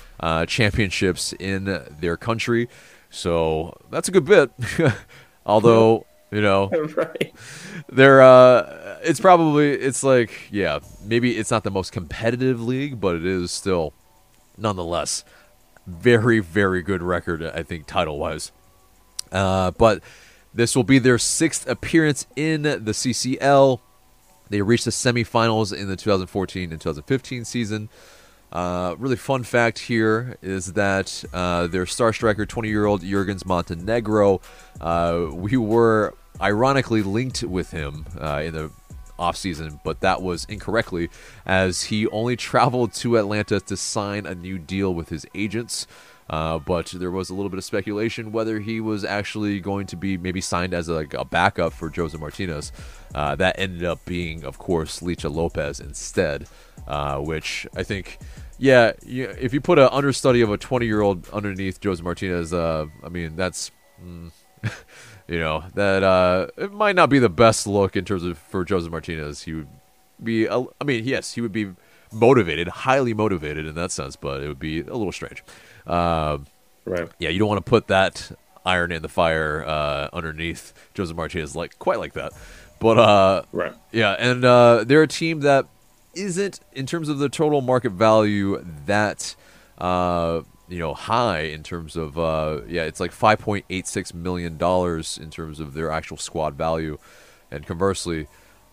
championships 0.48 1.34
in 1.34 1.84
their 2.00 2.18
country. 2.18 2.70
So 3.14 3.78
that's 3.92 4.10
a 4.10 4.12
good 4.12 4.26
bit. 4.26 4.52
Although, 5.46 6.08
you 6.32 6.42
know, 6.42 6.70
right. 6.96 7.32
they're 7.88 8.22
uh 8.24 9.00
it's 9.04 9.20
probably 9.20 9.72
it's 9.72 10.04
like 10.04 10.48
yeah, 10.52 10.80
maybe 11.06 11.38
it's 11.38 11.52
not 11.52 11.64
the 11.64 11.72
most 11.72 11.92
competitive 11.92 12.62
league, 12.62 13.00
but 13.00 13.16
it 13.16 13.26
is 13.26 13.52
still 13.52 13.94
nonetheless 14.58 15.24
very 15.86 16.40
very 16.40 16.82
good 16.82 17.04
record 17.04 17.44
I 17.44 17.62
think 17.62 17.86
title 17.86 18.18
wise. 18.18 18.52
Uh 19.32 19.72
but 19.72 20.02
this 20.52 20.76
will 20.76 20.84
be 20.84 20.98
their 20.98 21.20
sixth 21.20 21.70
appearance 21.70 22.26
in 22.36 22.64
the 22.64 22.80
CCL. 22.80 23.80
They 24.50 24.62
reached 24.64 24.86
the 24.86 24.92
semifinals 24.92 25.76
in 25.76 25.88
the 25.88 25.96
2014 25.96 26.72
and 26.72 26.82
2015 26.82 27.46
season. 27.46 27.90
Uh, 28.54 28.96
really 29.00 29.16
fun 29.16 29.42
fact 29.42 29.80
here 29.80 30.38
is 30.44 30.74
that 30.74 31.24
uh, 31.34 31.66
their 31.66 31.88
star 31.88 32.14
striker, 32.14 32.46
20 32.46 32.70
year 32.70 32.86
old 32.86 33.02
Jurguens 33.02 33.46
Montenegro, 33.48 34.42
uh, 34.80 35.26
we 35.34 35.58
were 35.58 36.14
ironically 36.40 37.02
linked 37.02 37.42
with 37.42 37.72
him 37.72 38.06
uh, 38.22 38.44
in 38.46 38.54
the 38.54 38.70
offseason, 39.18 39.80
but 39.84 40.02
that 40.02 40.22
was 40.22 40.46
incorrectly 40.46 41.10
as 41.48 41.84
he 41.84 42.08
only 42.10 42.36
traveled 42.36 42.94
to 42.94 43.18
Atlanta 43.18 43.60
to 43.60 43.76
sign 43.76 44.28
a 44.28 44.36
new 44.36 44.60
deal 44.60 44.94
with 44.94 45.10
his 45.10 45.26
agents. 45.34 45.88
Uh, 46.30 46.58
but 46.58 46.88
there 46.88 47.12
was 47.12 47.30
a 47.30 47.34
little 47.34 47.50
bit 47.50 47.58
of 47.58 47.66
speculation 47.66 48.32
whether 48.32 48.60
he 48.60 48.80
was 48.80 49.04
actually 49.04 49.60
going 49.60 49.86
to 49.86 49.96
be 49.96 50.18
maybe 50.18 50.40
signed 50.40 50.74
as 50.74 50.88
a, 50.90 51.06
a 51.18 51.26
backup 51.26 51.74
for 51.74 51.90
Josef 51.90 52.20
Martinez. 52.20 52.72
Uh, 53.14 53.36
that 53.36 53.58
ended 53.60 53.84
up 53.84 54.04
being, 54.06 54.44
of 54.44 54.58
course, 54.58 55.02
Licha 55.02 55.34
Lopez 55.34 55.80
instead, 55.80 56.48
uh, 56.88 57.20
which 57.20 57.68
I 57.76 57.84
think, 57.84 58.20
yeah, 58.64 58.94
you, 59.06 59.26
if 59.40 59.54
you 59.54 59.60
put 59.60 59.78
an 59.78 59.90
understudy 59.92 60.40
of 60.40 60.50
a 60.50 60.58
20 60.58 60.86
year 60.86 61.02
old 61.02 61.28
underneath 61.30 61.82
Josef 61.82 62.04
Martinez, 62.06 62.54
uh, 62.54 62.86
I 63.04 63.10
mean, 63.10 63.36
that's. 63.36 63.72
Mm, 64.04 64.32
you 65.28 65.40
know 65.40 65.64
that 65.76 66.04
uh, 66.04 66.48
it 66.58 66.72
might 66.72 66.96
not 66.96 67.10
be 67.10 67.20
the 67.20 67.30
best 67.30 67.68
look 67.68 67.96
in 67.98 68.06
terms 68.06 68.24
of 68.24 68.38
for 68.38 68.64
Josef 68.64 68.90
Martinez. 68.92 69.42
He 69.44 69.54
would 69.54 69.68
be, 70.24 70.50
I 70.50 70.64
mean, 70.86 71.04
yes, 71.04 71.34
he 71.34 71.42
would 71.42 71.52
be 71.52 71.72
motivated, 72.14 72.68
highly 72.70 73.14
motivated 73.14 73.66
in 73.66 73.76
that 73.76 73.92
sense, 73.92 74.16
but 74.16 74.42
it 74.42 74.48
would 74.48 74.60
be 74.60 74.80
a 74.80 74.96
little 74.96 75.12
strange. 75.12 75.44
Um, 75.86 76.48
Right. 76.86 77.08
yeah, 77.18 77.30
you 77.30 77.40
don't 77.40 77.48
want 77.48 77.66
to 77.66 77.70
put 77.70 77.88
that 77.88 78.32
iron 78.66 78.92
in 78.92 79.02
the 79.02 79.08
fire 79.10 79.64
uh, 79.66 80.10
underneath 80.14 80.74
Josef 80.94 81.16
Martinez 81.16 81.56
like 81.56 81.80
quite 81.80 81.98
like 82.00 82.14
that. 82.14 82.34
But 82.80 82.98
uh, 82.98 83.44
Right. 83.54 83.74
yeah, 83.92 84.12
and 84.20 84.44
uh, 84.46 84.84
they're 84.86 85.04
a 85.04 85.08
team 85.08 85.42
that 85.42 85.66
isn't 86.14 86.60
in 86.74 86.86
terms 86.86 87.10
of 87.10 87.20
the 87.20 87.30
total 87.30 87.62
market 87.62 87.92
value 87.92 88.64
that 88.86 89.36
uh, 89.78 90.42
you 90.68 90.80
know 90.80 90.94
high 90.94 91.42
in 91.42 91.64
terms 91.64 91.96
of 91.96 92.18
uh, 92.18 92.62
yeah, 92.68 92.84
it's 92.84 93.00
like 93.00 93.12
five 93.12 93.40
point 93.40 93.66
eight 93.70 93.88
six 93.88 94.14
million 94.14 94.58
dollars 94.58 95.18
in 95.18 95.30
terms 95.30 95.60
of 95.60 95.74
their 95.74 95.92
actual 95.92 96.18
squad 96.18 96.56
value, 96.56 96.98
and 97.52 97.66
conversely, 97.66 98.28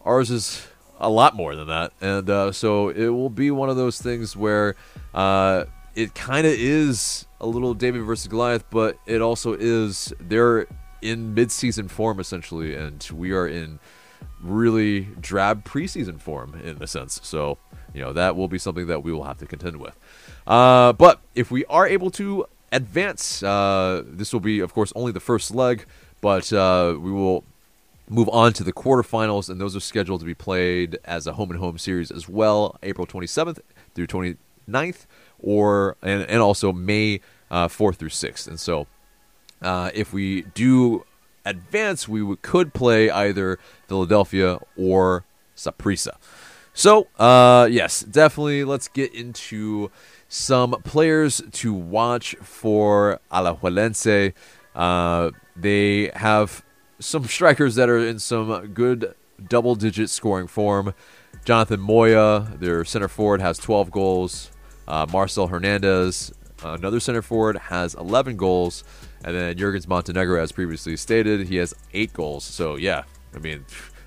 ours 0.05 0.31
is 0.31 0.67
a 0.99 1.09
lot 1.11 1.35
more 1.35 1.57
than 1.57 1.69
that, 1.69 1.93
and 2.01 2.29
uh, 2.29 2.53
so 2.53 2.89
it 2.91 3.09
will 3.09 3.31
be 3.31 3.51
one 3.51 3.71
of 3.71 3.77
those 3.77 4.01
things 4.01 4.37
where 4.37 4.77
uh, 5.15 5.65
it 5.95 6.15
kind 6.15 6.47
of 6.47 6.53
is 6.53 7.27
a 7.41 7.47
little 7.47 7.75
David 7.75 8.03
versus 8.03 8.29
Goliath, 8.29 8.65
but 8.71 8.99
it 9.07 9.21
also 9.23 9.55
is 9.55 10.13
they're 10.21 10.67
in 11.03 11.35
mid-season 11.35 11.89
form 11.89 12.21
essentially, 12.21 12.75
and 12.75 13.09
we 13.15 13.33
are 13.33 13.49
in 13.49 13.79
really 14.43 15.09
drab 15.21 15.65
preseason 15.65 16.21
form 16.21 16.61
in 16.63 16.83
a 16.83 16.87
sense. 16.87 17.21
So 17.23 17.59
you 17.95 18.01
know 18.01 18.13
that 18.13 18.37
will 18.37 18.49
be 18.49 18.59
something 18.59 18.87
that 18.87 19.03
we 19.03 19.13
will 19.13 19.25
have 19.25 19.39
to 19.39 19.47
contend 19.47 19.77
with. 19.77 19.97
Uh, 20.47 20.93
but 20.93 21.21
if 21.35 21.51
we 21.51 21.65
are 21.67 21.87
able 21.87 22.11
to 22.13 22.47
advance, 22.73 23.43
uh, 23.43 24.03
this 24.07 24.33
will 24.33 24.41
be, 24.41 24.61
of 24.61 24.73
course, 24.73 24.93
only 24.95 25.13
the 25.13 25.21
first 25.21 25.55
leg, 25.55 25.85
but 26.21 26.53
uh, 26.53 26.97
we 26.99 27.11
will 27.11 27.45
move 28.09 28.29
on 28.31 28.53
to 28.53 28.65
the 28.65 28.73
quarterfinals, 28.73 29.49
and 29.49 29.61
those 29.61 29.77
are 29.77 29.81
scheduled 29.81 30.21
to 30.21 30.27
be 30.27 30.35
played 30.35 30.99
as 31.05 31.27
a 31.27 31.35
home 31.35 31.51
and 31.51 31.61
home 31.61 31.79
series 31.79 32.11
as 32.11 32.29
well, 32.29 32.77
April 32.83 33.07
27th 33.07 33.61
through 33.95 34.07
29th, 34.07 35.07
or 35.39 35.97
and, 36.03 36.23
and 36.23 36.41
also 36.41 36.73
May 36.73 37.21
uh, 37.51 37.69
4th 37.69 37.97
through 37.97 38.09
6th. 38.09 38.49
And 38.49 38.59
so, 38.59 38.87
uh, 39.63 39.91
if 39.95 40.13
we 40.13 40.43
do 40.55 41.05
advance, 41.45 42.09
we 42.09 42.37
could 42.37 42.75
play 42.75 43.11
either 43.11 43.59
Philadelphia 43.89 44.59
or 44.77 45.25
Saprissa. 45.57 46.17
So, 46.73 47.09
uh, 47.19 47.69
yes, 47.71 48.01
definitely 48.01 48.65
let's 48.65 48.89
get 48.89 49.15
into 49.15 49.91
some 50.29 50.71
players 50.85 51.43
to 51.53 51.73
watch 51.75 52.37
for 52.37 53.21
Alajuelense. 53.33 54.33
Uh, 54.75 55.31
they 55.57 56.11
have 56.15 56.65
some 57.01 57.25
strikers 57.25 57.75
that 57.75 57.89
are 57.89 57.99
in 57.99 58.19
some 58.19 58.69
good 58.69 59.15
double 59.49 59.75
digit 59.75 60.11
scoring 60.11 60.47
form. 60.47 60.95
Jonathan 61.45 61.81
Moya, 61.81 62.53
their 62.59 62.85
center 62.85 63.09
forward, 63.09 63.41
has 63.41 63.59
12 63.59 63.91
goals. 63.91 64.51
Uh, 64.87 65.07
Marcel 65.11 65.49
Hernandez, 65.49 66.33
another 66.63 67.01
center 67.01 67.23
forward, 67.23 67.57
has 67.57 67.95
11 67.95 68.37
goals. 68.37 68.85
And 69.25 69.35
then 69.35 69.57
Jurguens 69.57 69.87
Montenegro, 69.87 70.41
as 70.43 70.53
previously 70.53 70.97
stated, 70.97 71.47
he 71.49 71.57
has 71.57 71.75
8 71.93 72.13
goals. 72.13 72.45
So, 72.45 72.77
yeah, 72.77 73.05
I 73.35 73.39
mean, 73.39 73.65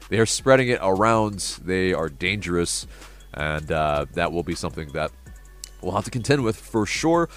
they 0.10 0.20
are 0.20 0.26
spreading 0.26 0.70
it 0.70 0.80
around. 0.82 1.60
They 1.64 1.94
are 1.94 2.10
dangerous. 2.10 2.88
And 3.34 3.72
uh, 3.72 4.06
that 4.14 4.32
will 4.32 4.44
be 4.44 4.56
something 4.56 4.90
that 4.90 5.12
we'll 5.82 5.94
have 5.94 6.06
to 6.06 6.12
contend 6.12 6.44
with 6.44 6.58
for 6.58 6.86
sure. 6.86 7.30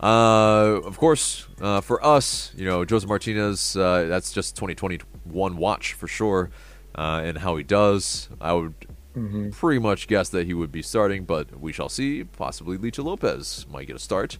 Uh, 0.00 0.80
of 0.84 0.98
course, 0.98 1.46
uh, 1.60 1.80
for 1.80 2.04
us, 2.04 2.52
you 2.56 2.64
know, 2.64 2.84
Josef 2.84 3.08
Martinez, 3.08 3.76
uh, 3.76 4.06
that's 4.08 4.32
just 4.32 4.56
2021 4.56 5.56
watch 5.56 5.92
for 5.92 6.08
sure, 6.08 6.50
uh, 6.96 7.22
and 7.24 7.38
how 7.38 7.56
he 7.56 7.62
does. 7.62 8.28
I 8.40 8.52
would 8.52 8.74
pretty 9.52 9.78
much 9.78 10.08
guess 10.08 10.28
that 10.30 10.46
he 10.46 10.54
would 10.54 10.72
be 10.72 10.82
starting, 10.82 11.24
but 11.24 11.60
we 11.60 11.72
shall 11.72 11.88
see. 11.88 12.24
Possibly 12.24 12.78
Licha 12.78 13.04
Lopez 13.04 13.66
might 13.70 13.86
get 13.86 13.94
a 13.94 14.00
start. 14.00 14.38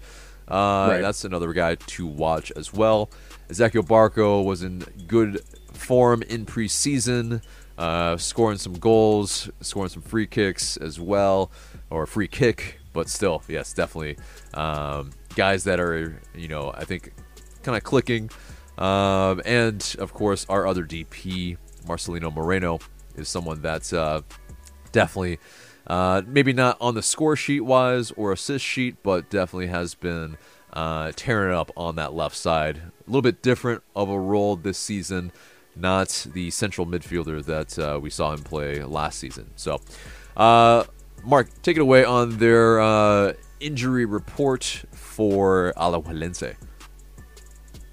Uh, 0.52 0.88
Right. 0.90 1.00
That's 1.00 1.24
another 1.24 1.52
guy 1.52 1.74
to 1.76 2.06
watch 2.06 2.52
as 2.52 2.72
well. 2.72 3.10
Ezequiel 3.48 3.86
Barco 3.86 4.44
was 4.44 4.62
in 4.62 4.80
good 5.06 5.40
form 5.72 6.22
in 6.22 6.44
preseason, 6.46 7.42
uh, 7.78 8.16
scoring 8.18 8.58
some 8.58 8.74
goals, 8.74 9.50
scoring 9.60 9.88
some 9.88 10.02
free 10.02 10.26
kicks 10.26 10.76
as 10.76 11.00
well, 11.00 11.50
or 11.90 12.02
a 12.02 12.06
free 12.06 12.28
kick, 12.28 12.78
but 12.92 13.08
still, 13.08 13.42
yes, 13.48 13.72
definitely 13.72 14.18
um, 14.54 15.10
guys 15.36 15.64
that 15.64 15.80
are, 15.80 16.20
you 16.34 16.48
know, 16.48 16.70
I 16.74 16.84
think 16.84 17.12
kind 17.62 17.76
of 17.76 17.82
clicking. 17.82 18.30
Um, 18.78 19.40
and 19.44 19.96
of 19.98 20.12
course, 20.12 20.44
our 20.48 20.66
other 20.66 20.84
DP, 20.84 21.56
Marcelino 21.86 22.32
Moreno, 22.32 22.78
is 23.16 23.28
someone 23.28 23.60
that's 23.62 23.92
uh, 23.92 24.20
definitely 24.92 25.38
uh, 25.86 26.22
maybe 26.26 26.52
not 26.52 26.76
on 26.80 26.94
the 26.94 27.02
score 27.02 27.36
sheet 27.36 27.60
wise 27.60 28.10
or 28.12 28.32
assist 28.32 28.64
sheet, 28.64 28.96
but 29.02 29.30
definitely 29.30 29.66
has 29.68 29.94
been 29.94 30.36
uh, 30.72 31.12
tearing 31.16 31.54
up 31.54 31.70
on 31.76 31.96
that 31.96 32.14
left 32.14 32.36
side. 32.36 32.76
A 32.76 32.92
little 33.06 33.22
bit 33.22 33.42
different 33.42 33.82
of 33.94 34.08
a 34.08 34.18
role 34.18 34.56
this 34.56 34.78
season. 34.78 35.32
not 35.74 36.26
the 36.32 36.50
central 36.50 36.86
midfielder 36.86 37.44
that 37.44 37.78
uh, 37.78 37.98
we 37.98 38.10
saw 38.10 38.32
him 38.32 38.42
play 38.42 38.82
last 38.82 39.18
season. 39.18 39.50
So, 39.56 39.80
uh, 40.36 40.84
Mark, 41.24 41.48
take 41.62 41.76
it 41.76 41.80
away 41.80 42.04
on 42.04 42.38
their 42.38 42.80
uh, 42.80 43.32
injury 43.60 44.04
report 44.04 44.84
for 44.92 45.72
Alajuelense. 45.76 46.56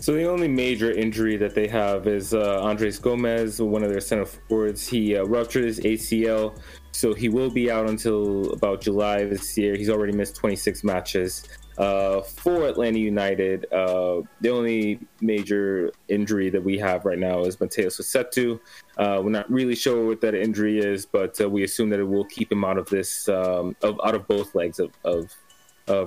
So 0.01 0.13
the 0.13 0.29
only 0.29 0.47
major 0.47 0.91
injury 0.91 1.35
that 1.35 1.53
they 1.53 1.67
have 1.67 2.07
is 2.07 2.33
uh, 2.33 2.61
Andres 2.61 2.99
Gomez, 2.99 3.61
one 3.61 3.83
of 3.83 3.89
their 3.89 3.99
center 3.99 4.25
forwards. 4.25 4.87
He 4.87 5.17
uh, 5.17 5.25
ruptured 5.25 5.65
his 5.65 5.81
ACL, 5.81 6.57
so 6.93 7.13
he 7.13 7.27
will 7.27 7.49
be 7.49 7.69
out 7.69 7.89
until 7.89 8.53
about 8.53 8.79
July 8.79 9.25
this 9.25 9.57
year. 9.57 9.75
He's 9.75 9.89
already 9.89 10.13
missed 10.13 10.37
26 10.37 10.85
matches. 10.85 11.43
Uh, 11.77 12.21
for 12.21 12.65
Atlanta 12.65 12.97
United, 12.97 13.65
uh, 13.73 14.21
the 14.39 14.49
only 14.49 15.01
major 15.19 15.91
injury 16.07 16.49
that 16.49 16.63
we 16.63 16.77
have 16.77 17.03
right 17.03 17.19
now 17.19 17.43
is 17.43 17.57
Matheus 17.57 17.99
Rossetto. 17.99 18.57
Uh, 18.97 19.21
we're 19.21 19.31
not 19.31 19.51
really 19.51 19.75
sure 19.75 20.05
what 20.05 20.21
that 20.21 20.33
injury 20.33 20.79
is, 20.79 21.05
but 21.05 21.39
uh, 21.41 21.49
we 21.49 21.63
assume 21.63 21.89
that 21.89 21.99
it 21.99 22.05
will 22.05 22.25
keep 22.25 22.49
him 22.49 22.63
out 22.63 22.77
of 22.77 22.85
this, 22.89 23.27
um, 23.27 23.75
of, 23.83 23.99
out 24.05 24.15
of 24.15 24.25
both 24.29 24.55
legs 24.55 24.79
of, 24.79 24.93
of 25.03 25.29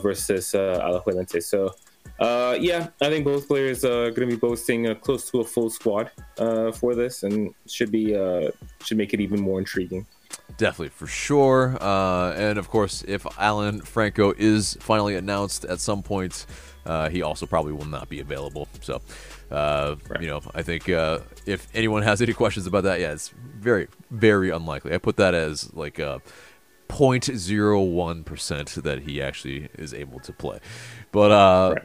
versus 0.03 0.55
uh, 0.55 0.81
Alajuelense. 0.83 1.43
So 1.43 1.75
uh, 2.23 2.57
yeah, 2.61 2.89
I 3.01 3.09
think 3.09 3.25
both 3.25 3.49
players 3.49 3.85
are 3.85 4.11
going 4.11 4.29
to 4.29 4.35
be 4.35 4.37
boasting 4.37 4.87
uh, 4.87 4.95
close 4.95 5.29
to 5.31 5.41
a 5.41 5.45
full 5.45 5.71
squad 5.71 6.11
uh, 6.39 6.71
for 6.71 6.95
this, 6.95 7.25
and 7.25 7.53
should 7.67 7.91
be 7.91 8.15
uh, 8.15 8.51
should 8.85 8.97
make 8.97 9.13
it 9.13 9.21
even 9.21 9.41
more 9.41 9.59
intriguing. 9.59 10.07
Definitely, 10.57 10.91
for 10.91 11.09
sure. 11.09 11.77
Uh, 11.81 12.33
and 12.35 12.59
of 12.59 12.69
course, 12.69 13.05
if 13.09 13.27
Alan 13.39 13.81
Franco 13.81 14.33
is 14.39 14.77
finally 14.81 15.17
announced 15.17 15.65
at 15.65 15.81
some 15.81 16.03
point, 16.03 16.47
uh, 16.87 17.09
he 17.09 17.23
also 17.23 17.45
probably 17.45 17.73
will 17.73 17.87
not 17.87 18.09
be 18.09 18.21
available. 18.21 18.69
So, 18.81 19.03
right. 19.51 19.99
you 20.21 20.29
know, 20.29 20.43
I 20.55 20.63
think 20.63 20.89
if 20.89 21.69
anyone 21.75 22.03
has 22.03 22.23
any 22.23 22.35
questions 22.35 22.67
about 22.67 22.85
that, 22.85 23.01
yeah, 23.01 23.13
it's 23.13 23.29
very, 23.59 23.89
very 24.11 24.51
unlikely. 24.51 24.95
I 24.95 24.99
put 24.99 25.17
that 25.17 25.35
as 25.35 25.73
like 25.75 25.99
a 25.99 26.23
0.01% 26.89 28.83
that 28.83 29.03
he 29.03 29.23
actually 29.23 29.69
is 29.79 29.95
able 29.95 30.21
to 30.21 30.33
play. 30.33 30.61
But 31.11 31.31
uh, 31.31 31.75
right. 31.75 31.85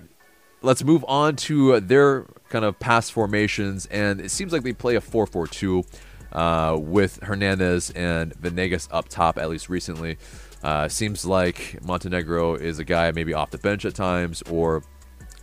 Let's 0.61 0.83
move 0.83 1.03
on 1.07 1.35
to 1.35 1.79
their 1.79 2.25
kind 2.49 2.65
of 2.65 2.79
past 2.79 3.11
formations. 3.11 3.85
And 3.87 4.21
it 4.21 4.31
seems 4.31 4.53
like 4.53 4.63
they 4.63 4.73
play 4.73 4.95
a 4.95 5.01
4 5.01 5.25
4 5.27 5.47
2 5.47 5.83
uh, 6.31 6.77
with 6.79 7.19
Hernandez 7.23 7.91
and 7.91 8.33
Venegas 8.35 8.87
up 8.91 9.09
top, 9.09 9.37
at 9.37 9.49
least 9.49 9.69
recently. 9.69 10.17
Uh, 10.63 10.87
seems 10.87 11.25
like 11.25 11.77
Montenegro 11.83 12.55
is 12.55 12.79
a 12.79 12.83
guy 12.83 13.11
maybe 13.11 13.33
off 13.33 13.51
the 13.51 13.59
bench 13.59 13.85
at 13.85 13.93
times 13.93 14.41
or 14.49 14.83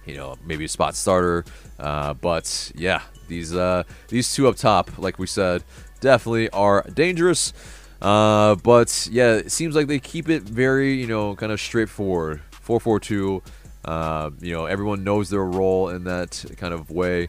you 0.04 0.16
know 0.16 0.36
maybe 0.44 0.64
a 0.64 0.68
spot 0.68 0.94
starter 0.94 1.44
uh, 1.78 2.12
but 2.14 2.72
yeah 2.74 3.00
these 3.28 3.54
uh, 3.54 3.84
these 4.08 4.34
two 4.34 4.48
up 4.48 4.56
top 4.56 4.98
like 4.98 5.18
we 5.18 5.26
said 5.26 5.62
definitely 6.00 6.50
are 6.50 6.82
dangerous 6.92 7.52
uh, 8.04 8.54
but 8.56 9.08
yeah, 9.10 9.36
it 9.36 9.50
seems 9.50 9.74
like 9.74 9.86
they 9.86 9.98
keep 9.98 10.28
it 10.28 10.42
very, 10.42 10.92
you 10.92 11.06
know, 11.06 11.34
kind 11.34 11.50
of 11.50 11.58
straightforward. 11.58 12.42
442. 12.50 13.42
Uh, 13.84 14.30
you 14.40 14.52
know, 14.52 14.66
everyone 14.66 15.04
knows 15.04 15.30
their 15.30 15.44
role 15.44 15.88
in 15.88 16.04
that 16.04 16.44
kind 16.56 16.72
of 16.72 16.90
way. 16.90 17.28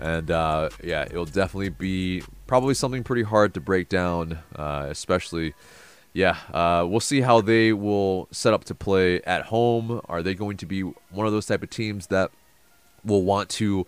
And 0.00 0.30
uh, 0.30 0.70
yeah, 0.82 1.02
it'll 1.02 1.24
definitely 1.24 1.68
be 1.68 2.22
probably 2.46 2.74
something 2.74 3.04
pretty 3.04 3.22
hard 3.22 3.54
to 3.54 3.60
break 3.60 3.88
down, 3.88 4.38
uh, 4.56 4.86
especially. 4.88 5.54
Yeah, 6.14 6.36
uh, 6.52 6.84
we'll 6.86 7.00
see 7.00 7.22
how 7.22 7.40
they 7.40 7.72
will 7.72 8.28
set 8.30 8.52
up 8.52 8.64
to 8.64 8.74
play 8.74 9.22
at 9.22 9.44
home. 9.44 10.00
Are 10.08 10.22
they 10.22 10.34
going 10.34 10.58
to 10.58 10.66
be 10.66 10.82
one 10.82 11.26
of 11.26 11.32
those 11.32 11.46
type 11.46 11.62
of 11.62 11.70
teams 11.70 12.08
that 12.08 12.30
will 13.04 13.22
want 13.22 13.48
to, 13.50 13.86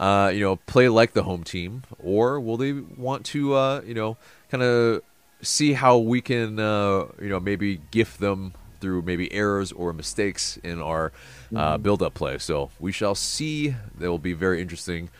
uh, 0.00 0.32
you 0.34 0.40
know, 0.40 0.56
play 0.56 0.88
like 0.88 1.12
the 1.12 1.22
home 1.22 1.44
team, 1.44 1.84
or 2.02 2.40
will 2.40 2.56
they 2.56 2.72
want 2.72 3.24
to, 3.26 3.54
uh, 3.54 3.82
you 3.86 3.94
know, 3.94 4.16
kind 4.50 4.64
of 4.64 5.02
see 5.42 5.74
how 5.74 5.98
we 5.98 6.20
can, 6.20 6.58
you 6.58 7.28
know, 7.28 7.40
maybe 7.40 7.80
gift 7.92 8.18
them 8.18 8.54
through 8.80 9.02
maybe 9.02 9.32
errors 9.32 9.72
or 9.72 9.92
mistakes 9.92 10.58
in 10.64 10.80
our 10.80 11.12
uh, 11.54 11.74
mm-hmm. 11.74 11.82
build-up 11.82 12.14
play. 12.14 12.38
So 12.38 12.70
we 12.78 12.92
shall 12.92 13.14
see. 13.14 13.74
They 13.98 14.08
will 14.08 14.18
be 14.18 14.32
very 14.32 14.60
interesting 14.60 15.10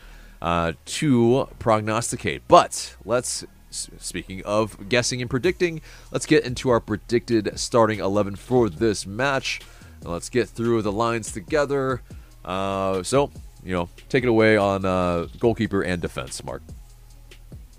uh, 0.42 0.72
to 0.84 1.48
prognosticate. 1.58 2.42
But 2.48 2.96
let's, 3.04 3.44
speaking 3.70 4.42
of 4.44 4.88
guessing 4.88 5.20
and 5.20 5.30
predicting, 5.30 5.80
let's 6.10 6.26
get 6.26 6.44
into 6.44 6.70
our 6.70 6.80
predicted 6.80 7.58
starting 7.58 8.00
eleven 8.00 8.36
for 8.36 8.68
this 8.68 9.06
match. 9.06 9.60
And 10.00 10.10
let's 10.10 10.30
get 10.30 10.48
through 10.48 10.82
the 10.82 10.92
lines 10.92 11.30
together. 11.32 12.00
Uh, 12.44 13.02
so 13.02 13.30
you 13.62 13.74
know, 13.74 13.90
take 14.08 14.24
it 14.24 14.28
away 14.28 14.56
on 14.56 14.86
uh, 14.86 15.26
goalkeeper 15.38 15.82
and 15.82 16.00
defense, 16.00 16.42
Mark. 16.42 16.62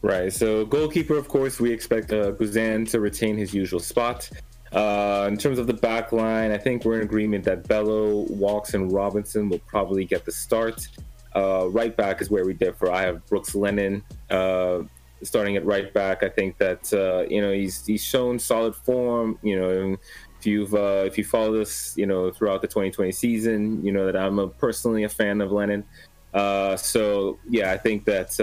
Right. 0.04 0.32
So 0.32 0.66
goalkeeper, 0.66 1.18
of 1.18 1.28
course, 1.28 1.60
we 1.60 1.72
expect 1.72 2.14
uh, 2.14 2.34
Guzan 2.34 2.88
to 2.92 3.00
retain 3.00 3.36
his 3.36 3.54
usual 3.54 3.80
spot. 3.80 4.30
Uh, 4.72 5.28
in 5.28 5.38
terms 5.38 5.60
of 5.60 5.68
the 5.68 5.74
back 5.74 6.12
line, 6.12 6.52
I 6.52 6.58
think 6.58 6.86
we're 6.86 6.96
in 6.96 7.02
agreement 7.02 7.44
that 7.44 7.68
Bello, 7.68 8.26
Walkes, 8.30 8.74
and 8.74 8.92
Robinson 8.92 9.50
will 9.50 9.60
probably 9.60 10.06
get 10.06 10.26
the 10.26 10.32
start. 10.32 10.88
Uh, 11.36 11.68
right 11.70 11.96
back 11.96 12.22
is 12.22 12.30
where 12.30 12.46
we 12.46 12.54
differ. 12.54 12.90
I 12.90 13.02
have 13.02 13.26
Brooks 13.28 13.54
Lennon 13.54 14.04
uh, 14.30 14.80
starting 15.24 15.58
at 15.58 15.66
right 15.66 15.94
back. 15.94 16.24
I 16.24 16.30
think 16.30 16.58
that 16.58 16.92
uh, 16.94 17.28
you 17.30 17.42
know 17.42 17.52
he's 17.52 17.86
he's 17.86 18.04
shown 18.04 18.40
solid 18.40 18.76
form. 18.76 19.38
You 19.42 19.60
know, 19.60 19.98
if 20.40 20.46
you've 20.46 20.74
uh, 20.74 21.04
if 21.06 21.18
you 21.18 21.26
follow 21.26 21.60
us, 21.60 21.96
you 21.98 22.06
know 22.06 22.32
throughout 22.32 22.62
the 22.62 22.68
2020 22.68 23.12
season, 23.12 23.86
you 23.86 23.92
know 23.92 24.06
that 24.06 24.16
I'm 24.16 24.40
a, 24.40 24.48
personally 24.48 25.04
a 25.04 25.10
fan 25.10 25.42
of 25.42 25.52
Lennon. 25.52 25.84
Uh, 26.34 26.78
so 26.78 27.38
yeah, 27.50 27.74
I 27.74 27.78
think 27.78 28.06
that 28.06 28.40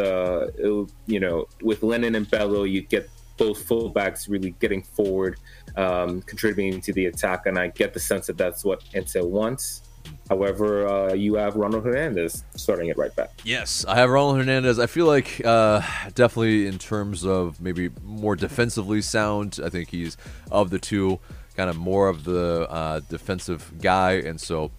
you 1.07 1.21
know 1.21 1.47
with 1.63 1.83
Lennon 1.83 2.15
and 2.15 2.31
Bello, 2.31 2.65
you 2.65 2.83
get 2.83 3.09
both 3.39 3.67
fullbacks 3.67 4.29
really 4.29 4.51
getting 4.61 4.83
forward, 4.83 5.39
um, 5.77 6.21
contributing 6.23 6.81
to 6.83 6.93
the 6.93 7.07
attack, 7.07 7.47
and 7.47 7.59
I 7.59 7.69
get 7.69 7.95
the 7.95 8.01
sense 8.01 8.27
that 8.27 8.37
that's 8.37 8.65
what 8.65 8.83
Heinze 8.93 9.17
wants. 9.17 9.83
However, 10.29 10.87
uh, 10.87 11.15
you 11.15 11.35
have 11.35 11.57
Ronald 11.57 11.85
Hernandez 11.85 12.45
starting 12.55 12.91
at 12.91 12.99
right 12.99 13.15
back. 13.15 13.31
Yes, 13.45 13.85
I 13.87 13.97
have 13.97 14.11
Ronald 14.11 14.37
Hernandez. 14.39 14.79
I 14.79 14.87
feel 14.87 15.07
like 15.07 15.41
uh, 15.45 15.81
definitely 16.15 16.67
in 16.67 16.79
terms 16.79 17.25
of 17.25 17.61
maybe 17.61 17.91
more 18.05 18.37
defensively 18.37 19.01
sound, 19.01 19.59
I 19.65 19.71
think 19.71 19.91
he's 19.91 20.17
of 20.51 20.71
the 20.71 20.79
two 20.79 21.19
kind 21.57 21.71
of 21.71 21.77
more 21.77 22.09
of 22.09 22.25
the 22.25 22.69
uh, 22.71 23.01
defensive 23.09 23.73
guy, 23.81 24.13
and 24.13 24.41
so 24.41 24.71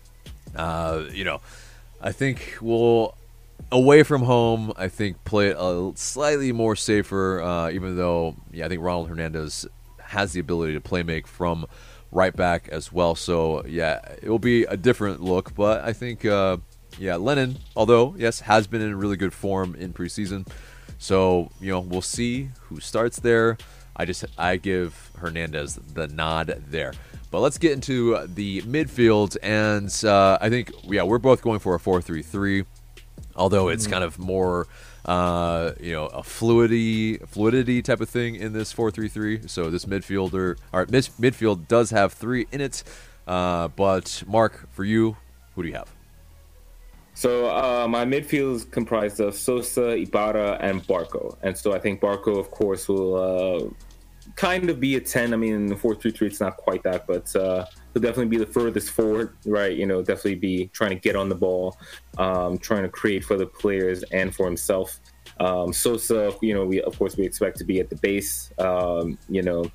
uh, 0.56 1.06
you 1.12 1.24
know 1.24 1.42
I 2.02 2.12
think 2.12 2.58
we'll 2.62 3.16
away 3.72 4.04
from 4.04 4.24
home. 4.24 4.74
I 4.76 4.88
think 4.88 5.24
play 5.26 5.50
it 5.50 5.58
a 5.60 5.92
slightly 5.96 6.52
more 6.52 6.76
safer. 6.76 7.42
Uh, 7.42 7.70
even 7.72 7.98
though, 7.98 8.36
yeah, 8.52 8.66
I 8.66 8.70
think 8.70 8.82
Ronald 8.82 9.10
Hernandez 9.10 9.68
has 10.00 10.34
the 10.34 10.40
ability 10.40 10.74
to 10.74 10.82
play 10.82 11.04
make 11.04 11.28
from 11.28 11.66
right 12.12 12.36
back 12.36 12.68
as 12.70 12.92
well. 12.92 13.16
So 13.16 13.66
yeah, 13.66 14.00
it 14.22 14.30
will 14.30 14.40
be 14.40 14.64
a 14.64 14.78
different 14.78 15.22
look. 15.22 15.54
But 15.56 15.84
I 15.84 15.94
think, 15.94 16.26
uh, 16.26 16.58
yeah, 16.98 17.16
Lennon, 17.16 17.58
although 17.76 18.16
yes, 18.18 18.42
has 18.42 18.68
been 18.68 18.82
in 18.82 18.98
really 18.98 19.18
good 19.18 19.34
form 19.34 19.76
in 19.76 19.94
preseason. 19.94 20.48
So 20.98 21.52
you 21.62 21.72
know, 21.72 21.80
we'll 21.80 22.02
see 22.02 22.50
who 22.62 22.80
starts 22.80 23.20
there. 23.20 23.58
I 23.96 24.06
just 24.06 24.26
I 24.38 24.58
give 24.58 25.12
Hernandez 25.18 25.76
the 25.76 26.08
nod 26.08 26.64
there. 26.70 26.94
But 27.32 27.42
let's 27.42 27.60
get 27.60 27.74
into 27.74 28.26
the 28.26 28.62
midfield, 28.64 29.38
and 29.44 29.94
uh, 30.04 30.40
I 30.42 30.50
think 30.50 30.72
yeah 30.84 31.04
we're 31.04 31.20
both 31.20 31.42
going 31.44 31.60
for 31.60 31.76
a 31.76 31.80
four-three-three, 31.80 32.66
although 33.36 33.70
it's 33.70 33.84
mm-hmm. 33.84 33.94
kind 33.94 34.04
of 34.04 34.20
more 34.20 34.68
uh, 35.06 35.72
you 35.80 35.94
know 35.94 36.08
a 36.08 36.24
fluidity 36.24 37.18
fluidity 37.18 37.82
type 37.82 38.02
of 38.02 38.10
thing 38.10 38.36
in 38.36 38.54
this 38.54 38.72
four-three-three. 38.72 39.48
So 39.48 39.70
this 39.70 39.86
midfielder 39.86 40.58
or 40.74 40.86
mid- 40.90 41.10
midfield 41.20 41.68
does 41.68 41.92
have 41.92 42.14
three 42.14 42.48
in 42.52 42.62
it. 42.62 42.84
Uh, 43.28 43.68
but 43.70 44.24
Mark, 44.28 44.68
for 44.72 44.84
you, 44.84 45.16
who 45.56 45.64
do 45.64 45.70
you 45.70 45.76
have? 45.76 45.90
So 47.14 47.50
uh, 47.50 47.88
my 47.88 48.06
midfield 48.06 48.56
is 48.56 48.66
comprised 48.66 49.20
of 49.20 49.36
Sosa, 49.36 49.90
Ibarra, 49.90 50.58
and 50.62 50.82
Barco, 50.88 51.38
and 51.44 51.58
so 51.58 51.74
I 51.74 51.80
think 51.80 52.00
Barco, 52.00 52.40
of 52.40 52.50
course, 52.50 52.88
will 52.88 53.16
uh, 53.16 53.70
kind 54.36 54.70
of 54.70 54.80
be 54.80 54.96
a 54.96 55.02
10. 55.02 55.34
I 55.34 55.38
mean, 55.38 55.54
in 55.54 55.68
the 55.68 55.76
4 55.76 55.96
3 55.96 56.12
3, 56.12 56.28
it's 56.28 56.40
not 56.40 56.56
quite 56.56 56.82
that, 56.84 57.08
but 57.08 57.36
uh, 57.36 57.66
he'll 57.94 58.02
definitely 58.02 58.28
be 58.28 58.38
the 58.38 58.46
furthest 58.46 58.92
forward, 58.92 59.36
right? 59.46 59.76
You 59.76 59.86
know, 59.86 60.02
definitely 60.02 60.36
be 60.36 60.68
trying 60.68 60.92
to 60.92 60.96
get 60.96 61.16
on 61.16 61.30
the 61.30 61.36
ball, 61.36 61.78
um, 62.18 62.58
trying 62.58 62.84
to 62.84 62.90
create 62.90 63.24
for 63.24 63.38
the 63.38 63.46
players 63.46 64.04
and 64.12 64.34
for 64.34 64.46
himself. 64.46 65.00
Um, 65.40 65.72
Sosa, 65.72 66.34
you 66.42 66.54
know, 66.54 66.66
we 66.66 66.82
of 66.82 66.98
course 66.98 67.16
we 67.18 67.26
expect 67.26 67.58
to 67.60 67.64
be 67.64 67.80
at 67.80 67.90
the 67.90 67.96
base, 67.98 68.52
um, 68.60 69.18
you 69.30 69.42
know, 69.42 69.66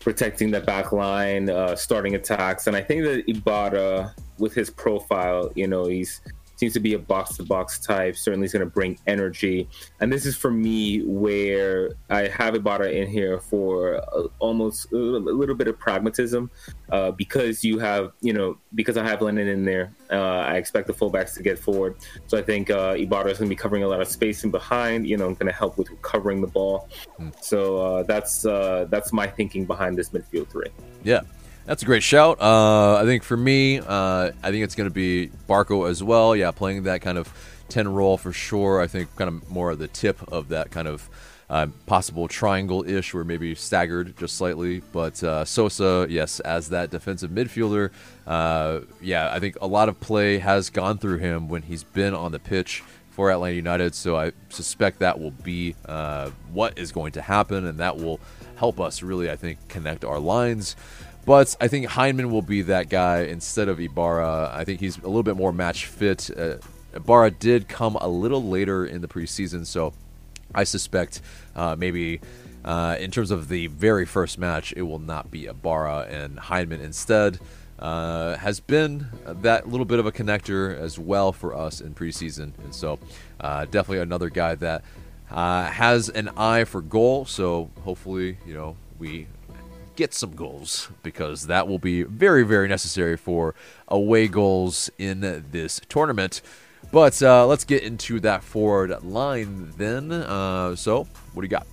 protecting 0.00 0.50
the 0.50 0.60
back 0.60 0.92
line, 0.92 1.48
uh, 1.48 1.74
starting 1.76 2.14
attacks. 2.14 2.66
And 2.66 2.76
I 2.76 2.82
think 2.82 3.04
that 3.04 3.24
Ibarra, 3.28 4.14
with 4.38 4.52
his 4.54 4.70
profile, 4.70 5.50
you 5.54 5.66
know, 5.66 5.86
he's 5.86 6.20
seems 6.56 6.72
to 6.74 6.80
be 6.80 6.94
a 6.94 6.98
box 6.98 7.36
to 7.36 7.42
box 7.42 7.78
type. 7.78 8.16
Certainly, 8.16 8.46
is 8.46 8.52
going 8.52 8.60
to 8.60 8.70
bring 8.70 8.98
energy. 9.06 9.68
And 10.00 10.12
this 10.12 10.26
is 10.26 10.36
for 10.36 10.50
me 10.50 11.02
where 11.02 11.90
I 12.10 12.28
have 12.28 12.54
Ibarra 12.54 12.90
in 12.90 13.08
here 13.08 13.40
for 13.40 13.96
uh, 13.96 14.28
almost 14.38 14.92
a 14.92 14.96
little 14.96 15.54
bit 15.54 15.68
of 15.68 15.78
pragmatism 15.78 16.50
uh, 16.90 17.10
because 17.12 17.64
you 17.64 17.78
have, 17.78 18.12
you 18.20 18.32
know, 18.32 18.58
because 18.74 18.96
I 18.96 19.04
have 19.04 19.20
Lennon 19.20 19.48
in 19.48 19.64
there. 19.64 19.94
Uh, 20.10 20.16
I 20.16 20.56
expect 20.56 20.86
the 20.86 20.94
fullbacks 20.94 21.34
to 21.34 21.42
get 21.42 21.58
forward. 21.58 21.96
So 22.26 22.38
I 22.38 22.42
think 22.42 22.70
uh, 22.70 22.94
Ibarra 22.96 23.30
is 23.30 23.38
going 23.38 23.48
to 23.48 23.54
be 23.54 23.56
covering 23.56 23.82
a 23.82 23.88
lot 23.88 24.00
of 24.00 24.08
space 24.08 24.44
in 24.44 24.50
behind. 24.50 25.06
You 25.08 25.16
know, 25.16 25.26
going 25.34 25.46
to 25.46 25.52
help 25.52 25.78
with 25.78 25.90
recovering 25.90 26.40
the 26.40 26.46
ball. 26.46 26.88
Mm. 27.18 27.32
So 27.42 27.78
uh, 27.78 28.02
that's 28.04 28.46
uh, 28.46 28.86
that's 28.90 29.12
my 29.12 29.26
thinking 29.26 29.64
behind 29.64 29.98
this 29.98 30.10
midfield 30.10 30.48
three. 30.48 30.70
Yeah. 31.02 31.20
That's 31.66 31.82
a 31.82 31.86
great 31.86 32.02
shout. 32.02 32.42
Uh, 32.42 32.96
I 32.96 33.04
think 33.04 33.22
for 33.22 33.38
me, 33.38 33.78
uh, 33.78 34.32
I 34.42 34.50
think 34.50 34.64
it's 34.64 34.74
going 34.74 34.88
to 34.88 34.94
be 34.94 35.30
Barco 35.48 35.88
as 35.88 36.02
well. 36.02 36.36
Yeah, 36.36 36.50
playing 36.50 36.82
that 36.82 37.00
kind 37.00 37.16
of 37.16 37.32
10 37.70 37.88
role 37.88 38.18
for 38.18 38.34
sure. 38.34 38.82
I 38.82 38.86
think 38.86 39.16
kind 39.16 39.28
of 39.28 39.50
more 39.50 39.70
of 39.70 39.78
the 39.78 39.88
tip 39.88 40.30
of 40.30 40.50
that 40.50 40.70
kind 40.70 40.86
of 40.86 41.08
uh, 41.48 41.68
possible 41.86 42.28
triangle 42.28 42.84
ish, 42.86 43.14
where 43.14 43.24
maybe 43.24 43.54
staggered 43.54 44.14
just 44.18 44.36
slightly. 44.36 44.82
But 44.92 45.22
uh, 45.24 45.46
Sosa, 45.46 46.06
yes, 46.10 46.38
as 46.40 46.68
that 46.68 46.90
defensive 46.90 47.30
midfielder, 47.30 47.92
uh, 48.26 48.80
yeah, 49.00 49.32
I 49.32 49.40
think 49.40 49.56
a 49.62 49.66
lot 49.66 49.88
of 49.88 49.98
play 50.00 50.38
has 50.38 50.68
gone 50.68 50.98
through 50.98 51.18
him 51.18 51.48
when 51.48 51.62
he's 51.62 51.82
been 51.82 52.12
on 52.14 52.32
the 52.32 52.38
pitch 52.38 52.82
for 53.08 53.30
Atlanta 53.30 53.54
United. 53.54 53.94
So 53.94 54.16
I 54.16 54.32
suspect 54.50 54.98
that 54.98 55.18
will 55.18 55.30
be 55.30 55.76
uh, 55.86 56.30
what 56.52 56.78
is 56.78 56.92
going 56.92 57.12
to 57.12 57.22
happen, 57.22 57.64
and 57.64 57.78
that 57.78 57.96
will 57.96 58.20
help 58.56 58.80
us 58.80 59.02
really, 59.02 59.30
I 59.30 59.36
think, 59.36 59.66
connect 59.68 60.04
our 60.04 60.18
lines. 60.18 60.76
But 61.26 61.56
I 61.60 61.68
think 61.68 61.86
Hyndman 61.86 62.30
will 62.30 62.42
be 62.42 62.62
that 62.62 62.88
guy 62.88 63.22
instead 63.22 63.68
of 63.68 63.80
Ibarra. 63.80 64.52
I 64.54 64.64
think 64.64 64.80
he's 64.80 64.98
a 64.98 65.06
little 65.06 65.22
bit 65.22 65.36
more 65.36 65.52
match 65.52 65.86
fit. 65.86 66.30
Uh, 66.36 66.56
Ibarra 66.94 67.30
did 67.30 67.68
come 67.68 67.96
a 67.96 68.08
little 68.08 68.42
later 68.42 68.84
in 68.84 69.00
the 69.00 69.08
preseason, 69.08 69.66
so 69.66 69.94
I 70.54 70.64
suspect 70.64 71.20
uh, 71.56 71.76
maybe 71.76 72.20
uh, 72.64 72.96
in 72.98 73.10
terms 73.10 73.30
of 73.30 73.48
the 73.48 73.66
very 73.68 74.06
first 74.06 74.38
match, 74.38 74.72
it 74.76 74.82
will 74.82 74.98
not 74.98 75.30
be 75.30 75.46
Ibarra 75.46 76.06
and 76.10 76.38
Hyndman 76.38 76.80
instead. 76.80 77.38
Uh, 77.78 78.36
has 78.36 78.60
been 78.60 79.08
that 79.26 79.68
little 79.68 79.84
bit 79.84 79.98
of 79.98 80.06
a 80.06 80.12
connector 80.12 80.78
as 80.78 80.98
well 80.98 81.32
for 81.32 81.54
us 81.54 81.80
in 81.80 81.92
preseason, 81.92 82.52
and 82.62 82.74
so 82.74 82.98
uh, 83.40 83.64
definitely 83.64 83.98
another 83.98 84.30
guy 84.30 84.54
that 84.54 84.84
uh, 85.30 85.64
has 85.64 86.08
an 86.08 86.28
eye 86.36 86.64
for 86.64 86.80
goal. 86.80 87.24
So 87.24 87.70
hopefully, 87.82 88.38
you 88.46 88.54
know, 88.54 88.76
we 88.98 89.26
get 89.96 90.14
some 90.14 90.34
goals 90.34 90.88
because 91.02 91.46
that 91.46 91.68
will 91.68 91.78
be 91.78 92.02
very, 92.02 92.42
very 92.42 92.68
necessary 92.68 93.16
for 93.16 93.54
away 93.88 94.28
goals 94.28 94.90
in 94.98 95.20
this 95.50 95.80
tournament. 95.88 96.42
But 96.92 97.22
uh, 97.22 97.46
let's 97.46 97.64
get 97.64 97.82
into 97.82 98.20
that 98.20 98.44
forward 98.44 99.02
line 99.02 99.72
then. 99.76 100.12
Uh, 100.12 100.76
so, 100.76 101.06
what 101.32 101.42
do 101.42 101.46
you 101.46 101.48
got? 101.48 101.66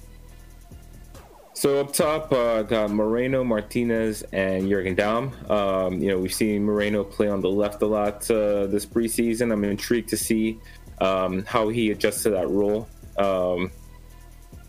So 1.53 1.79
up 1.79 1.93
top, 1.93 2.31
uh, 2.31 2.63
got 2.63 2.89
Moreno, 2.89 3.43
Martinez, 3.43 4.23
and 4.33 4.67
Jurgen 4.67 4.95
Damm. 4.95 5.31
Um, 5.47 6.01
you 6.01 6.09
know, 6.09 6.17
we've 6.17 6.33
seen 6.33 6.63
Moreno 6.63 7.03
play 7.03 7.29
on 7.29 7.39
the 7.39 7.51
left 7.51 7.83
a 7.83 7.85
lot 7.85 8.29
uh, 8.31 8.65
this 8.65 8.83
preseason. 8.83 9.53
I'm 9.53 9.63
intrigued 9.63 10.09
to 10.09 10.17
see 10.17 10.57
um, 11.01 11.45
how 11.45 11.69
he 11.69 11.91
adjusts 11.91 12.23
to 12.23 12.31
that 12.31 12.49
role. 12.49 12.89
Um, 13.19 13.69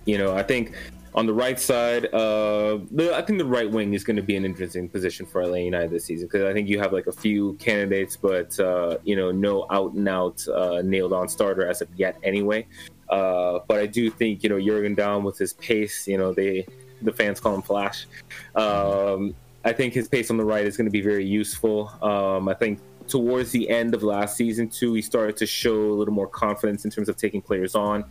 you 0.04 0.18
know, 0.18 0.36
I 0.36 0.42
think 0.42 0.74
on 1.14 1.26
the 1.26 1.34
right 1.34 1.60
side, 1.60 2.06
uh, 2.14 2.78
the, 2.90 3.14
I 3.14 3.22
think 3.22 3.38
the 3.38 3.44
right 3.44 3.70
wing 3.70 3.92
is 3.92 4.02
going 4.02 4.16
to 4.16 4.22
be 4.22 4.36
an 4.36 4.44
interesting 4.44 4.88
position 4.88 5.26
for 5.26 5.46
LA 5.46 5.56
United 5.56 5.90
this 5.90 6.06
season 6.06 6.26
because 6.26 6.44
I 6.44 6.52
think 6.52 6.68
you 6.68 6.78
have 6.78 6.92
like 6.92 7.06
a 7.06 7.12
few 7.12 7.54
candidates, 7.54 8.16
but 8.16 8.58
uh, 8.58 8.98
you 9.04 9.16
know, 9.16 9.30
no 9.30 9.66
out 9.70 9.92
and 9.92 10.08
out 10.08 10.46
uh, 10.48 10.80
nailed 10.82 11.12
on 11.12 11.28
starter 11.28 11.66
as 11.66 11.82
of 11.82 11.88
yet, 11.96 12.16
anyway. 12.22 12.66
Uh, 13.10 13.58
but 13.68 13.78
I 13.78 13.86
do 13.86 14.10
think 14.10 14.42
you 14.42 14.48
know 14.48 14.60
Jurgen 14.60 14.94
Damm 14.94 15.22
with 15.22 15.36
his 15.36 15.52
pace, 15.52 16.08
you 16.08 16.16
know, 16.16 16.32
they 16.32 16.66
the 17.02 17.12
fans 17.12 17.40
call 17.40 17.54
him 17.54 17.62
Flash. 17.62 18.06
Um, 18.54 19.34
I 19.64 19.72
think 19.72 19.92
his 19.92 20.08
pace 20.08 20.30
on 20.30 20.38
the 20.38 20.44
right 20.44 20.64
is 20.64 20.76
going 20.76 20.86
to 20.86 20.90
be 20.90 21.02
very 21.02 21.24
useful. 21.24 21.92
Um, 22.02 22.48
I 22.48 22.54
think 22.54 22.80
towards 23.06 23.50
the 23.50 23.68
end 23.68 23.94
of 23.94 24.02
last 24.02 24.36
season 24.36 24.68
too, 24.68 24.94
he 24.94 25.02
started 25.02 25.36
to 25.36 25.46
show 25.46 25.90
a 25.90 25.94
little 25.94 26.14
more 26.14 26.26
confidence 26.26 26.84
in 26.84 26.90
terms 26.90 27.08
of 27.08 27.16
taking 27.16 27.42
players 27.42 27.74
on. 27.74 28.04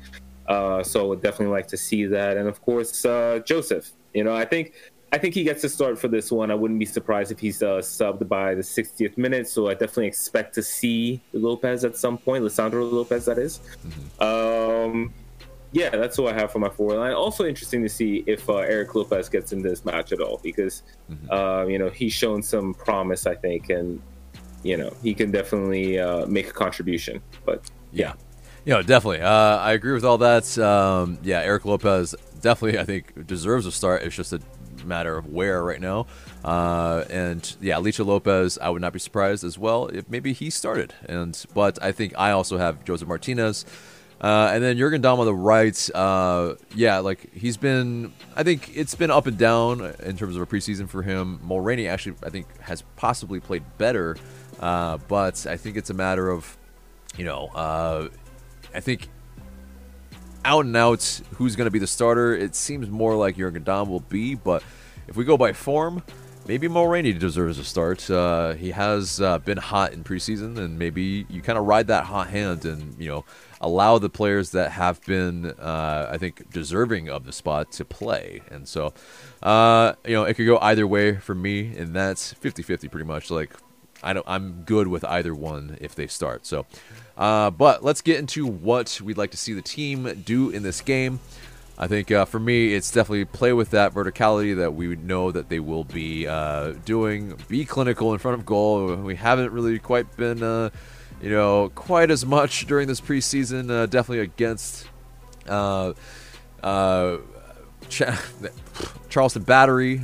Uh, 0.48 0.84
so 0.84 1.02
I 1.02 1.04
would 1.04 1.22
definitely 1.22 1.54
like 1.54 1.68
to 1.68 1.78
see 1.78 2.06
that. 2.06 2.38
And 2.38 2.48
of 2.48 2.62
course, 2.62 3.06
uh, 3.06 3.40
Josef. 3.46 3.92
You 4.14 4.26
know, 4.26 4.36
I 4.36 4.44
think 4.44 4.74
I 5.14 5.18
think 5.18 5.34
he 5.34 5.44
gets 5.44 5.62
to 5.62 5.70
start 5.70 6.00
for 6.00 6.08
this 6.08 6.32
one. 6.32 6.52
I 6.52 6.56
wouldn't 6.56 6.80
be 6.80 6.86
surprised 6.86 7.32
if 7.32 7.40
he's 7.40 7.62
uh, 7.62 7.78
subbed 7.78 8.28
by 8.30 8.56
the 8.56 8.62
60th 8.62 9.18
minute. 9.18 9.48
So 9.48 9.70
I 9.70 9.74
definitely 9.74 10.08
expect 10.08 10.54
to 10.56 10.64
see 10.64 11.22
Lopez 11.34 11.84
at 11.84 11.98
some 11.98 12.18
point, 12.18 12.44
Lisandro 12.44 12.90
Lopez, 12.90 13.26
that 13.26 13.38
is. 13.38 13.60
Mm-hmm. 13.86 14.24
Um, 14.24 15.14
yeah, 15.74 15.90
that's 15.90 16.16
who 16.16 16.28
I 16.28 16.34
have 16.34 16.52
for 16.52 16.60
my 16.60 16.70
forward 16.70 16.98
line. 16.98 17.14
Also 17.14 17.46
interesting 17.46 17.82
to 17.84 17.90
see 17.90 18.24
if 18.26 18.50
uh, 18.50 18.58
Eric 18.58 18.96
Lopez 18.96 19.28
gets 19.28 19.52
in 19.52 19.62
this 19.62 19.84
match 19.84 20.14
at 20.14 20.22
all 20.22 20.40
because, 20.42 20.84
mm-hmm. 21.10 21.32
uh, 21.32 21.66
you 21.66 21.78
know, 21.78 21.90
he's 21.90 22.14
shown 22.14 22.42
some 22.42 22.74
promise, 22.74 23.26
I 23.26 23.36
think, 23.36 23.70
and 23.70 24.02
you 24.64 24.78
know 24.78 24.94
he 25.02 25.14
can 25.14 25.32
definitely 25.32 26.00
uh, 26.00 26.26
make 26.28 26.48
a 26.48 26.54
contribution. 26.54 27.22
But 27.46 27.70
yeah. 27.92 28.14
You 28.64 28.74
know, 28.74 28.82
definitely. 28.84 29.22
Uh, 29.22 29.58
I 29.58 29.74
agree 29.74 29.94
with 29.94 30.06
all 30.06 30.20
that. 30.20 30.58
Um, 30.58 31.18
yeah, 31.24 31.40
Eric 31.40 31.66
Lopez 31.66 32.14
definitely, 32.42 32.80
I 32.80 32.84
think, 32.84 33.26
deserves 33.26 33.66
a 33.66 33.72
start. 33.72 34.04
It's 34.04 34.16
just 34.16 34.34
a 34.34 34.42
matter 34.86 35.18
of 35.18 35.28
where 35.28 35.64
right 35.64 35.82
now. 35.82 36.06
Uh, 36.44 37.04
and 37.10 37.56
yeah, 37.60 37.76
Licha 37.76 38.06
Lopez, 38.06 38.60
I 38.60 38.70
would 38.70 38.82
not 38.82 38.94
be 38.94 39.00
surprised 39.00 39.44
as 39.44 39.58
well 39.58 39.88
if 39.88 40.08
maybe 40.10 40.34
he 40.34 40.50
started. 40.50 40.94
And 41.08 41.44
but 41.54 41.82
I 41.82 41.92
think 41.92 42.14
I 42.18 42.32
also 42.32 42.58
have 42.58 42.84
Josef 42.86 43.08
Martinez. 43.08 43.66
Uh, 44.20 44.52
and 44.54 44.64
then 44.64 44.78
Jurgen 44.78 45.02
Damm 45.02 45.20
on 45.20 45.26
the 45.26 45.34
right, 45.34 45.90
uh, 45.96 46.54
yeah, 46.76 47.00
like 47.00 47.34
he's 47.34 47.58
been, 47.58 48.14
I 48.36 48.44
think 48.44 48.70
it's 48.78 48.94
been 48.94 49.10
up 49.10 49.26
and 49.26 49.36
down 49.36 49.96
in 50.04 50.16
terms 50.16 50.36
of 50.36 50.44
a 50.44 50.46
preseason 50.46 50.88
for 50.88 51.02
him. 51.02 51.40
Mulraney 51.44 51.90
actually, 51.90 52.16
I 52.24 52.30
think, 52.30 52.46
has 52.62 52.84
possibly 52.98 53.40
played 53.40 53.64
better, 53.80 54.18
uh, 54.60 55.00
but 55.08 55.48
I 55.48 55.58
think 55.58 55.76
it's 55.76 55.90
a 55.90 55.96
matter 55.96 56.30
of, 56.30 56.56
you 57.18 57.26
know, 57.26 57.48
uh, 57.56 58.10
I 58.74 58.80
think 58.80 59.10
out 60.44 60.66
and 60.66 60.76
out, 60.76 61.22
who's 61.36 61.56
going 61.56 61.66
to 61.66 61.72
be 61.72 61.80
the 61.80 61.88
starter? 61.88 62.36
It 62.36 62.56
seems 62.56 62.90
more 62.90 63.16
like 63.16 63.38
Jurgen 63.38 63.64
Damm 63.64 63.90
will 63.90 64.00
be, 64.00 64.36
but 64.36 64.64
if 65.08 65.16
we 65.16 65.24
go 65.24 65.38
by 65.38 65.54
form, 65.54 66.04
maybe 66.48 66.68
Mulraney 66.68 67.18
deserves 67.18 67.60
a 67.60 67.64
start. 67.64 68.10
Uh, 68.10 68.54
he 68.54 68.72
has 68.72 69.22
uh, 69.22 69.40
been 69.40 69.58
hot 69.58 69.94
in 69.94 70.04
preseason, 70.04 70.58
and 70.58 70.80
maybe 70.80 71.26
you 71.30 71.42
kind 71.42 71.58
of 71.58 71.66
ride 71.66 71.88
that 71.88 72.06
hot 72.06 72.30
hand 72.30 72.66
and 72.66 72.96
you 73.00 73.08
know 73.08 73.26
allow 73.60 74.00
the 74.00 74.10
players 74.10 74.52
that 74.52 74.72
have 74.72 75.02
been, 75.06 75.46
uh, 75.46 76.10
I 76.12 76.18
think, 76.18 76.50
deserving 76.52 77.10
of 77.10 77.26
the 77.26 77.32
spot 77.32 77.72
to 77.74 77.86
play. 77.86 78.42
And 78.50 78.68
so, 78.68 78.94
uh, 79.44 79.94
you 80.04 80.14
know, 80.14 80.24
it 80.24 80.34
could 80.34 80.48
go 80.48 80.58
either 80.60 80.88
way 80.88 81.18
for 81.18 81.36
me, 81.36 81.78
and 81.78 81.96
that's 81.96 82.34
50-50 82.34 82.90
pretty 82.90 83.06
much. 83.06 83.30
Like 83.30 83.52
I 84.04 84.14
don't, 84.14 84.26
I'm 84.28 84.64
good 84.66 84.88
with 84.88 85.04
either 85.06 85.34
one 85.34 85.78
if 85.82 85.96
they 85.96 86.08
start. 86.08 86.46
So. 86.46 86.66
Uh, 87.18 87.52
but 87.52 87.84
let's 87.84 88.02
get 88.02 88.18
into 88.18 88.48
what 88.48 89.00
we'd 89.04 89.18
like 89.18 89.32
to 89.32 89.38
see 89.38 89.54
the 89.54 89.62
team 89.62 90.24
do 90.26 90.50
in 90.50 90.64
this 90.64 90.82
game. 90.82 91.20
I 91.78 91.88
think 91.88 92.12
uh, 92.12 92.26
for 92.26 92.40
me, 92.40 92.74
it's 92.74 92.92
definitely 92.92 93.26
play 93.26 93.54
with 93.54 93.72
that 93.72 93.94
verticality 93.94 94.56
that 94.58 94.74
we 94.74 94.96
know 94.96 95.32
that 95.32 95.50
they 95.50 95.60
will 95.60 95.84
be 95.84 96.28
uh, 96.28 96.74
doing. 96.86 97.36
Be 97.48 97.66
clinical 97.66 98.14
in 98.14 98.20
front 98.20 98.40
of 98.40 98.46
goal. 98.46 98.96
We 98.96 99.16
haven't 99.16 99.52
really 99.52 99.80
quite 99.80 100.16
been, 100.16 100.44
uh, 100.44 100.70
you 101.22 101.30
know, 101.30 101.72
quite 101.74 102.12
as 102.12 102.26
much 102.26 102.68
during 102.68 102.88
this 102.88 103.02
preseason. 103.02 103.72
Uh, 103.72 103.88
definitely 103.88 104.20
against 104.20 104.88
uh, 105.48 105.94
Ch- 106.64 107.22
Charleston 109.10 109.44
Battery. 109.44 110.02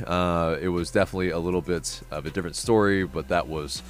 it 0.60 0.70
was 0.70 0.90
definitely 0.90 1.30
a 1.30 1.38
little 1.38 1.62
bit 1.62 2.00
of 2.10 2.26
a 2.26 2.30
different 2.30 2.56
story, 2.56 3.04
but 3.04 3.28
that 3.28 3.48
was 3.48 3.82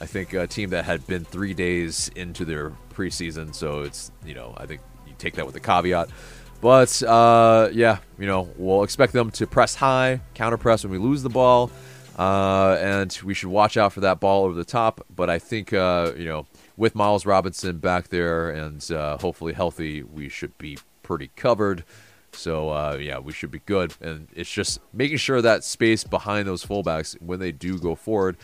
I 0.00 0.06
think 0.06 0.32
a 0.32 0.46
team 0.46 0.70
that 0.70 0.86
had 0.86 1.06
been 1.06 1.24
three 1.24 1.52
days 1.52 2.10
into 2.16 2.46
their 2.46 2.72
preseason, 2.94 3.54
so 3.54 3.82
it's 3.82 4.10
you 4.24 4.34
know 4.34 4.54
I 4.56 4.64
think 4.64 4.80
you 5.06 5.12
take 5.18 5.34
that 5.34 5.44
with 5.44 5.54
a 5.56 5.60
caveat. 5.60 6.08
But 6.62 7.02
uh, 7.02 7.68
yeah, 7.72 7.98
you 8.18 8.26
know 8.26 8.48
we'll 8.56 8.82
expect 8.82 9.12
them 9.12 9.30
to 9.32 9.46
press 9.46 9.74
high, 9.74 10.20
counter 10.34 10.56
press 10.56 10.84
when 10.84 10.92
we 10.92 10.98
lose 10.98 11.22
the 11.22 11.28
ball, 11.28 11.70
uh, 12.18 12.78
and 12.80 13.18
we 13.22 13.34
should 13.34 13.50
watch 13.50 13.76
out 13.76 13.92
for 13.92 14.00
that 14.00 14.20
ball 14.20 14.44
over 14.44 14.54
the 14.54 14.64
top. 14.64 15.04
But 15.14 15.28
I 15.28 15.38
think 15.38 15.74
uh, 15.74 16.12
you 16.16 16.24
know 16.24 16.46
with 16.78 16.94
Miles 16.94 17.26
Robinson 17.26 17.76
back 17.76 18.08
there 18.08 18.50
and 18.50 18.90
uh, 18.90 19.18
hopefully 19.18 19.52
healthy, 19.52 20.02
we 20.02 20.30
should 20.30 20.56
be 20.56 20.78
pretty 21.02 21.30
covered. 21.36 21.84
So 22.32 22.70
uh, 22.70 22.98
yeah, 23.00 23.18
we 23.18 23.32
should 23.32 23.50
be 23.50 23.60
good. 23.66 23.94
And 24.00 24.28
it's 24.34 24.50
just 24.50 24.80
making 24.92 25.18
sure 25.18 25.42
that 25.42 25.64
space 25.64 26.04
behind 26.04 26.46
those 26.46 26.64
fullbacks 26.64 27.20
when 27.20 27.40
they 27.40 27.52
do 27.52 27.78
go 27.78 27.94
forward 27.94 28.36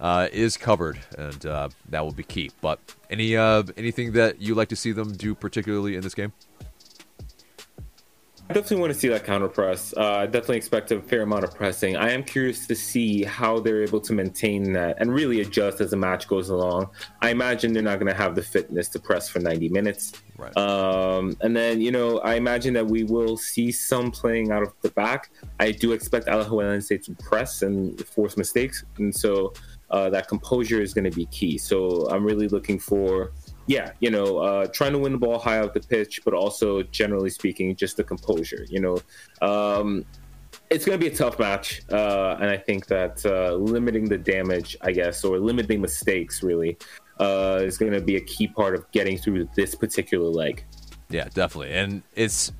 uh, 0.00 0.28
is 0.32 0.56
covered, 0.56 0.98
and 1.16 1.46
uh, 1.46 1.68
that 1.88 2.04
will 2.04 2.12
be 2.12 2.24
key. 2.24 2.50
But 2.60 2.80
any 3.10 3.36
uh, 3.36 3.62
anything 3.76 4.12
that 4.12 4.40
you 4.40 4.54
like 4.54 4.68
to 4.68 4.76
see 4.76 4.92
them 4.92 5.12
do 5.12 5.34
particularly 5.34 5.96
in 5.96 6.02
this 6.02 6.14
game? 6.14 6.32
I 8.46 8.52
definitely 8.52 8.82
want 8.82 8.92
to 8.92 8.98
see 8.98 9.08
that 9.08 9.24
counter 9.24 9.48
press. 9.48 9.94
Uh, 9.96 10.16
I 10.16 10.26
definitely 10.26 10.58
expect 10.58 10.92
a 10.92 11.00
fair 11.00 11.22
amount 11.22 11.44
of 11.44 11.54
pressing. 11.54 11.96
I 11.96 12.10
am 12.10 12.22
curious 12.22 12.66
to 12.66 12.74
see 12.74 13.24
how 13.24 13.58
they're 13.58 13.82
able 13.82 14.02
to 14.02 14.12
maintain 14.12 14.74
that 14.74 14.96
and 15.00 15.14
really 15.14 15.40
adjust 15.40 15.80
as 15.80 15.92
the 15.92 15.96
match 15.96 16.28
goes 16.28 16.50
along. 16.50 16.90
I 17.22 17.30
imagine 17.30 17.72
they're 17.72 17.82
not 17.82 17.98
going 17.98 18.12
to 18.12 18.18
have 18.18 18.34
the 18.34 18.42
fitness 18.42 18.90
to 18.90 18.98
press 18.98 19.30
for 19.30 19.38
90 19.38 19.70
minutes. 19.70 20.12
Right. 20.36 20.56
Um, 20.56 21.36
and 21.42 21.56
then, 21.56 21.80
you 21.80 21.92
know, 21.92 22.18
I 22.18 22.34
imagine 22.34 22.74
that 22.74 22.86
we 22.86 23.04
will 23.04 23.36
see 23.36 23.70
some 23.70 24.10
playing 24.10 24.50
out 24.50 24.62
of 24.62 24.72
the 24.82 24.90
back. 24.90 25.30
I 25.60 25.70
do 25.70 25.92
expect 25.92 26.26
Alajuelense 26.26 27.04
to 27.04 27.12
press 27.22 27.62
and 27.62 28.00
force 28.06 28.36
mistakes. 28.36 28.84
And 28.98 29.14
so 29.14 29.52
uh, 29.90 30.10
that 30.10 30.28
composure 30.28 30.82
is 30.82 30.92
going 30.92 31.04
to 31.04 31.16
be 31.16 31.26
key. 31.26 31.56
So 31.56 32.08
I'm 32.10 32.24
really 32.24 32.48
looking 32.48 32.78
for 32.78 33.32
yeah, 33.66 33.92
you 34.00 34.10
know, 34.10 34.38
uh, 34.38 34.66
trying 34.66 34.92
to 34.92 34.98
win 34.98 35.12
the 35.12 35.18
ball 35.18 35.38
high 35.38 35.58
out 35.58 35.74
the 35.74 35.80
pitch, 35.80 36.20
but 36.24 36.34
also 36.34 36.82
generally 36.82 37.30
speaking, 37.30 37.74
just 37.76 37.96
the 37.96 38.04
composure. 38.04 38.66
You 38.68 38.80
know, 38.80 38.98
um, 39.40 40.04
it's 40.70 40.84
going 40.84 40.98
to 40.98 41.04
be 41.04 41.12
a 41.12 41.16
tough 41.16 41.38
match, 41.38 41.82
uh, 41.90 42.36
and 42.40 42.50
I 42.50 42.56
think 42.56 42.86
that 42.86 43.24
uh, 43.24 43.54
limiting 43.54 44.08
the 44.08 44.18
damage, 44.18 44.76
I 44.82 44.92
guess, 44.92 45.24
or 45.24 45.38
limiting 45.38 45.80
mistakes, 45.80 46.42
really, 46.42 46.76
uh, 47.18 47.60
is 47.62 47.78
going 47.78 47.92
to 47.92 48.00
be 48.00 48.16
a 48.16 48.20
key 48.20 48.48
part 48.48 48.74
of 48.74 48.90
getting 48.92 49.18
through 49.18 49.48
this 49.56 49.74
particular 49.74 50.28
leg. 50.28 50.64
Yeah, 51.10 51.28
definitely, 51.32 51.74
and 51.74 52.02
it's, 52.14 52.52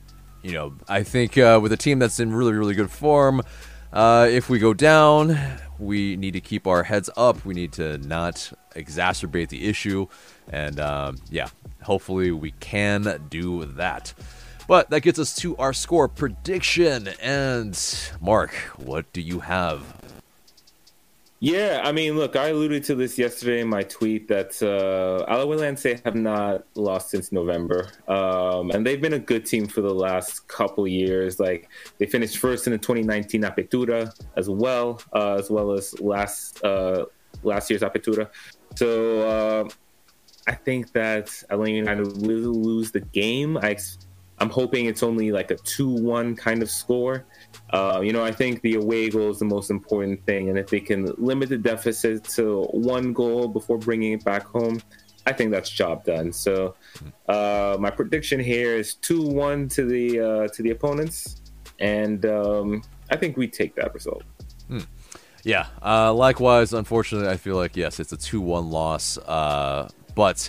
you 0.42 0.52
know, 0.52 0.74
I 0.88 1.02
think 1.02 1.36
uh, 1.38 1.59
with 1.62 1.72
a 1.72 1.76
team 1.76 1.98
that's 1.98 2.20
in 2.20 2.32
really, 2.32 2.52
really 2.52 2.74
good 2.74 2.90
form. 2.90 3.42
Uh, 3.92 4.26
if 4.28 4.50
we 4.50 4.59
go 4.59 4.74
down, 4.74 5.38
we 5.78 6.16
need 6.16 6.32
to 6.32 6.40
keep 6.40 6.66
our 6.66 6.82
heads 6.82 7.09
up. 7.16 7.44
We 7.44 7.55
need 7.55 7.72
to 7.74 7.98
not 7.98 8.52
exacerbate 8.74 9.50
the 9.50 9.68
issue. 9.68 10.09
And 10.48 10.80
um, 10.80 11.18
yeah, 11.30 11.48
hopefully 11.82 12.32
we 12.32 12.50
can 12.59 13.26
do 13.30 13.64
that. 13.64 14.12
But 14.66 14.90
that 14.90 15.00
gets 15.00 15.20
us 15.20 15.36
to 15.36 15.57
our 15.59 15.72
score 15.72 16.09
prediction. 16.09 17.09
And 17.22 17.78
Mark, 18.20 18.52
what 18.76 19.12
do 19.12 19.20
you 19.20 19.40
have? 19.40 19.82
Yeah, 21.45 21.82
I 21.84 21.92
mean, 21.92 22.16
look, 22.16 22.36
I 22.36 22.49
alluded 22.49 22.84
to 22.84 22.95
this 22.95 23.18
yesterday 23.18 23.61
in 23.61 23.68
my 23.68 23.82
tweet 23.82 24.28
that 24.28 24.62
uh, 24.62 25.30
Alajuelense 25.30 26.03
have 26.03 26.14
not 26.14 26.64
lost 26.74 27.11
since 27.11 27.32
November, 27.32 27.90
um, 28.09 28.70
and 28.70 28.86
they've 28.86 28.99
been 28.99 29.12
a 29.12 29.18
good 29.18 29.45
team 29.45 29.66
for 29.66 29.82
the 29.82 29.92
last 29.92 30.49
couple 30.49 30.88
years. 30.88 31.38
Like 31.38 31.68
they 31.99 32.07
finished 32.07 32.38
first 32.38 32.66
in 32.66 32.72
the 32.72 32.78
2019 32.78 33.42
Apertura 33.42 34.11
as 34.38 34.49
well, 34.49 35.03
uh, 35.12 35.34
as 35.34 35.51
well 35.51 35.72
as 35.72 36.01
last 36.01 36.64
uh, 36.64 37.05
last 37.42 37.68
year's 37.68 37.82
Apertura. 37.82 38.30
So 38.76 39.28
uh, 39.28 39.68
I 40.49 40.55
think 40.55 40.92
that 40.92 41.28
Atlanta 41.51 41.72
United 41.72 42.07
will 42.26 42.55
lose 42.55 42.90
the 42.90 43.01
game. 43.01 43.59
I, 43.59 43.76
I'm 44.38 44.49
hoping 44.49 44.86
it's 44.86 45.03
only 45.03 45.30
like 45.30 45.51
a 45.51 45.57
2 45.57 45.90
1 45.90 46.36
kind 46.36 46.62
of 46.62 46.70
score. 46.70 47.26
Uh, 47.75 48.01
you 48.01 48.12
know, 48.12 48.25
I 48.25 48.31
think 48.31 48.62
the 48.62 48.77
away 48.77 49.11
goal 49.11 49.31
is 49.31 49.41
the 49.41 49.45
most 49.45 49.68
important 49.68 50.25
thing. 50.27 50.49
And 50.49 50.57
if 50.57 50.68
they 50.68 50.79
can 50.79 51.12
limit 51.18 51.49
the 51.49 51.59
deficit 51.59 52.22
to 52.37 52.62
one 52.70 53.12
goal 53.12 53.49
before 53.49 53.79
bringing 53.79 54.12
it 54.12 54.25
back 54.25 54.45
home, 54.45 54.81
I 55.27 55.33
think 55.33 55.51
that's 55.51 55.70
job 55.70 56.05
done. 56.05 56.33
So 56.33 56.77
uh, 57.29 57.77
my 57.81 57.91
prediction 57.91 58.39
here 58.39 58.77
is 58.77 58.95
2 58.95 59.22
1 59.22 59.68
to 59.70 59.87
the 59.87 60.20
uh, 60.20 60.49
to 60.55 60.62
the 60.62 60.70
opponents. 60.70 61.43
And 61.81 62.25
um, 62.27 62.85
I 63.11 63.16
think 63.16 63.37
we 63.37 63.49
take 63.49 63.75
that 63.75 63.93
result. 63.93 64.22
Hmm. 64.68 64.87
Yeah. 65.43 65.66
Uh, 65.83 66.14
likewise, 66.14 66.75
unfortunately, 66.75 67.29
I 67.29 67.37
feel 67.37 67.57
like, 67.57 67.77
yes, 67.77 67.99
it's 67.99 68.12
a 68.12 68.16
2 68.16 68.41
1 68.41 68.70
loss. 68.70 69.18
Uh, 69.18 69.89
but 70.14 70.49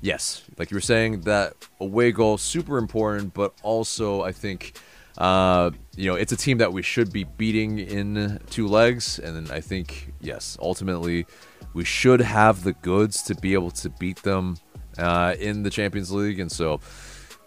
yes, 0.00 0.42
like 0.56 0.70
you 0.70 0.76
were 0.76 0.80
saying, 0.80 1.20
that 1.22 1.52
away 1.80 2.12
goal 2.12 2.38
super 2.38 2.78
important, 2.78 3.34
but 3.34 3.52
also 3.62 4.22
I 4.22 4.32
think 4.32 4.80
uh, 5.18 5.70
you 5.96 6.10
know 6.10 6.16
it's 6.16 6.32
a 6.32 6.36
team 6.36 6.58
that 6.58 6.72
we 6.72 6.82
should 6.82 7.12
be 7.12 7.24
beating 7.24 7.78
in 7.78 8.40
two 8.50 8.66
legs, 8.66 9.18
and 9.18 9.50
I 9.50 9.60
think 9.60 10.12
yes, 10.20 10.56
ultimately 10.60 11.26
we 11.74 11.84
should 11.84 12.20
have 12.20 12.64
the 12.64 12.72
goods 12.72 13.22
to 13.24 13.34
be 13.34 13.54
able 13.54 13.70
to 13.72 13.90
beat 13.90 14.22
them 14.22 14.56
uh, 14.98 15.34
in 15.38 15.62
the 15.62 15.70
Champions 15.70 16.10
League, 16.12 16.40
and 16.40 16.50
so. 16.50 16.80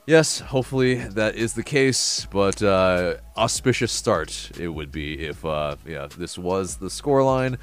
Yes, 0.08 0.38
hopefully 0.38 0.94
that 0.94 1.34
is 1.34 1.54
the 1.54 1.64
case, 1.64 2.28
but 2.30 2.62
uh, 2.62 3.16
auspicious 3.36 3.92
start 3.92 4.52
it 4.60 4.68
would 4.68 4.92
be 4.92 5.26
if 5.26 5.44
uh, 5.44 5.78
yeah 5.84 6.08
this 6.16 6.38
was 6.38 6.76
the 6.76 6.90
scoreline 6.90 7.58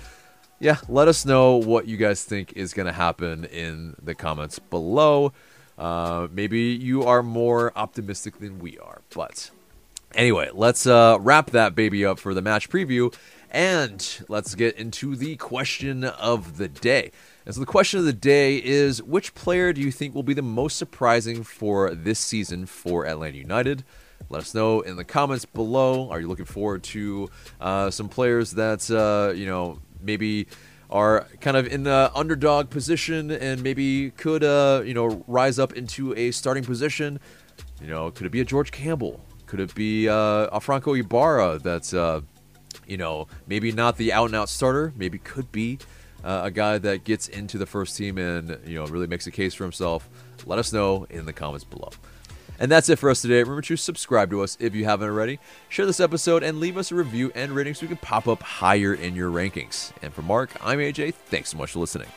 yeah, 0.63 0.77
let 0.89 1.09
us 1.09 1.27
know 1.27 1.57
what 1.57 1.89
you 1.89 1.97
guys 1.97 2.23
think 2.23 2.53
is 2.53 2.73
going 2.73 2.87
to 2.87 2.93
happen 2.93 3.45
in 3.47 3.97
the 4.01 4.15
comments 4.15 4.61
below. 4.61 5.33
Uh, 5.77 6.29
maybe 6.31 6.61
you 6.61 7.03
are 7.03 7.21
more 7.21 7.73
optimistic 7.75 8.39
than 8.39 8.61
we 8.61 8.79
are. 8.79 9.03
But 9.13 9.51
anyway, 10.15 10.51
let's 10.53 10.87
uh, 10.87 11.19
wrap 11.21 11.51
that 11.51 11.75
baby 11.75 12.05
up 12.05 12.19
for 12.19 12.35
the 12.35 12.43
match 12.43 12.69
preview 12.69 13.15
and 13.51 14.25
let's 14.29 14.55
get 14.55 14.77
into 14.77 15.15
the 15.15 15.37
question 15.37 16.05
of 16.05 16.57
the 16.57 16.69
day. 16.69 17.13
And 17.45 17.55
so 17.55 17.61
the 17.61 17.67
question 17.67 18.01
of 18.01 18.07
the 18.07 18.13
day 18.13 18.57
is 18.57 19.03
which 19.03 19.35
player 19.35 19.73
do 19.73 19.81
you 19.81 19.93
think 19.93 20.15
will 20.15 20.23
be 20.23 20.35
the 20.35 20.43
most 20.43 20.77
surprising 20.77 21.43
for 21.43 21.95
this 21.95 22.19
season 22.19 22.67
for 22.67 23.07
Atlanta 23.07 23.37
United? 23.37 23.85
Let 24.31 24.43
us 24.43 24.55
know 24.55 24.81
in 24.81 24.97
the 24.97 25.05
comments 25.05 25.45
below. 25.45 26.09
Are 26.11 26.21
you 26.21 26.29
looking 26.29 26.47
forward 26.47 26.83
to 26.85 27.29
uh, 27.61 27.91
some 27.91 28.09
players 28.09 28.53
that, 28.53 28.91
uh, 28.91 29.35
you 29.35 29.47
know, 29.47 29.81
maybe 30.01 30.47
are 30.93 31.27
kind 31.41 31.57
of 31.57 31.67
in 31.67 31.85
the 31.85 32.13
underdog 32.15 32.69
position 32.71 33.31
and 33.31 33.63
maybe 33.63 34.11
could 34.11 34.45
uh, 34.45 34.83
you 34.85 34.93
know 34.93 35.25
rise 35.27 35.59
up 35.59 35.73
into 35.73 36.15
a 36.15 36.31
starting 36.31 36.63
position. 36.63 37.19
You 37.81 37.89
know, 37.89 38.11
could 38.11 38.27
it 38.27 38.31
be 38.31 38.41
a 38.41 38.45
George 38.45 38.71
Campbell? 38.71 39.25
Could 39.53 39.61
it 39.61 39.75
be 39.75 40.09
uh, 40.09 40.47
a 40.51 40.61
Franco 40.63 40.95
Ibarra 40.95 41.59
that's 41.59 41.93
uh, 41.93 42.23
you 42.87 42.97
know 42.97 43.29
maybe 43.47 43.71
not 43.71 43.99
the 43.99 44.11
out 44.11 44.25
and 44.25 44.35
out 44.35 44.49
starter, 44.49 44.95
maybe 44.97 45.19
could 45.19 45.53
be 45.53 45.79
uh, 46.25 46.41
a 46.45 46.51
guy 46.51 46.79
that 46.79 47.05
gets 47.05 47.29
into 47.29 47.59
the 47.59 47.67
first 47.67 47.95
team 47.95 48.17
and 48.17 48.59
you 48.67 48.77
know 48.77 48.87
really 48.87 49.07
makes 49.07 49.27
a 49.27 49.31
case 49.31 49.53
for 49.53 49.65
himself. 49.65 50.09
Let 50.47 50.59
us 50.59 50.73
know 50.73 51.07
in 51.11 51.27
the 51.27 51.35
comments 51.35 51.65
below. 51.65 51.91
And 52.59 52.73
that's 52.73 52.89
it 52.89 52.99
for 52.99 53.11
us 53.11 53.21
today. 53.21 53.41
Remember 53.41 53.61
to 53.61 53.77
subscribe 53.77 54.31
to 54.31 54.41
us 54.41 54.57
if 54.59 54.75
you 54.75 54.87
haven't 54.87 55.11
already. 55.11 55.39
Share 55.69 55.85
this 55.85 56.01
episode 56.01 56.43
and 56.43 56.59
leave 56.59 56.79
us 56.79 56.91
a 56.91 56.95
review 56.95 57.31
and 57.35 57.53
rating 57.53 57.75
so 57.75 57.83
we 57.83 57.89
can 57.89 57.99
pop 57.99 58.27
up 58.27 58.43
higher 58.43 58.95
in 58.95 59.15
your 59.15 59.31
rankings. 59.31 59.93
And 60.01 60.15
for 60.15 60.23
Mark, 60.23 60.51
I'm 60.63 60.79
AJ. 60.79 61.13
Thanks 61.13 61.51
so 61.51 61.59
much 61.59 61.73
for 61.73 61.81
listening. 61.81 62.09